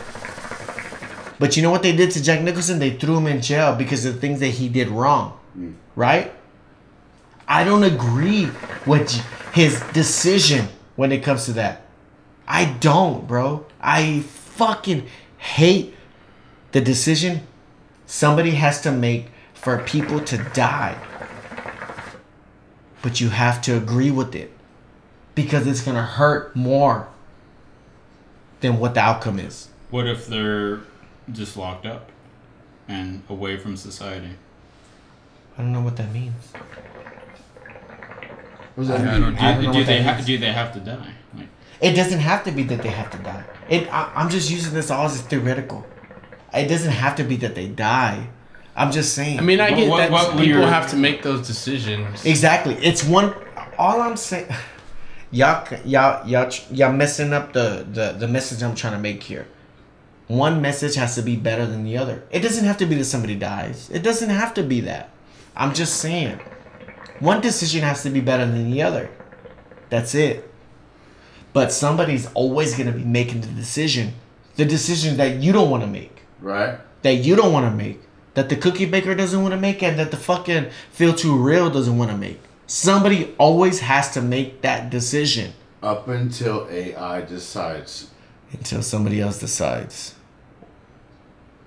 But 1.39 1.57
you 1.57 1.63
know 1.63 1.71
what 1.71 1.83
they 1.83 1.97
did 1.97 2.11
to 2.13 2.23
Jack 2.23 2.43
Nicholson? 2.43 2.79
They 2.79 2.91
threw 2.91 3.17
him 3.17 3.27
in 3.27 3.41
jail 3.41 3.75
because 3.75 4.05
of 4.05 4.15
the 4.15 4.21
things 4.21 4.41
that 4.41 4.49
he 4.49 4.69
did 4.69 4.89
wrong, 4.89 5.39
mm. 5.57 5.75
right? 5.97 6.33
I 7.49 7.65
don't 7.65 7.83
agree 7.83 8.51
with 8.87 9.11
his 9.53 9.81
decision 9.93 10.69
when 10.97 11.13
it 11.13 11.23
comes 11.23 11.47
to 11.47 11.53
that. 11.55 11.87
I 12.47 12.67
don't, 12.67 13.27
bro. 13.27 13.65
I 13.81 14.21
fucking 14.21 15.07
hate 15.39 15.95
the 16.73 16.81
decision 16.81 17.47
somebody 18.07 18.51
has 18.53 18.81
to 18.83 18.93
make 18.93 19.29
for 19.55 19.79
people 19.79 20.21
to 20.21 20.37
die. 20.53 20.99
But 23.03 23.21
you 23.21 23.31
have 23.31 23.63
to 23.63 23.77
agree 23.77 24.11
with 24.11 24.35
it 24.35 24.53
because 25.35 25.67
it's 25.67 25.81
going 25.81 25.97
to 25.97 26.03
hurt 26.03 26.55
more 26.55 27.09
than 28.61 28.79
what 28.79 28.95
the 28.95 29.01
outcome 29.01 29.39
is. 29.39 29.69
What 29.91 30.07
if 30.07 30.27
they're 30.27 30.81
just 31.33 31.57
locked 31.57 31.87
up 31.87 32.11
and 32.89 33.23
away 33.29 33.57
from 33.57 33.77
society? 33.77 34.31
I 35.59 35.63
don't 35.63 35.73
know 35.73 35.81
what 35.81 35.97
that 35.97 36.13
means. 36.13 36.53
What 38.75 38.87
does 38.87 38.89
that 38.89 39.01
I 39.01 39.13
mean? 39.13 39.21
don't- 39.21 39.43
I 39.43 39.53
don't 39.53 39.61
Do, 39.61 39.67
know 39.67 39.73
do 39.73 39.79
what 39.81 39.87
they 39.87 40.03
that 40.03 40.17
ha- 40.21 40.25
do 40.25 40.39
they 40.39 40.53
have 40.53 40.73
to 40.75 40.81
die? 40.81 41.11
Like, 41.37 41.49
It 41.81 41.95
doesn't 41.95 42.21
have 42.21 42.45
to 42.45 42.53
be 42.53 42.63
that 42.65 42.83
they 42.83 42.89
have 42.91 43.11
to 43.11 43.19
die. 43.19 43.45
It. 43.69 43.93
I, 43.93 44.11
I'm 44.15 44.31
just 44.31 44.51
using 44.51 44.75
this 44.75 44.91
all 44.91 45.07
as 45.07 45.19
a 45.19 45.23
theoretical. 45.23 45.85
It 46.55 46.67
doesn't 46.69 46.93
have 46.93 47.17
to 47.17 47.25
be 47.25 47.37
that 47.37 47.55
they 47.55 47.69
die. 47.69 48.29
I'm 48.77 48.93
just 48.93 49.15
saying. 49.15 49.39
I 49.39 49.43
mean, 49.43 49.61
I 49.61 49.71
get 49.73 49.89
what- 49.89 49.99
that 49.99 50.11
what 50.11 50.31
people 50.39 50.61
weird- 50.61 50.69
have 50.69 50.89
to 50.91 50.97
make 50.97 51.23
those 51.23 51.47
decisions. 51.47 52.25
exactly. 52.25 52.75
It's 52.77 53.03
one. 53.05 53.35
All 53.79 54.01
I'm 54.03 54.17
saying, 54.17 54.49
y'all, 55.31 55.67
y'all, 55.85 56.27
y'all, 56.27 56.53
y'all 56.71 56.93
messing 56.93 57.33
up 57.33 57.53
the, 57.53 57.87
the 57.91 58.13
the 58.13 58.29
message 58.29 58.63
I'm 58.63 58.75
trying 58.75 58.95
to 58.95 58.99
make 58.99 59.23
here. 59.23 59.47
One 60.29 60.63
message 60.63 60.95
has 60.95 61.17
to 61.17 61.23
be 61.23 61.35
better 61.37 61.67
than 61.67 61.83
the 61.83 61.99
other. 61.99 62.23
It 62.31 62.41
doesn't 62.41 62.65
have 62.65 62.77
to 62.79 62.87
be 62.87 62.95
that 62.97 63.05
somebody 63.05 63.35
dies. 63.35 63.91
It 63.91 64.03
doesn't 64.03 64.31
have 64.31 64.55
to 64.55 64.63
be 64.63 64.81
that. 64.83 65.11
I'm 65.57 65.75
just 65.75 65.97
saying. 65.97 66.39
One 67.19 67.41
decision 67.41 67.83
has 67.83 68.03
to 68.05 68.11
be 68.11 68.21
better 68.21 68.47
than 68.47 68.71
the 68.71 68.83
other. 68.83 69.11
That's 69.89 70.15
it. 70.15 70.49
But 71.53 71.73
somebody's 71.73 72.33
always 72.33 72.77
going 72.77 72.87
to 72.87 72.97
be 72.97 73.05
making 73.05 73.41
the 73.41 73.49
decision. 73.49 74.15
The 74.55 74.65
decision 74.65 75.17
that 75.17 75.43
you 75.43 75.53
don't 75.53 75.69
want 75.69 75.83
to 75.83 75.89
make. 75.89 76.23
Right? 76.41 76.79
That 77.03 77.17
you 77.17 77.35
don't 77.35 77.53
want 77.53 77.67
to 77.67 77.77
make. 77.77 78.01
That 78.35 78.49
the 78.49 78.57
cookie 78.57 78.87
baker 78.87 79.17
doesn't 79.17 79.43
want 79.43 79.53
to 79.53 79.61
make. 79.61 79.83
And 79.83 79.99
that 79.99 80.13
the 80.13 80.17
fucking 80.17 80.71
Phil 80.93 81.13
Too 81.13 81.37
Real 81.37 81.71
doesn't 81.71 81.99
want 81.99 82.13
to 82.13 82.17
make. 82.17 82.41
Somebody 82.71 83.35
always 83.37 83.81
has 83.81 84.13
to 84.13 84.23
make 84.23 84.63
that 84.63 84.91
decision. 84.91 85.55
Up 85.83 86.07
until 86.07 86.69
AI 86.71 87.21
decides. 87.23 88.11
Until 88.53 88.81
somebody 88.81 89.21
else 89.21 89.41
decides. 89.41 90.15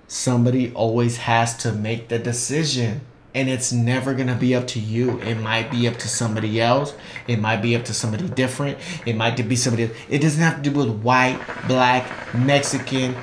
Somebody 0.08 0.72
always 0.72 1.18
has 1.18 1.58
to 1.58 1.74
make 1.74 2.08
the 2.08 2.20
decision. 2.20 3.02
And 3.36 3.50
it's 3.50 3.74
never 3.74 4.14
gonna 4.14 4.38
be 4.38 4.56
up 4.56 4.66
to 4.68 4.80
you. 4.80 5.20
It 5.20 5.36
might 5.36 5.70
be 5.70 5.90
up 5.90 5.98
to 5.98 6.08
somebody 6.08 6.62
else. 6.62 6.94
It 7.28 7.38
might 7.38 7.62
be 7.62 7.76
up 7.76 7.84
to 7.84 7.94
somebody 7.94 8.30
different. 8.30 8.78
It 9.06 9.18
might 9.18 9.36
be 9.36 9.58
somebody. 9.58 9.90
It 10.10 10.20
doesn't 10.20 10.42
have 10.42 10.64
to 10.64 10.70
do 10.70 10.72
with 10.72 11.02
white, 11.02 11.38
black, 11.68 12.34
Mexican, 12.34 13.14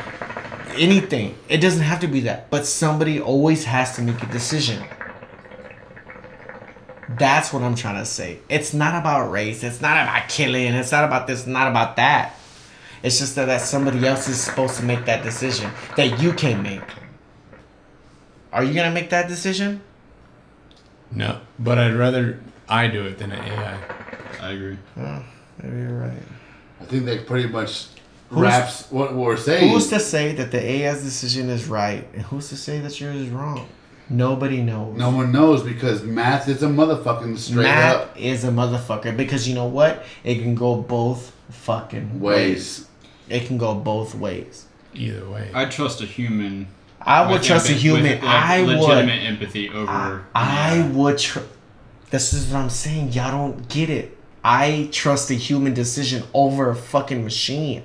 anything. 0.76 1.34
It 1.48 1.62
doesn't 1.62 1.84
have 1.84 2.00
to 2.00 2.08
be 2.08 2.20
that. 2.20 2.50
But 2.50 2.66
somebody 2.66 3.18
always 3.18 3.64
has 3.64 3.96
to 3.96 4.02
make 4.02 4.22
a 4.22 4.26
decision. 4.26 4.84
That's 7.20 7.52
what 7.52 7.62
I'm 7.62 7.74
trying 7.74 7.96
to 7.96 8.06
say. 8.06 8.38
It's 8.48 8.72
not 8.72 8.98
about 8.98 9.30
race. 9.30 9.62
It's 9.62 9.82
not 9.82 10.02
about 10.02 10.30
killing. 10.30 10.72
It's 10.72 10.90
not 10.90 11.04
about 11.04 11.26
this. 11.26 11.46
Not 11.46 11.70
about 11.70 11.96
that. 11.96 12.34
It's 13.02 13.18
just 13.18 13.34
that, 13.34 13.44
that 13.44 13.60
somebody 13.60 14.06
else 14.06 14.26
is 14.26 14.40
supposed 14.40 14.78
to 14.78 14.84
make 14.84 15.04
that 15.04 15.22
decision 15.22 15.70
that 15.96 16.18
you 16.22 16.32
can't 16.32 16.62
make. 16.62 16.80
Are 18.54 18.64
you 18.64 18.72
gonna 18.72 18.90
make 18.90 19.10
that 19.10 19.28
decision? 19.28 19.82
No, 21.12 21.42
but 21.58 21.76
I'd 21.76 21.92
rather 21.92 22.40
I 22.70 22.86
do 22.86 23.04
it 23.04 23.18
than 23.18 23.32
an 23.32 23.44
AI. 23.44 23.78
I 24.40 24.52
agree. 24.52 24.78
Oh, 24.96 25.22
maybe 25.62 25.76
you're 25.76 25.98
right. 25.98 26.22
I 26.80 26.84
think 26.86 27.04
that 27.04 27.26
pretty 27.26 27.50
much 27.50 27.88
wraps 28.30 28.90
what 28.90 29.14
we're 29.14 29.36
saying. 29.36 29.70
Who's 29.70 29.88
to 29.88 30.00
say 30.00 30.32
that 30.36 30.50
the 30.50 30.58
AI's 30.58 31.02
decision 31.02 31.50
is 31.50 31.66
right, 31.66 32.08
and 32.14 32.22
who's 32.22 32.48
to 32.48 32.56
say 32.56 32.80
that 32.80 32.98
yours 32.98 33.16
is 33.16 33.28
wrong? 33.28 33.68
Nobody 34.11 34.61
knows. 34.61 34.96
no 34.98 35.11
one 35.11 35.30
knows 35.30 35.62
because 35.62 36.02
math 36.02 36.48
is 36.48 36.62
a 36.64 36.66
motherfucking 36.66 37.38
straight 37.38 37.66
up. 37.66 37.74
Math 37.74 37.94
up 37.96 38.18
is 38.20 38.42
a 38.44 38.48
motherfucker 38.48 39.16
because 39.16 39.48
you 39.48 39.54
know 39.54 39.66
what? 39.66 40.04
It 40.24 40.36
can 40.42 40.56
go 40.56 40.74
both 40.76 41.32
fucking 41.50 42.18
ways. 42.20 42.88
It 43.28 43.46
can 43.46 43.56
go 43.56 43.74
both 43.74 44.16
ways. 44.16 44.66
Either 44.94 45.28
way. 45.30 45.50
I 45.54 45.66
trust 45.66 46.00
a 46.00 46.06
human. 46.06 46.66
I 47.00 47.22
would 47.26 47.34
with 47.34 47.44
trust 47.44 47.70
a 47.70 47.72
human. 47.72 48.02
with, 48.02 48.22
like, 48.22 48.24
I 48.24 48.62
would. 48.62 48.78
legitimate 48.80 49.22
empathy 49.22 49.68
over. 49.70 50.24
I, 50.34 50.80
I 50.84 50.88
would. 50.92 51.18
Tr- 51.18 51.38
this 52.11 52.32
is 52.32 52.52
what 52.52 52.58
I'm 52.58 52.70
saying. 52.70 53.12
Y'all 53.12 53.30
don't 53.30 53.68
get 53.68 53.88
it. 53.88 54.18
I 54.42 54.88
trust 54.90 55.30
a 55.30 55.34
human 55.34 55.72
decision 55.72 56.24
over 56.34 56.68
a 56.70 56.74
fucking 56.74 57.22
machine. 57.22 57.84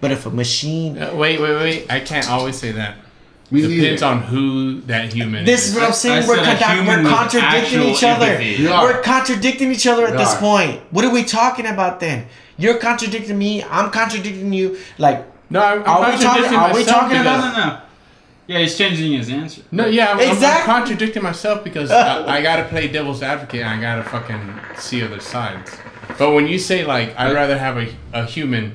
But 0.00 0.10
if 0.10 0.26
a 0.26 0.30
machine, 0.30 0.98
Uh, 1.00 1.14
wait, 1.14 1.40
wait, 1.40 1.54
wait. 1.54 1.86
I 1.90 2.00
can't 2.00 2.28
always 2.28 2.56
say 2.58 2.72
that. 2.72 2.96
Me 3.50 3.60
Depends 3.62 4.02
neither. 4.02 4.06
on 4.06 4.22
who 4.22 4.80
that 4.82 5.12
human 5.12 5.44
this 5.44 5.64
is. 5.64 5.68
is 5.70 5.74
what 5.76 5.84
I'm 5.84 5.92
saying. 5.92 6.24
I 6.24 6.28
we're, 6.28 6.36
said 6.44 6.58
conduct- 6.58 6.88
we're 7.04 7.10
contradicting 7.10 7.82
each 7.82 8.02
other. 8.04 8.26
empathy. 8.26 8.62
We 8.62 8.68
are. 8.68 9.02
Contradicting 9.02 9.70
each 9.72 9.86
other 9.86 10.04
at 10.06 10.12
We 10.12 10.18
this 10.18 10.34
point. 10.36 10.80
What 10.90 11.04
are 11.04 11.10
we 11.12 11.22
talking 11.22 11.66
about 11.66 12.00
then? 12.00 12.26
You're 12.58 12.78
contradicting 12.78 13.38
me. 13.38 13.62
I'm 13.62 13.90
contradicting 13.90 14.52
you. 14.52 14.78
Like, 14.98 15.24
No, 15.50 15.60
I'm, 15.62 15.80
I'm 15.82 15.86
Are 15.88 15.98
we 16.00 16.04
talking- 16.16 16.22
contradicting 16.22 16.58
are 16.58 16.74
we 16.74 16.84
talking 16.84 17.18
about- 17.20 17.54
No, 17.54 17.60
no, 17.62 17.66
no. 17.68 17.80
Yeah, 18.48 18.58
he's 18.60 18.76
changing 18.78 19.12
his 19.12 19.28
answer. 19.28 19.62
No, 19.72 19.86
yeah, 19.86 20.06
I'm, 20.12 20.18
I'm- 20.18 20.28
I'm 20.28 20.34
Exactly. 20.34 20.72
contradicting 20.72 21.22
myself 21.22 21.62
because 21.62 21.90
I, 21.92 22.26
I 22.38 22.42
gotta 22.42 22.64
play 22.64 22.88
devil's 22.88 23.22
advocate 23.22 23.60
and 23.62 23.68
I 23.70 23.80
gotta 23.80 24.02
fucking 24.08 24.54
see 24.76 25.02
other 25.04 25.20
sides. 25.20 25.76
But 26.18 26.30
when 26.32 26.46
you 26.48 26.58
say 26.58 26.84
like 26.84 27.14
I'd 27.18 27.32
rather 27.34 27.58
have 27.58 27.76
a, 27.76 27.88
a 28.12 28.24
human, 28.24 28.74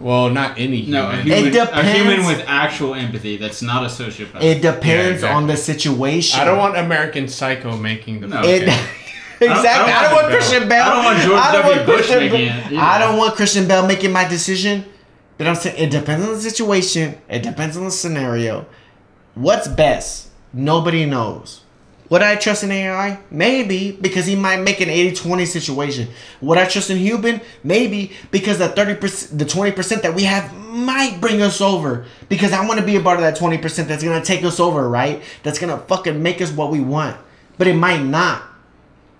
well, 0.00 0.30
not 0.30 0.58
any 0.58 0.80
human. 0.80 0.90
No, 0.90 1.10
a 1.10 1.16
human, 1.16 1.46
a 1.46 1.50
depends. 1.50 1.98
human 1.98 2.26
with 2.26 2.44
actual 2.48 2.94
empathy. 2.94 3.36
That's 3.36 3.60
not 3.60 3.84
a 3.84 3.86
sociopath. 3.86 4.42
it 4.42 4.62
depends 4.62 5.16
exactly. 5.16 5.28
on 5.28 5.46
the 5.46 5.56
situation. 5.56 6.40
I 6.40 6.44
don't 6.44 6.58
want 6.58 6.76
American 6.76 7.28
Psycho 7.28 7.76
making 7.76 8.20
the. 8.20 8.28
No. 8.28 8.42
It, 8.42 8.66
fucking- 8.68 9.50
exactly. 9.50 9.92
I 9.92 10.02
don't, 10.02 10.14
want 10.14 10.26
Christian 10.28 10.68
Bale. 10.68 10.82
I 10.82 10.88
don't 10.94 11.04
want 11.04 11.18
George 11.20 11.40
I 11.40 11.52
don't 11.52 11.62
W. 11.62 11.76
want 11.76 11.86
Bush 11.86 11.96
Christian 11.96 12.18
making 12.18 12.46
it 12.46 12.66
either. 12.66 12.78
I 12.78 12.98
don't 12.98 13.18
want 13.18 13.36
Christian 13.36 13.68
Bale 13.68 13.86
making 13.86 14.12
my 14.12 14.26
decision. 14.26 14.84
But 15.38 15.46
I'm 15.46 15.54
saying 15.54 15.76
it 15.78 15.90
depends 15.90 16.26
on 16.26 16.34
the 16.34 16.40
situation. 16.40 17.18
It 17.28 17.42
depends 17.42 17.76
on 17.76 17.84
the 17.84 17.90
scenario. 17.90 18.66
What's 19.34 19.68
best? 19.68 20.28
Nobody 20.52 21.06
knows. 21.06 21.62
Would 22.10 22.22
I 22.22 22.34
trust 22.34 22.64
in 22.64 22.72
AI? 22.72 23.20
Maybe, 23.30 23.92
because 23.92 24.26
he 24.26 24.34
might 24.34 24.58
make 24.58 24.80
an 24.80 24.88
80-20 24.88 25.46
situation. 25.46 26.08
Would 26.40 26.58
I 26.58 26.66
trust 26.66 26.90
in 26.90 26.98
human? 26.98 27.40
Maybe, 27.62 28.12
because 28.32 28.58
the 28.58 28.68
30%, 28.68 29.38
the 29.38 29.44
20% 29.44 30.02
that 30.02 30.14
we 30.14 30.24
have 30.24 30.52
might 30.54 31.20
bring 31.20 31.40
us 31.40 31.60
over. 31.60 32.06
Because 32.28 32.52
I 32.52 32.66
want 32.66 32.80
to 32.80 32.84
be 32.84 32.96
a 32.96 33.00
part 33.00 33.18
of 33.18 33.22
that 33.22 33.38
20% 33.38 33.86
that's 33.86 34.02
going 34.02 34.20
to 34.20 34.26
take 34.26 34.44
us 34.44 34.58
over, 34.58 34.88
right? 34.88 35.22
That's 35.44 35.60
going 35.60 35.76
to 35.76 35.86
fucking 35.86 36.20
make 36.20 36.42
us 36.42 36.50
what 36.50 36.72
we 36.72 36.80
want. 36.80 37.16
But 37.58 37.68
it 37.68 37.76
might 37.76 38.02
not. 38.02 38.42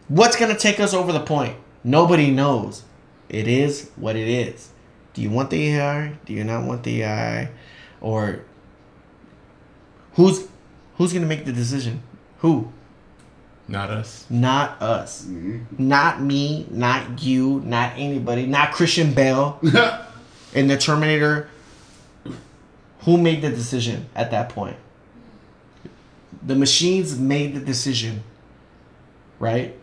What's 0.08 0.36
going 0.36 0.52
to 0.52 0.58
take 0.58 0.80
us 0.80 0.92
over 0.92 1.12
the 1.12 1.20
point? 1.20 1.56
Nobody 1.84 2.32
knows. 2.32 2.82
It 3.28 3.46
is 3.46 3.90
what 3.94 4.16
it 4.16 4.26
is. 4.26 4.70
Do 5.14 5.22
you 5.22 5.30
want 5.30 5.50
the 5.50 5.74
AI? 5.74 6.18
Do 6.24 6.32
you 6.32 6.42
not 6.42 6.64
want 6.64 6.82
the 6.82 7.02
AI? 7.02 7.50
Or 8.00 8.40
who's 10.14 10.48
who's 10.96 11.12
going 11.12 11.22
to 11.22 11.28
make 11.28 11.44
the 11.44 11.52
decision? 11.52 12.02
Who? 12.38 12.72
Not 13.70 13.90
us. 13.90 14.26
Not 14.28 14.82
us. 14.82 15.24
Mm-hmm. 15.24 15.88
Not 15.88 16.20
me, 16.20 16.66
not 16.70 17.22
you, 17.22 17.60
not 17.64 17.92
anybody, 17.96 18.46
not 18.46 18.72
Christian 18.72 19.14
Bale 19.14 19.60
in 20.54 20.66
the 20.66 20.76
Terminator. 20.76 21.48
Who 23.02 23.16
made 23.16 23.42
the 23.42 23.48
decision 23.48 24.10
at 24.14 24.32
that 24.32 24.48
point? 24.48 24.76
The 26.42 26.56
machines 26.56 27.18
made 27.18 27.54
the 27.54 27.60
decision, 27.60 28.24
right? 29.38 29.78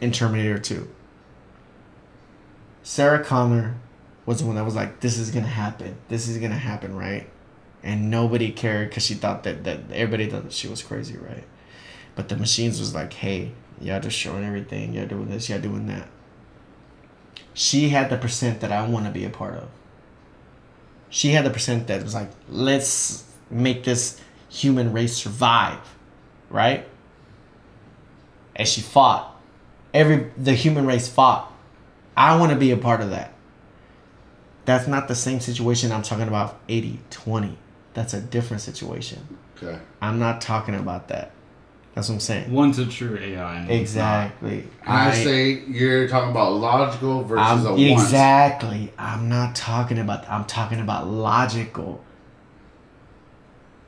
In 0.00 0.12
Terminator 0.12 0.58
2. 0.58 0.88
Sarah 2.84 3.24
Connor 3.24 3.74
was 4.24 4.38
the 4.38 4.46
one 4.46 4.54
that 4.54 4.64
was 4.64 4.76
like, 4.76 5.00
this 5.00 5.18
is 5.18 5.32
going 5.32 5.44
to 5.44 5.50
happen. 5.50 5.96
This 6.08 6.28
is 6.28 6.38
going 6.38 6.52
to 6.52 6.56
happen, 6.56 6.96
right? 6.96 7.28
And 7.82 8.10
nobody 8.10 8.52
cared 8.52 8.90
because 8.90 9.04
she 9.04 9.14
thought 9.14 9.42
that, 9.42 9.64
that 9.64 9.80
everybody 9.92 10.30
thought 10.30 10.44
that 10.44 10.52
she 10.52 10.68
was 10.68 10.82
crazy, 10.82 11.16
right? 11.16 11.44
But 12.20 12.28
the 12.28 12.36
machines 12.36 12.78
was 12.78 12.94
like, 12.94 13.14
hey, 13.14 13.52
y'all 13.80 13.98
just 13.98 14.14
showing 14.14 14.44
everything. 14.44 14.92
Y'all 14.92 15.06
doing 15.06 15.30
this, 15.30 15.48
y'all 15.48 15.58
doing 15.58 15.86
that. 15.86 16.06
She 17.54 17.88
had 17.88 18.10
the 18.10 18.18
percent 18.18 18.60
that 18.60 18.70
I 18.70 18.86
want 18.86 19.06
to 19.06 19.10
be 19.10 19.24
a 19.24 19.30
part 19.30 19.54
of. 19.54 19.70
She 21.08 21.30
had 21.30 21.46
the 21.46 21.50
percent 21.50 21.86
that 21.86 22.02
was 22.02 22.12
like, 22.12 22.30
let's 22.50 23.24
make 23.48 23.84
this 23.84 24.20
human 24.50 24.92
race 24.92 25.16
survive, 25.16 25.78
right? 26.50 26.86
And 28.54 28.68
she 28.68 28.82
fought. 28.82 29.40
Every 29.94 30.30
the 30.36 30.52
human 30.52 30.86
race 30.86 31.08
fought. 31.08 31.50
I 32.18 32.36
want 32.36 32.52
to 32.52 32.58
be 32.58 32.70
a 32.70 32.76
part 32.76 33.00
of 33.00 33.08
that. 33.08 33.32
That's 34.66 34.86
not 34.86 35.08
the 35.08 35.14
same 35.14 35.40
situation 35.40 35.90
I'm 35.90 36.02
talking 36.02 36.28
about 36.28 36.60
80 36.68 37.00
20. 37.08 37.56
That's 37.94 38.12
a 38.12 38.20
different 38.20 38.60
situation. 38.60 39.38
Okay. 39.56 39.78
I'm 40.02 40.18
not 40.18 40.42
talking 40.42 40.74
about 40.74 41.08
that. 41.08 41.32
That's 42.00 42.08
what 42.08 42.14
I'm 42.14 42.20
saying. 42.20 42.50
One's 42.50 42.78
a 42.78 42.86
true 42.86 43.18
AI. 43.20 43.56
And 43.56 43.70
Exactly. 43.70 44.64
I 44.86 45.12
say 45.12 45.62
you're 45.68 46.08
talking 46.08 46.30
about 46.30 46.54
logical 46.54 47.24
versus 47.24 47.46
I'm, 47.46 47.66
a 47.66 47.70
want. 47.72 47.82
exactly. 47.82 48.90
I'm 48.98 49.28
not 49.28 49.54
talking 49.54 49.98
about. 49.98 50.26
I'm 50.26 50.46
talking 50.46 50.80
about 50.80 51.08
logical. 51.08 52.02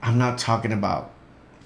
I'm 0.03 0.19
not 0.19 0.37
talking 0.37 0.73
about. 0.73 1.13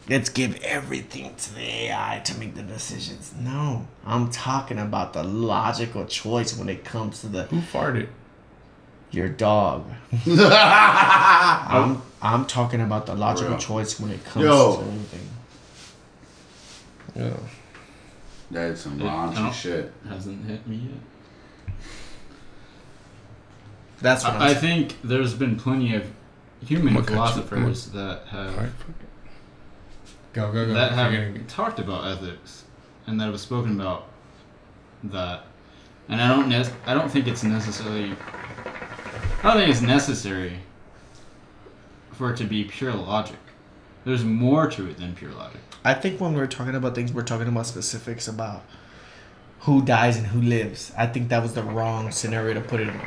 Let's 0.08 0.28
give 0.28 0.62
everything 0.62 1.34
to 1.34 1.54
the 1.54 1.62
AI 1.62 2.22
to 2.24 2.38
make 2.38 2.54
the 2.54 2.62
decisions. 2.62 3.34
No, 3.36 3.88
I'm 4.04 4.30
talking 4.30 4.78
about 4.78 5.14
the 5.14 5.24
logical 5.24 6.06
choice 6.06 6.56
when 6.56 6.68
it 6.68 6.84
comes 6.84 7.22
to 7.22 7.26
the 7.26 7.42
Who 7.46 7.56
farted? 7.60 8.06
your 9.10 9.28
dog. 9.28 9.90
I'm 10.28 12.02
I'm 12.22 12.46
talking 12.46 12.80
about 12.82 13.06
the 13.06 13.16
logical 13.16 13.56
choice 13.58 13.98
when 13.98 14.12
it 14.12 14.24
comes 14.24 14.44
Yo. 14.44 14.76
to 14.76 14.82
everything. 14.82 15.25
Yeah. 17.16 17.36
That's 18.50 18.80
some 18.82 19.00
Yeah, 19.00 19.06
I 19.28 19.34
raunchy 19.34 19.52
shit. 19.52 19.92
Hasn't 20.08 20.44
hit 20.46 20.66
me 20.66 20.76
yet. 20.76 21.74
That's 24.00 24.24
what 24.24 24.34
I, 24.34 24.48
I 24.48 24.50
I'm 24.50 24.56
think 24.56 24.96
there's 25.02 25.34
been 25.34 25.56
plenty 25.56 25.94
of 25.94 26.04
human 26.64 26.88
I'm 26.88 26.94
gonna 26.94 27.06
you- 27.06 27.14
philosophers 27.14 27.86
that 27.90 28.22
have 28.28 28.50
Alright, 28.54 28.70
fuck 28.72 28.88
it. 28.90 29.08
Go 30.34 30.52
go 30.52 30.66
go. 30.66 30.74
that 30.74 30.92
have 30.92 31.12
You're 31.12 31.30
gonna- 31.32 31.44
talked 31.44 31.78
about 31.78 32.06
ethics 32.06 32.64
and 33.06 33.18
that 33.20 33.26
have 33.26 33.40
spoken 33.40 33.80
about 33.80 34.08
that. 35.04 35.44
And 36.08 36.20
I 36.20 36.28
don't 36.28 36.48
nec- 36.48 36.72
I 36.86 36.94
don't 36.94 37.10
think 37.10 37.26
it's 37.26 37.42
necessarily 37.42 38.12
I 39.42 39.48
don't 39.54 39.56
think 39.56 39.70
it's 39.70 39.80
necessary 39.80 40.58
for 42.12 42.30
it 42.32 42.36
to 42.38 42.44
be 42.44 42.64
pure 42.64 42.92
logic. 42.94 43.36
There's 44.04 44.24
more 44.24 44.68
to 44.70 44.88
it 44.88 44.98
than 44.98 45.14
pure 45.14 45.32
logic. 45.32 45.60
I 45.86 45.94
think 45.94 46.20
when 46.20 46.34
we're 46.34 46.46
talking 46.46 46.74
about 46.74 46.94
things, 46.94 47.12
we're 47.12 47.22
talking 47.22 47.48
about 47.48 47.66
specifics 47.66 48.26
about 48.28 48.62
who 49.60 49.82
dies 49.82 50.16
and 50.16 50.26
who 50.26 50.40
lives. 50.42 50.92
I 50.98 51.06
think 51.06 51.28
that 51.28 51.42
was 51.42 51.54
the 51.54 51.62
wrong 51.62 52.10
scenario 52.10 52.54
to 52.54 52.60
put 52.60 52.80
it 52.80 52.88
in. 52.88 53.00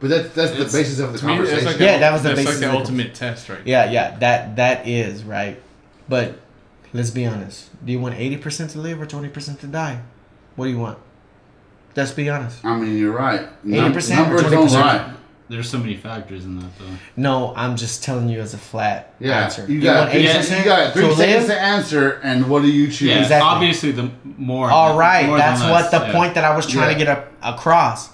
But 0.00 0.10
that's 0.10 0.34
that's 0.34 0.52
the 0.52 0.64
basis 0.64 0.98
of 0.98 1.12
the 1.12 1.18
To 1.20 1.26
me, 1.26 1.36
conversation. 1.36 1.66
like 1.66 1.78
Yeah, 1.78 1.94
the, 1.94 1.98
that 2.00 2.12
was 2.12 2.22
the 2.22 2.28
basis 2.30 2.46
like 2.46 2.54
of 2.56 2.60
the 2.60 2.66
the- 2.68 2.72
ultimate 2.78 3.14
test, 3.14 3.48
right? 3.48 3.66
Yeah, 3.66 3.90
yeah, 3.90 4.16
that 4.18 4.56
that 4.56 4.86
is 4.86 5.24
right. 5.24 5.60
But 6.08 6.38
let's 6.92 7.10
be 7.10 7.24
honest. 7.26 7.70
Do 7.84 7.92
you 7.92 8.00
want 8.00 8.14
eighty 8.16 8.36
percent 8.36 8.70
to 8.72 8.78
live 8.78 9.00
or 9.00 9.06
twenty 9.06 9.28
percent 9.30 9.60
to 9.60 9.66
die? 9.66 10.02
What 10.56 10.66
do 10.66 10.70
you 10.70 10.78
want? 10.78 10.98
Let's 11.96 12.12
be 12.12 12.28
honest. 12.28 12.62
I 12.64 12.76
mean, 12.76 12.98
you're 12.98 13.12
right. 13.12 13.42
Num- 13.64 13.92
80% 13.92 14.10
or 14.12 14.16
numbers 14.16 14.42
don't 14.42 14.68
20%? 14.68 14.72
lie. 14.72 15.14
There's 15.54 15.70
so 15.70 15.78
many 15.78 15.94
factors 15.96 16.44
in 16.44 16.58
that 16.58 16.78
though. 16.80 16.86
No, 17.16 17.54
I'm 17.54 17.76
just 17.76 18.02
telling 18.02 18.28
you 18.28 18.40
as 18.40 18.54
a 18.54 18.58
flat 18.58 19.14
Yeah, 19.20 19.44
answer. 19.44 19.64
you 19.68 19.80
got 19.80 19.98
want 20.00 20.10
three, 20.10 20.26
80% 20.26 20.58
you 20.58 20.64
got 20.64 20.92
three 20.92 21.02
to 21.08 21.14
seconds 21.14 21.46
to 21.46 21.60
answer, 21.60 22.20
and 22.24 22.50
what 22.50 22.62
do 22.62 22.68
you 22.72 22.86
choose? 22.88 23.02
Yeah, 23.02 23.20
Exactly. 23.20 23.48
obviously 23.48 23.92
the 23.92 24.10
more. 24.36 24.68
All 24.68 24.98
right, 24.98 25.26
more 25.28 25.38
that's 25.38 25.60
what 25.62 25.92
the 25.92 25.98
yeah. 26.06 26.12
point 26.12 26.34
that 26.34 26.44
I 26.44 26.56
was 26.56 26.66
trying 26.66 26.92
to 26.92 27.04
get 27.04 27.08
a, 27.16 27.24
across. 27.48 28.10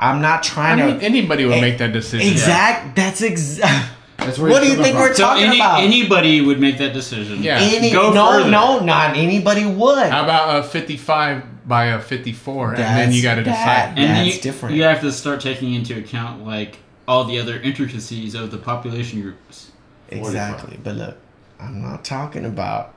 I'm 0.00 0.20
not 0.20 0.40
I 0.40 0.42
trying 0.42 0.78
mean, 0.86 0.98
to 0.98 1.04
anybody 1.04 1.44
would 1.44 1.54
Eh, 1.58 1.60
make 1.60 1.78
that 1.78 1.92
decision. 1.92 2.28
exact. 2.30 2.96
That's 2.96 3.22
exact. 3.22 3.92
That's 4.18 4.38
where 4.38 4.50
What 4.50 4.62
do 4.62 4.66
you're 4.68 4.76
think 4.76 4.88
coming 4.96 5.00
we're 5.00 5.06
from. 5.08 5.16
So 5.16 5.22
talking 5.22 5.44
any, 5.44 5.58
about? 5.58 5.80
anybody 5.80 6.40
would 6.40 6.60
make 6.60 6.78
that 6.78 6.92
decision. 6.92 7.42
Yeah. 7.42 7.58
Any 7.60 7.90
Go 7.92 8.12
no, 8.12 8.30
further. 8.32 8.50
no, 8.50 8.80
not 8.80 9.16
anybody 9.16 9.64
would. 9.64 10.08
How 10.10 10.24
about 10.24 10.58
a 10.58 10.62
55 10.68 11.66
by 11.68 11.86
a 11.86 12.00
54, 12.00 12.70
and 12.70 12.78
then 12.78 13.12
you 13.12 13.22
got 13.22 13.36
to 13.36 13.42
that- 13.42 13.94
decide. 13.94 13.98
and 14.04 14.26
That's 14.26 14.36
you, 14.36 14.42
different. 14.42 14.74
You 14.76 14.82
have 14.84 15.00
to 15.02 15.12
start 15.12 15.40
taking 15.40 15.74
into 15.74 15.96
account 15.98 16.44
like 16.46 16.78
all 17.06 17.24
the 17.24 17.38
other 17.38 17.58
intricacies 17.60 18.34
of 18.34 18.50
the 18.50 18.58
population 18.58 19.20
groups. 19.22 19.70
Exactly. 20.10 20.78
But 20.82 20.96
look, 20.96 21.16
I'm 21.60 21.80
not 21.82 22.04
talking 22.04 22.44
about 22.44 22.94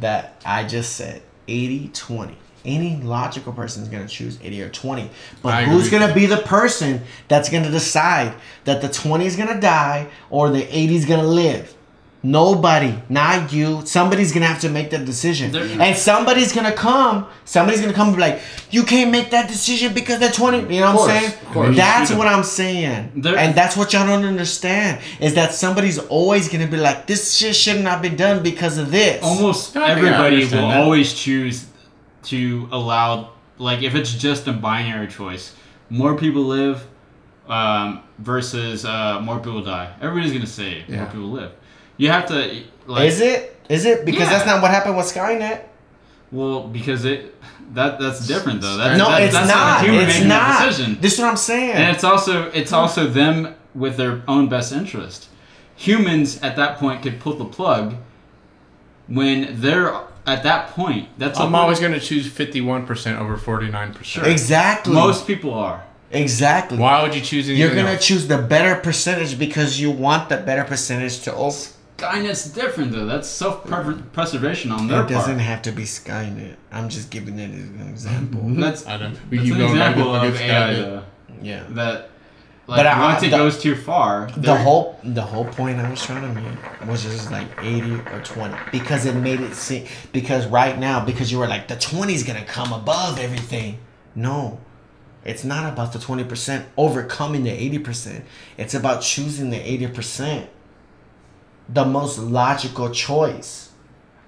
that. 0.00 0.40
I 0.44 0.64
just 0.64 0.94
said 0.96 1.22
80 1.48 1.88
20. 1.88 2.36
Any 2.64 2.96
logical 3.02 3.52
person 3.52 3.82
is 3.82 3.88
going 3.88 4.06
to 4.06 4.08
choose 4.12 4.38
80 4.42 4.62
or 4.62 4.68
20. 4.68 5.10
But 5.42 5.54
I 5.54 5.64
who's 5.64 5.88
going 5.88 6.06
to 6.06 6.14
be 6.14 6.26
the 6.26 6.36
person 6.38 7.00
that's 7.28 7.48
going 7.48 7.64
to 7.64 7.70
decide 7.70 8.34
that 8.64 8.82
the 8.82 8.88
20 8.88 9.24
is 9.24 9.36
going 9.36 9.48
to 9.48 9.60
die 9.60 10.08
or 10.28 10.50
the 10.50 10.62
80 10.76 10.96
is 10.96 11.04
going 11.06 11.20
to 11.20 11.26
live? 11.26 11.74
Nobody, 12.22 12.94
not 13.08 13.50
you. 13.50 13.80
Somebody's 13.86 14.30
gonna 14.30 14.44
have 14.44 14.60
to 14.60 14.68
make 14.68 14.90
that 14.90 15.06
decision, 15.06 15.52
There- 15.52 15.64
and 15.80 15.96
somebody's 15.96 16.52
gonna 16.52 16.70
come. 16.72 17.24
Somebody's 17.46 17.80
gonna 17.80 17.94
come 17.94 18.08
and 18.08 18.16
be 18.16 18.20
like, 18.20 18.40
"You 18.70 18.82
can't 18.82 19.10
make 19.10 19.30
that 19.30 19.48
decision 19.48 19.94
because 19.94 20.18
they're 20.18 20.30
20." 20.30 20.58
You 20.74 20.80
know 20.82 20.88
what 20.92 20.96
course, 20.98 21.10
I'm 21.12 21.18
saying? 21.20 21.32
of 21.32 21.52
course. 21.54 21.76
That's 21.78 22.10
what 22.12 22.26
I'm 22.26 22.44
saying, 22.44 23.12
There- 23.16 23.38
and 23.38 23.54
that's 23.54 23.74
what 23.74 23.94
y'all 23.94 24.06
don't 24.06 24.26
understand 24.26 24.98
is 25.18 25.32
that 25.32 25.54
somebody's 25.54 25.96
always 25.98 26.50
gonna 26.50 26.66
be 26.66 26.76
like, 26.76 27.06
"This 27.06 27.32
shit 27.38 27.56
should 27.56 27.80
not 27.82 28.02
be 28.02 28.10
done 28.10 28.42
because 28.42 28.76
of 28.76 28.90
this." 28.90 29.22
Almost 29.22 29.74
I 29.78 29.88
everybody 29.88 30.40
will 30.44 30.50
that. 30.68 30.76
always 30.76 31.14
choose 31.14 31.64
to 32.24 32.68
allow, 32.72 33.30
like, 33.58 33.82
if 33.82 33.94
it's 33.94 34.12
just 34.12 34.46
a 34.46 34.52
binary 34.52 35.08
choice, 35.08 35.54
more 35.88 36.16
people 36.16 36.42
live 36.42 36.86
um, 37.48 38.02
versus 38.18 38.84
uh, 38.84 39.20
more 39.20 39.38
people 39.38 39.62
die. 39.62 39.92
Everybody's 40.00 40.32
gonna 40.32 40.46
say 40.46 40.84
more 40.88 40.98
Yeah. 40.98 41.04
people 41.06 41.30
live. 41.30 41.52
You 41.96 42.08
have 42.10 42.26
to 42.26 42.62
like 42.86 43.08
is 43.08 43.20
it? 43.20 43.56
Is 43.68 43.84
it? 43.86 44.04
Because 44.04 44.22
Yeah. 44.22 44.30
that's 44.30 44.46
not 44.46 44.62
what 44.62 44.70
happened 44.70 44.96
with 44.96 45.06
Skynet. 45.06 45.62
well 46.32 46.68
because 46.68 47.04
it 47.04 47.34
that 47.74 47.98
that's 47.98 48.26
different 48.26 48.60
though. 48.60 48.76
That's, 48.76 48.98
no, 48.98 49.08
that, 49.10 49.22
it's 49.22 49.34
that's 49.34 49.48
not. 49.48 49.80
A 49.80 49.84
human 49.84 50.00
It's 50.04 50.14
making 50.14 50.28
that 50.28 50.60
not. 50.60 50.68
decision. 50.68 50.98
This 51.00 51.14
is 51.14 51.18
what 51.20 51.28
I'm 51.28 51.36
saying. 51.36 51.72
and 51.72 51.94
it's 51.94 52.04
also 52.04 52.50
it's 52.52 52.72
also 52.72 53.06
them 53.08 53.54
with 53.74 53.96
their 53.96 54.22
own 54.28 54.48
best 54.48 54.72
interest. 54.72 55.28
Humans 55.76 56.40
at 56.42 56.54
that 56.56 56.78
point 56.78 57.02
could 57.02 57.18
pull 57.20 57.34
the 57.34 57.44
plug 57.46 57.94
when 59.08 59.60
they're 59.60 59.92
at 60.26 60.42
that 60.42 60.68
point. 60.70 61.08
That's 61.18 61.38
I'm 61.38 61.54
always 61.54 61.80
going 61.80 61.92
to 61.92 62.00
choose 62.00 62.28
51% 62.28 63.18
over 63.18 63.36
49%. 63.36 64.26
exactly. 64.26 64.94
most 64.94 65.26
people 65.26 65.54
are. 65.54 65.84
exactly. 66.10 66.78
Why 66.78 67.02
would 67.02 67.14
you 67.14 67.20
choose 67.20 67.48
anything 67.48 67.60
You're 67.60 67.74
gonna 67.74 67.98
choose 67.98 68.26
the 68.26 68.38
better 68.38 68.80
percentage 68.80 69.38
because 69.38 69.80
you 69.80 69.90
want 69.90 70.28
the 70.28 70.36
better 70.38 70.64
percentage 70.64 71.20
to. 71.22 71.34
Oh, 71.34 71.52
Skynet's 71.98 72.48
different 72.50 72.92
though. 72.92 73.06
That's 73.06 73.28
self 73.28 73.66
preservation 74.12 74.72
on 74.72 74.88
their 74.88 75.04
it 75.04 75.08
doesn't 75.08 75.34
part. 75.34 75.44
have 75.46 75.62
to 75.62 75.72
be 75.72 75.82
Skynet. 75.82 76.56
I'm 76.72 76.88
just 76.88 77.10
giving 77.10 77.38
it 77.38 77.50
as 77.54 77.68
an 77.68 77.88
example. 77.88 78.40
That's, 78.44 78.86
I 78.86 78.96
don't. 78.96 79.12
That's 79.30 79.50
an 79.50 79.60
example 79.60 80.14
up 80.14 80.22
of 80.24 80.34
against 80.34 80.42
AI 80.42 80.50
Skynet. 80.50 80.76
though. 80.76 81.02
yeah. 81.42 81.64
That 81.70 82.10
like 82.70 82.78
But 82.78 82.86
I- 82.86 83.00
once 83.12 83.22
it 83.22 83.30
the- 83.30 83.36
goes 83.36 83.58
too 83.60 83.74
far, 83.74 84.30
The 84.36 84.56
whole 84.56 84.96
the 85.02 85.22
whole 85.22 85.44
point 85.44 85.78
I 85.80 85.90
was 85.90 86.00
trying 86.02 86.22
to 86.22 86.40
make 86.40 86.86
was 86.88 87.02
just 87.02 87.30
like 87.30 87.46
80 87.60 87.94
or 88.12 88.20
20 88.22 88.54
because 88.70 89.04
it 89.06 89.14
made 89.16 89.40
it 89.40 89.54
seem 89.54 89.86
because 90.12 90.46
right 90.46 90.78
now 90.78 91.04
because 91.04 91.30
you 91.32 91.38
were 91.38 91.48
like 91.48 91.66
the 91.68 91.76
20 91.76 92.14
is 92.14 92.22
gonna 92.22 92.44
come 92.44 92.72
above 92.72 93.18
everything. 93.18 93.78
No, 94.14 94.58
it's 95.24 95.44
not 95.44 95.70
about 95.72 95.92
the 95.92 95.98
20 95.98 96.24
percent 96.24 96.66
overcoming 96.76 97.42
the 97.44 97.50
80 97.50 97.78
percent. 97.80 98.24
It's 98.56 98.74
about 98.74 99.02
choosing 99.02 99.50
the 99.50 99.58
80 99.60 99.88
percent, 99.88 100.48
the 101.68 101.84
most 101.84 102.18
logical 102.18 102.90
choice. 102.90 103.70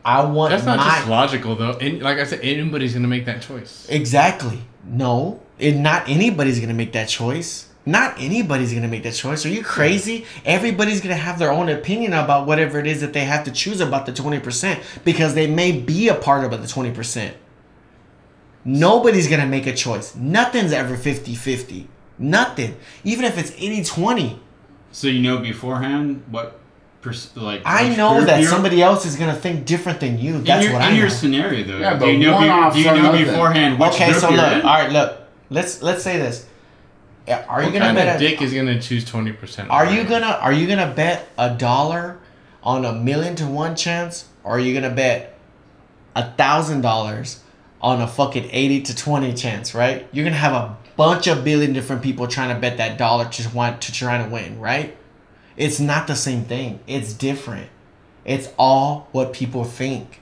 I 0.05 0.24
want 0.24 0.51
That's 0.51 0.64
not 0.64 0.78
my 0.78 0.84
just 0.97 1.07
logical, 1.09 1.55
though. 1.55 1.74
And 1.74 2.03
like 2.03 2.18
I 2.18 2.24
said, 2.24 2.40
anybody's 2.43 2.93
going 2.93 3.05
to 3.05 3.09
make 3.09 3.24
that 3.26 3.40
choice. 3.40 3.86
Exactly. 3.88 4.59
No, 4.84 5.40
it, 5.61 5.76
not 5.76 6.09
anybody's 6.09 6.59
gonna 6.59 6.74
make 6.74 6.93
that 6.95 7.09
choice. 7.09 7.68
Not 7.84 8.14
anybody's 8.20 8.72
gonna 8.72 8.86
make 8.88 9.02
that 9.02 9.14
choice. 9.14 9.44
Are 9.44 9.48
you 9.48 9.62
crazy? 9.64 10.24
Everybody's 10.44 11.00
gonna 11.00 11.16
have 11.16 11.38
their 11.40 11.50
own 11.50 11.68
opinion 11.68 12.12
about 12.12 12.46
whatever 12.46 12.78
it 12.78 12.86
is 12.86 13.00
that 13.00 13.12
they 13.12 13.24
have 13.24 13.44
to 13.44 13.50
choose 13.50 13.80
about 13.80 14.06
the 14.06 14.12
twenty 14.12 14.38
percent 14.38 14.80
because 15.04 15.34
they 15.34 15.48
may 15.48 15.72
be 15.72 16.08
a 16.08 16.14
part 16.14 16.44
of 16.44 16.60
the 16.62 16.68
twenty 16.68 16.92
percent. 16.92 17.36
Nobody's 18.64 19.28
gonna 19.28 19.46
make 19.46 19.66
a 19.66 19.74
choice. 19.74 20.14
Nothing's 20.14 20.72
ever 20.72 20.96
50-50. 20.96 21.86
Nothing. 22.18 22.76
Even 23.02 23.24
if 23.24 23.36
it's 23.36 23.50
80-20. 23.52 24.38
so 24.92 25.08
you 25.08 25.20
know 25.20 25.38
beforehand 25.38 26.22
what 26.30 26.60
pers- 27.00 27.36
like. 27.36 27.62
I 27.64 27.88
know 27.96 28.22
that 28.24 28.38
you're- 28.38 28.46
somebody 28.48 28.80
else 28.80 29.04
is 29.06 29.16
gonna 29.16 29.34
think 29.34 29.64
different 29.64 29.98
than 29.98 30.18
you. 30.20 30.36
in 30.36 30.44
That's 30.44 30.64
your, 30.64 30.74
what 30.74 30.82
in 30.82 30.88
I 30.94 30.96
your 30.96 31.10
scenario 31.10 31.64
though. 31.64 31.78
Yeah, 31.78 31.94
do 31.94 31.98
but 31.98 32.06
you 32.06 32.18
know, 32.18 32.38
be, 32.38 32.74
do 32.82 32.88
you 32.88 33.02
know 33.02 33.10
beforehand 33.12 33.80
which 33.80 33.90
Okay, 33.94 34.10
group 34.10 34.20
so 34.20 34.28
you're 34.28 34.36
look. 34.38 34.52
in? 34.52 34.60
All 34.62 34.78
right, 34.78 34.92
look. 34.92 35.18
Let's 35.50 35.82
let's 35.82 36.04
say 36.04 36.18
this. 36.18 36.46
Are 37.28 37.62
you 37.62 37.70
What 37.70 37.78
gonna 37.78 37.94
bet 37.94 38.16
a- 38.16 38.18
dick 38.18 38.42
is 38.42 38.52
to 38.52 38.80
choose 38.80 39.04
20%? 39.04 39.70
Are 39.70 39.86
you 39.86 40.04
gonna 40.04 40.26
are 40.40 40.52
you 40.52 40.66
gonna 40.66 40.92
bet 40.94 41.28
a 41.38 41.50
dollar 41.50 42.18
on 42.62 42.84
a 42.84 42.92
million 42.92 43.34
to 43.36 43.46
one 43.46 43.76
chance, 43.76 44.26
or 44.44 44.56
are 44.56 44.60
you 44.60 44.74
gonna 44.74 44.94
bet 44.94 45.38
a 46.16 46.30
thousand 46.32 46.80
dollars 46.80 47.40
on 47.80 48.00
a 48.00 48.06
fucking 48.08 48.48
eighty 48.50 48.80
to 48.82 48.96
twenty 48.96 49.32
chance? 49.34 49.74
Right? 49.74 50.06
You're 50.12 50.24
gonna 50.24 50.36
have 50.36 50.52
a 50.52 50.76
bunch 50.96 51.26
of 51.28 51.44
billion 51.44 51.72
different 51.72 52.02
people 52.02 52.26
trying 52.26 52.54
to 52.54 52.60
bet 52.60 52.76
that 52.78 52.98
dollar 52.98 53.26
to 53.28 53.48
want 53.54 53.82
to 53.82 53.92
try 53.92 54.22
to 54.22 54.28
win. 54.28 54.58
Right? 54.58 54.96
It's 55.56 55.78
not 55.78 56.06
the 56.06 56.16
same 56.16 56.44
thing. 56.44 56.80
It's 56.86 57.12
different. 57.12 57.68
It's 58.24 58.48
all 58.58 59.08
what 59.12 59.32
people 59.32 59.64
think. 59.64 60.20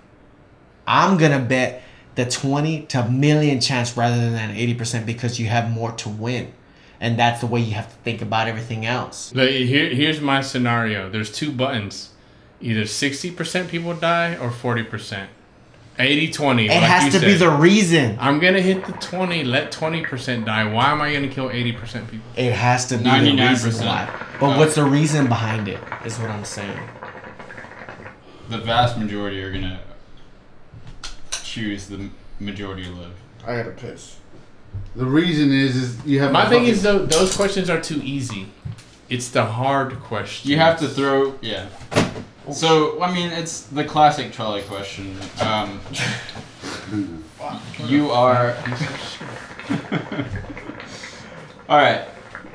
I'm 0.86 1.16
gonna 1.16 1.38
bet 1.40 1.82
the 2.14 2.26
twenty 2.26 2.82
to 2.86 3.09
million 3.09 3.61
chance 3.61 3.96
rather 3.96 4.30
than 4.30 4.51
eighty 4.51 4.74
percent 4.74 5.07
because 5.07 5.38
you 5.40 5.46
have 5.46 5.70
more 5.70 5.92
to 5.92 6.09
win. 6.11 6.53
And 7.01 7.18
that's 7.18 7.40
the 7.40 7.46
way 7.46 7.61
you 7.61 7.74
have 7.74 7.88
to 7.88 7.96
think 8.05 8.20
about 8.22 8.46
everything 8.46 8.84
else. 8.86 9.34
Like, 9.34 9.51
here, 9.51 9.88
here's 9.88 10.20
my 10.20 10.40
scenario. 10.42 11.09
There's 11.09 11.32
two 11.32 11.51
buttons. 11.51 12.11
Either 12.61 12.82
60% 12.82 13.68
people 13.68 13.94
die 13.94 14.36
or 14.36 14.51
40%. 14.51 15.26
80 15.98 16.32
20. 16.32 16.66
It 16.66 16.70
has 16.82 17.12
to 17.12 17.20
be 17.20 17.34
the 17.34 17.51
reason. 17.51 18.16
I'm 18.20 18.38
going 18.38 18.55
to 18.55 18.62
hit 18.62 18.86
the 18.86 18.92
20, 18.92 19.44
let 19.44 19.70
20% 19.72 20.46
die. 20.46 20.64
Why 20.72 20.92
am 20.92 21.01
I 21.03 21.11
going 21.12 21.28
to 21.28 21.34
kill 21.34 21.48
80% 21.51 22.09
people? 22.11 22.26
It 22.36 22.53
has 22.53 22.86
to 22.88 22.96
be 22.96 23.05
the 23.05 23.11
99%. 23.11 23.64
reason 23.64 23.86
why. 23.86 24.26
But 24.38 24.55
Uh, 24.55 24.59
what's 24.59 24.74
the 24.76 24.84
reason 24.84 25.26
behind 25.26 25.68
it? 25.68 25.78
Is 26.05 26.18
what 26.18 26.30
I'm 26.30 26.44
saying. 26.44 26.78
The 28.48 28.59
vast 28.59 28.96
majority 28.98 29.42
are 29.42 29.53
gonna 29.53 29.80
choose 31.44 31.86
the 31.86 32.09
majority 32.38 32.84
to 32.84 32.90
live. 32.90 33.12
I 33.46 33.57
gotta 33.57 33.70
piss. 33.70 34.16
The 34.97 35.05
reason 35.07 35.53
is, 35.53 35.77
is 35.77 36.05
you 36.05 36.21
have 36.21 36.33
My 36.33 36.45
a 36.45 36.49
thing 36.49 36.61
fucking- 36.61 36.73
is, 36.75 36.83
though, 36.83 36.99
those 37.07 37.35
questions 37.37 37.71
are 37.71 37.81
too 37.81 38.01
easy. 38.03 38.49
It's 39.09 39.29
the 39.31 39.45
hard 39.45 39.99
question. 40.01 40.51
You 40.51 40.57
have 40.59 40.79
to 40.81 40.89
throw 40.89 41.35
yeah. 41.41 41.66
So 42.53 43.01
I 43.03 43.12
mean, 43.12 43.31
it's 43.33 43.62
the 43.62 43.85
classic 43.85 44.33
trolley 44.33 44.62
question. 44.62 45.16
Um, 45.41 45.81
you 47.87 48.11
are. 48.11 48.57
All 51.68 51.77
right, 51.79 52.07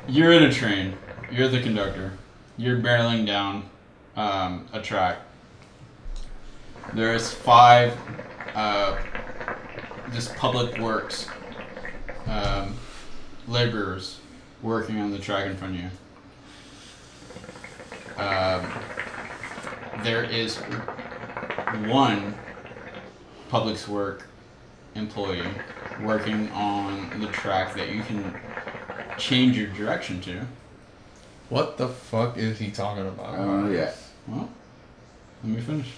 you're 0.08 0.34
in 0.34 0.44
a 0.44 0.52
train. 0.52 0.98
You're 1.32 1.48
the 1.48 1.62
conductor. 1.62 2.14
You're 2.58 2.78
barreling 2.80 3.26
down 3.26 3.70
um, 4.16 4.68
a 4.74 4.82
track. 4.82 5.20
There's 6.94 7.32
five 7.32 7.98
uh, 8.54 8.98
just 10.14 10.36
public 10.36 10.78
works 10.80 11.28
um, 12.28 12.76
laborers 13.48 14.20
working 14.62 15.00
on 15.00 15.12
the 15.12 15.20
track 15.20 15.46
in 15.46 15.56
front 15.56 15.76
of 15.76 15.82
you. 15.82 15.90
Um, 18.18 18.66
there 20.04 20.24
is 20.24 20.58
one 21.88 22.34
public 23.50 23.88
work 23.88 24.28
employee 24.96 25.48
working 26.02 26.50
on 26.52 27.20
the 27.20 27.28
track 27.28 27.76
that 27.76 27.90
you 27.90 28.02
can 28.04 28.40
change 29.18 29.58
your 29.58 29.68
direction 29.68 30.22
to. 30.22 30.46
What 31.50 31.78
the 31.78 31.88
fuck 31.88 32.38
is 32.38 32.60
he 32.60 32.72
talking 32.72 33.08
about? 33.08 33.36
I 33.36 33.38
don't 33.38 33.66
know 33.66 33.72
yet. 33.72 33.98
Well, 34.28 34.50
let 35.44 35.54
me 35.54 35.62
finish. 35.62 35.92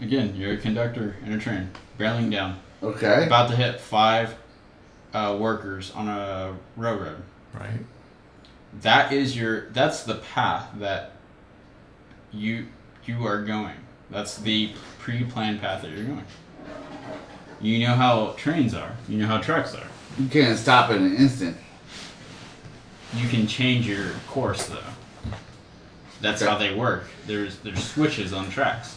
Again, 0.00 0.36
you're 0.36 0.52
a 0.52 0.56
conductor 0.56 1.16
in 1.24 1.32
a 1.32 1.38
train, 1.38 1.70
barreling 1.98 2.30
down, 2.30 2.60
Okay. 2.82 3.26
about 3.26 3.50
to 3.50 3.56
hit 3.56 3.80
five 3.80 4.34
uh, 5.14 5.36
workers 5.38 5.90
on 5.92 6.08
a 6.08 6.54
railroad. 6.76 7.22
Right? 7.54 7.80
That 8.82 9.12
is 9.12 9.36
your. 9.36 9.70
That's 9.70 10.02
the 10.04 10.16
path 10.16 10.68
that 10.78 11.12
you 12.32 12.66
you 13.06 13.26
are 13.26 13.42
going. 13.42 13.76
That's 14.10 14.36
the 14.38 14.72
pre-planned 14.98 15.60
path 15.60 15.82
that 15.82 15.90
you're 15.90 16.04
going. 16.04 16.24
You 17.60 17.86
know 17.86 17.94
how 17.94 18.34
trains 18.36 18.74
are. 18.74 18.92
You 19.08 19.18
know 19.18 19.26
how 19.26 19.38
trucks 19.38 19.74
are. 19.74 19.86
You 20.18 20.28
can't 20.28 20.58
stop 20.58 20.90
in 20.90 21.02
an 21.02 21.16
instant. 21.16 21.56
You 23.14 23.28
can 23.28 23.46
change 23.46 23.86
your 23.88 24.10
course 24.28 24.66
though. 24.66 24.78
That's 26.20 26.42
Okay. 26.42 26.50
how 26.50 26.58
they 26.58 26.74
work. 26.74 27.04
There's 27.26 27.56
there's 27.60 27.82
switches 27.82 28.32
on 28.34 28.50
tracks. 28.50 28.96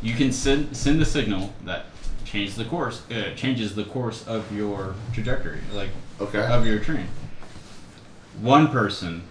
You 0.00 0.14
can 0.14 0.32
send 0.32 0.74
send 0.74 1.02
a 1.02 1.04
signal 1.04 1.52
that 1.66 1.86
changes 2.30 2.56
the 2.56 2.64
course 2.64 3.02
uh, 3.10 3.34
changes 3.34 3.74
the 3.74 3.84
course 3.84 4.26
of 4.26 4.50
your 4.56 4.94
trajectory, 5.12 5.60
like 5.72 5.90
Okay. 6.20 6.42
of 6.46 6.66
your 6.66 6.78
train. 6.78 7.06
One 8.40 8.68
person 8.68 9.22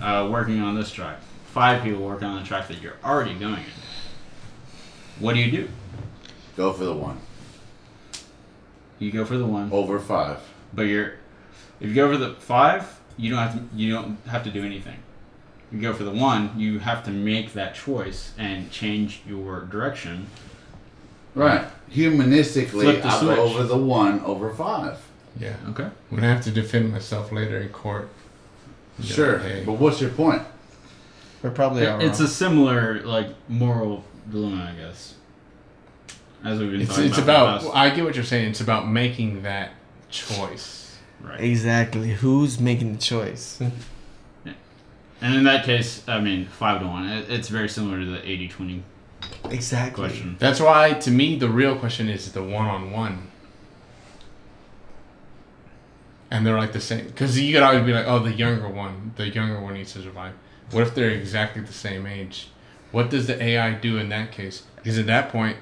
uh, 0.00 0.28
working 0.30 0.60
on 0.60 0.74
this 0.76 0.90
track, 0.92 1.18
five 1.46 1.82
people 1.82 2.00
working 2.02 2.28
on 2.28 2.40
the 2.40 2.46
track 2.46 2.68
that 2.68 2.80
you're 2.80 2.96
already 3.04 3.34
going 3.34 3.54
in. 3.54 3.64
What 5.18 5.34
do 5.34 5.40
you 5.40 5.50
do? 5.50 5.68
Go 6.56 6.72
for 6.72 6.84
the 6.84 6.94
one. 6.94 7.18
You 8.98 9.10
go 9.12 9.24
for 9.24 9.36
the 9.36 9.46
one, 9.46 9.70
Over 9.72 9.98
five. 9.98 10.38
but 10.72 10.82
you're 10.82 11.14
if 11.80 11.88
you 11.88 11.94
go 11.94 12.10
for 12.12 12.18
the 12.18 12.34
five, 12.34 13.00
you 13.16 13.30
don't 13.30 13.38
have 13.40 13.54
to 13.54 13.76
you 13.76 13.92
don't 13.94 14.18
have 14.28 14.44
to 14.44 14.50
do 14.50 14.64
anything. 14.64 14.98
You 15.72 15.80
go 15.80 15.92
for 15.92 16.04
the 16.04 16.10
one, 16.12 16.52
you 16.56 16.78
have 16.78 17.04
to 17.04 17.10
make 17.10 17.52
that 17.52 17.74
choice 17.74 18.32
and 18.38 18.70
change 18.70 19.20
your 19.26 19.60
direction. 19.66 20.28
Right. 21.38 21.66
Humanistically, 21.90 22.70
Flip 22.82 23.02
the 23.02 23.08
I'll 23.08 23.20
switch. 23.20 23.36
go 23.36 23.42
over 23.44 23.62
the 23.64 23.76
one 23.78 24.20
over 24.20 24.52
five. 24.52 24.98
Yeah. 25.38 25.54
Okay. 25.70 25.84
I'm 25.84 25.92
going 26.10 26.22
to 26.22 26.28
have 26.28 26.42
to 26.44 26.50
defend 26.50 26.92
myself 26.92 27.30
later 27.32 27.58
in 27.58 27.68
court. 27.70 28.08
Yeah, 28.98 29.14
Sure. 29.14 29.38
hey. 29.38 29.62
But 29.64 29.74
what's 29.74 30.00
your 30.00 30.10
point? 30.10 30.42
We're 31.42 31.50
probably 31.50 31.86
all 31.86 32.00
it's 32.00 32.18
wrong. 32.18 32.26
a 32.28 32.30
similar 32.30 33.00
like 33.02 33.28
moral 33.48 34.04
dilemma, 34.28 34.72
I 34.76 34.80
guess. 34.80 35.14
As 36.44 36.58
we've 36.58 36.70
been 36.72 36.80
It's, 36.82 36.90
talking 36.90 37.04
it's 37.06 37.18
about. 37.18 37.60
about, 37.62 37.72
the 37.72 37.78
I 37.78 37.90
get 37.90 38.04
what 38.04 38.16
you're 38.16 38.24
saying. 38.24 38.50
It's 38.50 38.60
about 38.60 38.88
making 38.88 39.42
that 39.42 39.70
choice. 40.10 40.96
right. 41.20 41.40
exactly 41.40 42.10
who's 42.14 42.58
making 42.60 42.92
the 42.94 42.98
choice. 43.00 43.60
And 45.20 45.34
in 45.34 45.42
that 45.44 45.64
case, 45.64 46.04
I 46.06 46.20
mean, 46.20 46.46
five 46.46 46.80
to 46.80 46.86
one. 46.86 47.08
It, 47.08 47.28
it's 47.28 47.48
very 47.48 47.68
similar 47.68 47.98
to 47.98 48.06
the 48.06 48.18
80-20 48.18 48.82
Exactly. 49.52 50.08
question. 50.08 50.36
That's 50.38 50.60
why, 50.60 50.92
to 50.94 51.10
me, 51.10 51.36
the 51.38 51.48
real 51.48 51.76
question 51.76 52.08
is 52.08 52.32
the 52.32 52.42
one 52.42 52.66
on 52.66 52.90
one. 52.92 53.30
And 56.30 56.46
they're 56.46 56.58
like 56.58 56.72
the 56.72 56.80
same. 56.80 57.06
Because 57.06 57.40
you 57.40 57.54
could 57.54 57.62
always 57.62 57.84
be 57.84 57.92
like, 57.92 58.06
oh, 58.06 58.18
the 58.18 58.32
younger 58.32 58.68
one. 58.68 59.12
The 59.16 59.28
younger 59.28 59.60
one 59.60 59.74
needs 59.74 59.92
to 59.94 60.02
survive. 60.02 60.34
What 60.70 60.82
if 60.86 60.94
they're 60.94 61.10
exactly 61.10 61.62
the 61.62 61.72
same 61.72 62.06
age? 62.06 62.48
What 62.92 63.08
does 63.10 63.26
the 63.26 63.42
AI 63.42 63.72
do 63.74 63.96
in 63.98 64.10
that 64.10 64.32
case? 64.32 64.64
Because 64.76 64.98
at 64.98 65.06
that 65.06 65.30
point, 65.30 65.56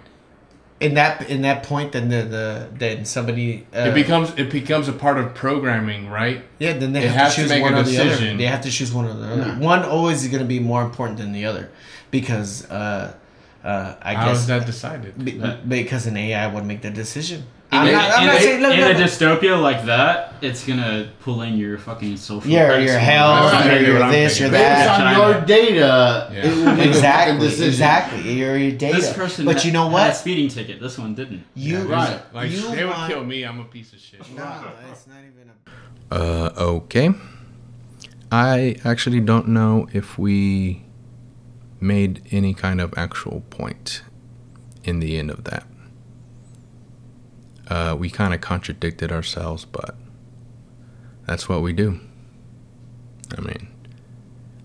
In 0.80 0.94
that 0.94 1.30
in 1.30 1.42
that 1.42 1.62
point, 1.62 1.92
then 1.92 2.08
the, 2.08 2.22
the 2.22 2.68
then 2.72 3.04
somebody 3.04 3.66
uh, 3.74 3.88
it 3.90 3.94
becomes 3.94 4.32
it 4.36 4.50
becomes 4.50 4.88
a 4.88 4.92
part 4.92 5.16
of 5.18 5.34
programming, 5.34 6.10
right? 6.10 6.42
yeah. 6.58 6.72
Then 6.76 6.92
they 6.92 7.04
it 7.04 7.10
have 7.12 7.20
has 7.20 7.34
to 7.34 7.36
to 7.36 7.42
choose 7.42 7.50
make 7.50 7.62
one 7.62 7.74
a 7.74 7.80
or 7.80 7.82
the 7.84 7.98
other. 7.98 8.08
decision. 8.10 8.36
They 8.36 8.46
have 8.46 8.60
to 8.62 8.70
choose 8.70 8.92
one 8.92 9.06
or 9.06 9.14
the 9.14 9.26
other. 9.26 9.42
Yeah. 9.42 9.58
One 9.58 9.84
always 9.84 10.22
is 10.24 10.28
going 10.28 10.42
to 10.42 10.48
be 10.48 10.58
more 10.60 10.82
important 10.82 11.18
than 11.18 11.32
the 11.32 11.44
other 11.46 11.70
because 12.10 12.68
uh, 12.70 13.14
uh, 13.66 13.96
I 14.00 14.14
How 14.14 14.26
guess 14.28 14.38
is 14.38 14.46
that 14.46 14.64
decided? 14.66 15.12
be- 15.24 15.38
That- 15.38 15.68
because 15.68 16.06
an 16.06 16.16
AI 16.16 16.46
would 16.46 16.64
make 16.64 16.80
the 16.82 16.90
decision. 16.90 17.40
In, 17.72 17.78
I'm 17.78 17.88
a- 17.88 17.92
not, 17.92 18.10
I'm 18.12 18.20
in 18.22 18.26
not 18.28 18.40
saying 18.42 18.62
look, 18.62 18.74
in 18.74 18.80
look, 18.80 18.96
a 18.96 19.00
dystopia 19.02 19.60
like 19.60 19.84
that, 19.86 20.34
it's 20.40 20.64
gonna 20.64 21.08
pull 21.24 21.42
in 21.42 21.56
your 21.58 21.76
fucking 21.78 22.16
social. 22.16 22.48
Your 22.48 22.66
credits 22.66 22.86
your 22.92 22.98
and 23.00 23.04
health, 23.12 23.42
all 23.42 23.50
that. 23.50 23.66
Or 23.66 23.80
your 23.82 23.98
this, 24.12 24.38
your 24.38 24.50
thinking. 24.50 24.68
Based 24.70 24.86
that. 24.86 24.90
on 24.90 25.14
China. 25.14 25.18
your 25.18 25.40
data, 25.46 26.30
Yeah. 26.32 26.46
it 26.46 26.56
will 26.56 26.64
make 26.64 26.66
a 26.66 26.76
fucking 26.76 26.88
Exactly, 26.90 27.46
exactly. 27.66 28.32
Your, 28.38 28.56
your 28.56 28.70
data. 28.78 28.96
This 29.00 29.12
person, 29.12 29.44
but 29.44 29.56
had- 29.56 29.64
you 29.64 29.72
know 29.72 29.88
what? 29.88 30.02
had 30.02 30.06
a 30.06 30.10
what? 30.10 30.16
speeding 30.16 30.48
ticket. 30.48 30.80
This 30.80 30.96
one 30.96 31.14
didn't. 31.16 31.42
You 31.56 31.78
Right. 31.88 32.20
Like, 32.32 32.50
you 32.52 32.60
they 32.70 32.84
would 32.84 32.94
kill 33.08 33.24
me. 33.24 33.42
I'm 33.44 33.58
a 33.58 33.64
piece 33.64 33.92
of 33.92 33.98
shit. 33.98 34.20
No, 34.36 34.44
it's 34.92 35.06
not 35.08 35.16
even 35.26 35.50
a. 35.50 36.14
Uh, 36.14 36.52
okay. 36.78 37.10
I 38.30 38.76
actually 38.84 39.20
don't 39.20 39.48
know 39.48 39.88
if 39.92 40.18
we 40.18 40.82
made 41.80 42.22
any 42.30 42.54
kind 42.54 42.80
of 42.80 42.94
actual 42.96 43.42
point 43.50 44.02
in 44.84 45.00
the 45.00 45.18
end 45.18 45.30
of 45.30 45.44
that. 45.44 45.66
Uh, 47.68 47.96
we 47.98 48.08
kind 48.08 48.32
of 48.32 48.40
contradicted 48.40 49.10
ourselves, 49.10 49.64
but 49.64 49.96
that's 51.26 51.48
what 51.48 51.62
we 51.62 51.72
do. 51.72 52.00
I 53.36 53.40
mean, 53.40 53.68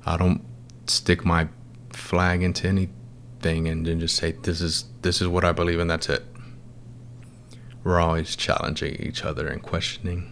I 0.06 0.18
don't 0.18 0.46
stick 0.86 1.26
my 1.26 1.48
flag 1.92 2.44
into 2.44 2.68
anything 2.68 3.68
and 3.68 3.86
then 3.86 4.00
just 4.00 4.16
say 4.16 4.34
this 4.34 4.62
is 4.62 4.86
this 5.02 5.22
is 5.22 5.28
what 5.28 5.44
I 5.44 5.52
believe 5.52 5.80
and 5.80 5.90
that's 5.90 6.10
it. 6.10 6.24
We're 7.84 8.00
always 8.00 8.36
challenging 8.36 8.96
each 8.98 9.24
other 9.26 9.48
and 9.48 9.62
questioning. 9.64 10.32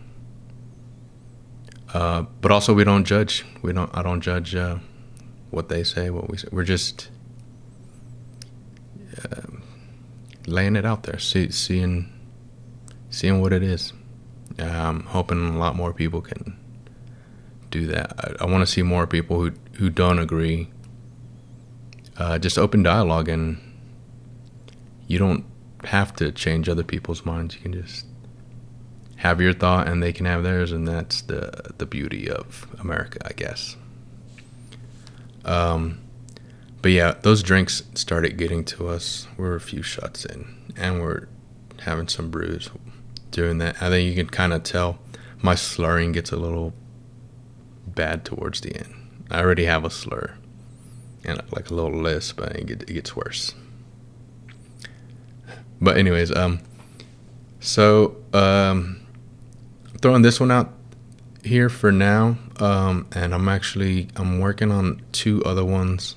Uh, 1.93 2.23
but 2.41 2.51
also, 2.51 2.73
we 2.73 2.83
don't 2.83 3.05
judge. 3.05 3.45
We 3.63 3.73
don't. 3.73 3.89
I 3.97 4.03
don't 4.03 4.21
judge 4.21 4.55
uh, 4.55 4.77
what 5.49 5.69
they 5.69 5.83
say. 5.83 6.09
What 6.09 6.29
we 6.29 6.37
say. 6.37 6.47
We're 6.51 6.63
just 6.63 7.09
um 9.31 9.63
laying 10.47 10.75
it 10.75 10.85
out 10.85 11.03
there, 11.03 11.19
see, 11.19 11.51
seeing, 11.51 12.11
seeing 13.09 13.39
what 13.41 13.53
it 13.53 13.61
is. 13.61 13.93
I'm 14.57 15.03
hoping 15.03 15.47
a 15.47 15.57
lot 15.57 15.75
more 15.75 15.93
people 15.93 16.21
can 16.21 16.57
do 17.69 17.85
that. 17.87 18.13
I, 18.17 18.43
I 18.43 18.47
want 18.47 18.61
to 18.61 18.71
see 18.71 18.81
more 18.81 19.07
people 19.07 19.39
who 19.41 19.51
who 19.73 19.89
don't 19.89 20.19
agree. 20.19 20.69
Uh, 22.17 22.37
just 22.37 22.57
open 22.57 22.83
dialogue, 22.83 23.29
and 23.29 23.59
you 25.07 25.17
don't 25.17 25.45
have 25.85 26.13
to 26.17 26.31
change 26.31 26.67
other 26.67 26.83
people's 26.83 27.25
minds. 27.25 27.55
You 27.55 27.61
can 27.61 27.73
just 27.73 28.05
have 29.19 29.41
your 29.41 29.53
thought 29.53 29.87
and 29.87 30.01
they 30.01 30.13
can 30.13 30.25
have 30.25 30.43
theirs 30.43 30.71
and 30.71 30.87
that's 30.87 31.21
the 31.23 31.73
the 31.77 31.85
beauty 31.85 32.29
of 32.29 32.67
America 32.79 33.19
I 33.25 33.33
guess 33.33 33.75
um 35.49 35.99
but 36.81 36.91
yeah 36.91 37.15
those 37.23 37.43
drinks 37.43 37.83
started 37.93 38.37
getting 38.37 38.63
to 38.63 38.87
us 38.87 39.27
we're 39.37 39.55
a 39.55 39.61
few 39.61 39.81
shots 39.81 40.23
in 40.25 40.47
and 40.77 41.01
we're 41.01 41.27
having 41.81 42.07
some 42.07 42.29
brews 42.29 42.69
doing 43.31 43.57
that 43.57 43.81
I 43.81 43.89
think 43.89 44.07
you 44.07 44.15
can 44.15 44.29
kind 44.29 44.53
of 44.53 44.63
tell 44.63 44.99
my 45.41 45.55
slurring 45.55 46.11
gets 46.11 46.31
a 46.31 46.37
little 46.37 46.73
bad 47.87 48.25
towards 48.25 48.61
the 48.61 48.75
end. 48.75 48.93
I 49.31 49.39
already 49.41 49.65
have 49.65 49.85
a 49.85 49.89
slur 49.89 50.35
and 51.23 51.41
like 51.51 51.69
a 51.69 51.73
little 51.73 51.97
lisp, 51.97 52.37
but 52.37 52.55
it, 52.55 52.69
it 52.69 52.87
gets 52.87 53.15
worse. 53.15 53.53
But 55.81 55.97
anyways, 55.97 56.35
um, 56.35 56.59
so 57.59 58.17
um, 58.33 59.05
throwing 60.01 60.23
this 60.23 60.39
one 60.39 60.51
out 60.51 60.73
here 61.43 61.69
for 61.69 61.91
now, 61.91 62.37
um, 62.57 63.07
and 63.13 63.33
I'm 63.33 63.47
actually 63.47 64.09
I'm 64.15 64.39
working 64.39 64.71
on 64.71 65.01
two 65.11 65.43
other 65.43 65.65
ones. 65.65 66.15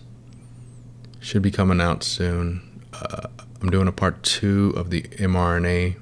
Should 1.20 1.42
be 1.42 1.50
coming 1.50 1.80
out 1.80 2.02
soon. 2.02 2.82
Uh, 2.92 3.28
I'm 3.60 3.70
doing 3.70 3.86
a 3.86 3.92
part 3.92 4.22
two 4.22 4.72
of 4.76 4.90
the 4.90 5.02
mRNA 5.02 5.96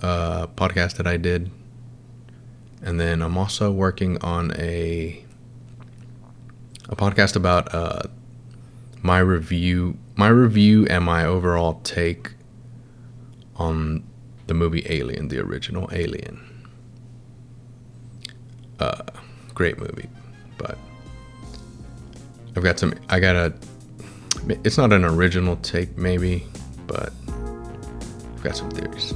uh, 0.00 0.48
podcast 0.48 0.96
that 0.96 1.06
I 1.06 1.16
did, 1.16 1.50
and 2.82 2.98
then 2.98 3.22
I'm 3.22 3.38
also 3.38 3.70
working 3.70 4.20
on 4.22 4.52
a 4.56 5.24
a 6.88 6.96
podcast 6.96 7.36
about 7.36 7.72
uh, 7.74 8.02
my 9.02 9.20
review, 9.20 9.96
my 10.16 10.28
review, 10.28 10.86
and 10.86 11.04
my 11.04 11.24
overall 11.24 11.80
take 11.84 12.32
on 13.56 14.04
the 14.48 14.54
movie 14.54 14.84
Alien, 14.88 15.28
the 15.28 15.38
original 15.38 15.88
Alien. 15.92 16.51
Uh, 18.82 19.00
great 19.54 19.78
movie, 19.78 20.08
but 20.58 20.76
I've 22.56 22.64
got 22.64 22.80
some. 22.80 22.94
I 23.08 23.20
got 23.20 23.36
a. 23.36 23.54
It's 24.64 24.76
not 24.76 24.92
an 24.92 25.04
original 25.04 25.54
take, 25.58 25.96
maybe, 25.96 26.48
but 26.88 27.12
I've 27.28 28.42
got 28.42 28.56
some 28.56 28.72
theories. 28.72 29.14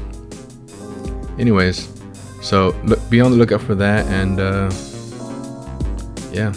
Anyways, 1.37 2.01
so 2.43 2.81
look, 2.85 3.01
be 3.11 3.21
on 3.21 3.33
the 3.33 3.37
lookout 3.37 3.61
for 3.61 3.75
that, 3.75 4.07
and 4.07 4.39
uh, 4.39 4.71
yeah, 6.31 6.53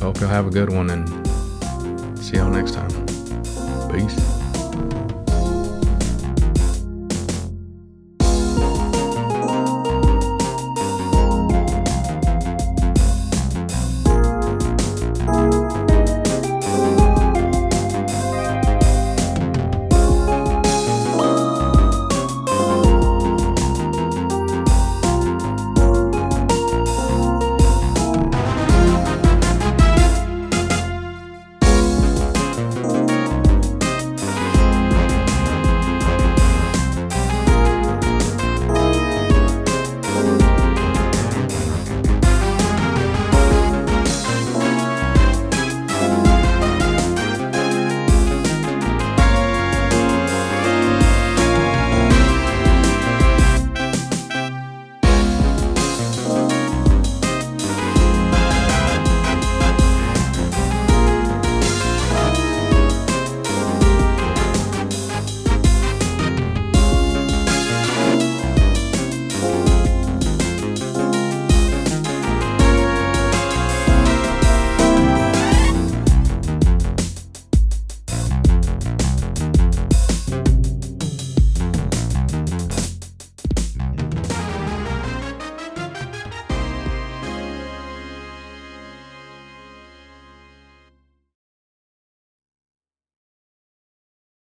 hope 0.00 0.18
you'll 0.18 0.28
have 0.28 0.48
a 0.48 0.50
good 0.50 0.72
one, 0.72 0.90
and 0.90 2.18
see 2.18 2.36
y'all 2.36 2.50
next 2.50 2.74
time. 2.74 2.90
Peace. 3.92 4.37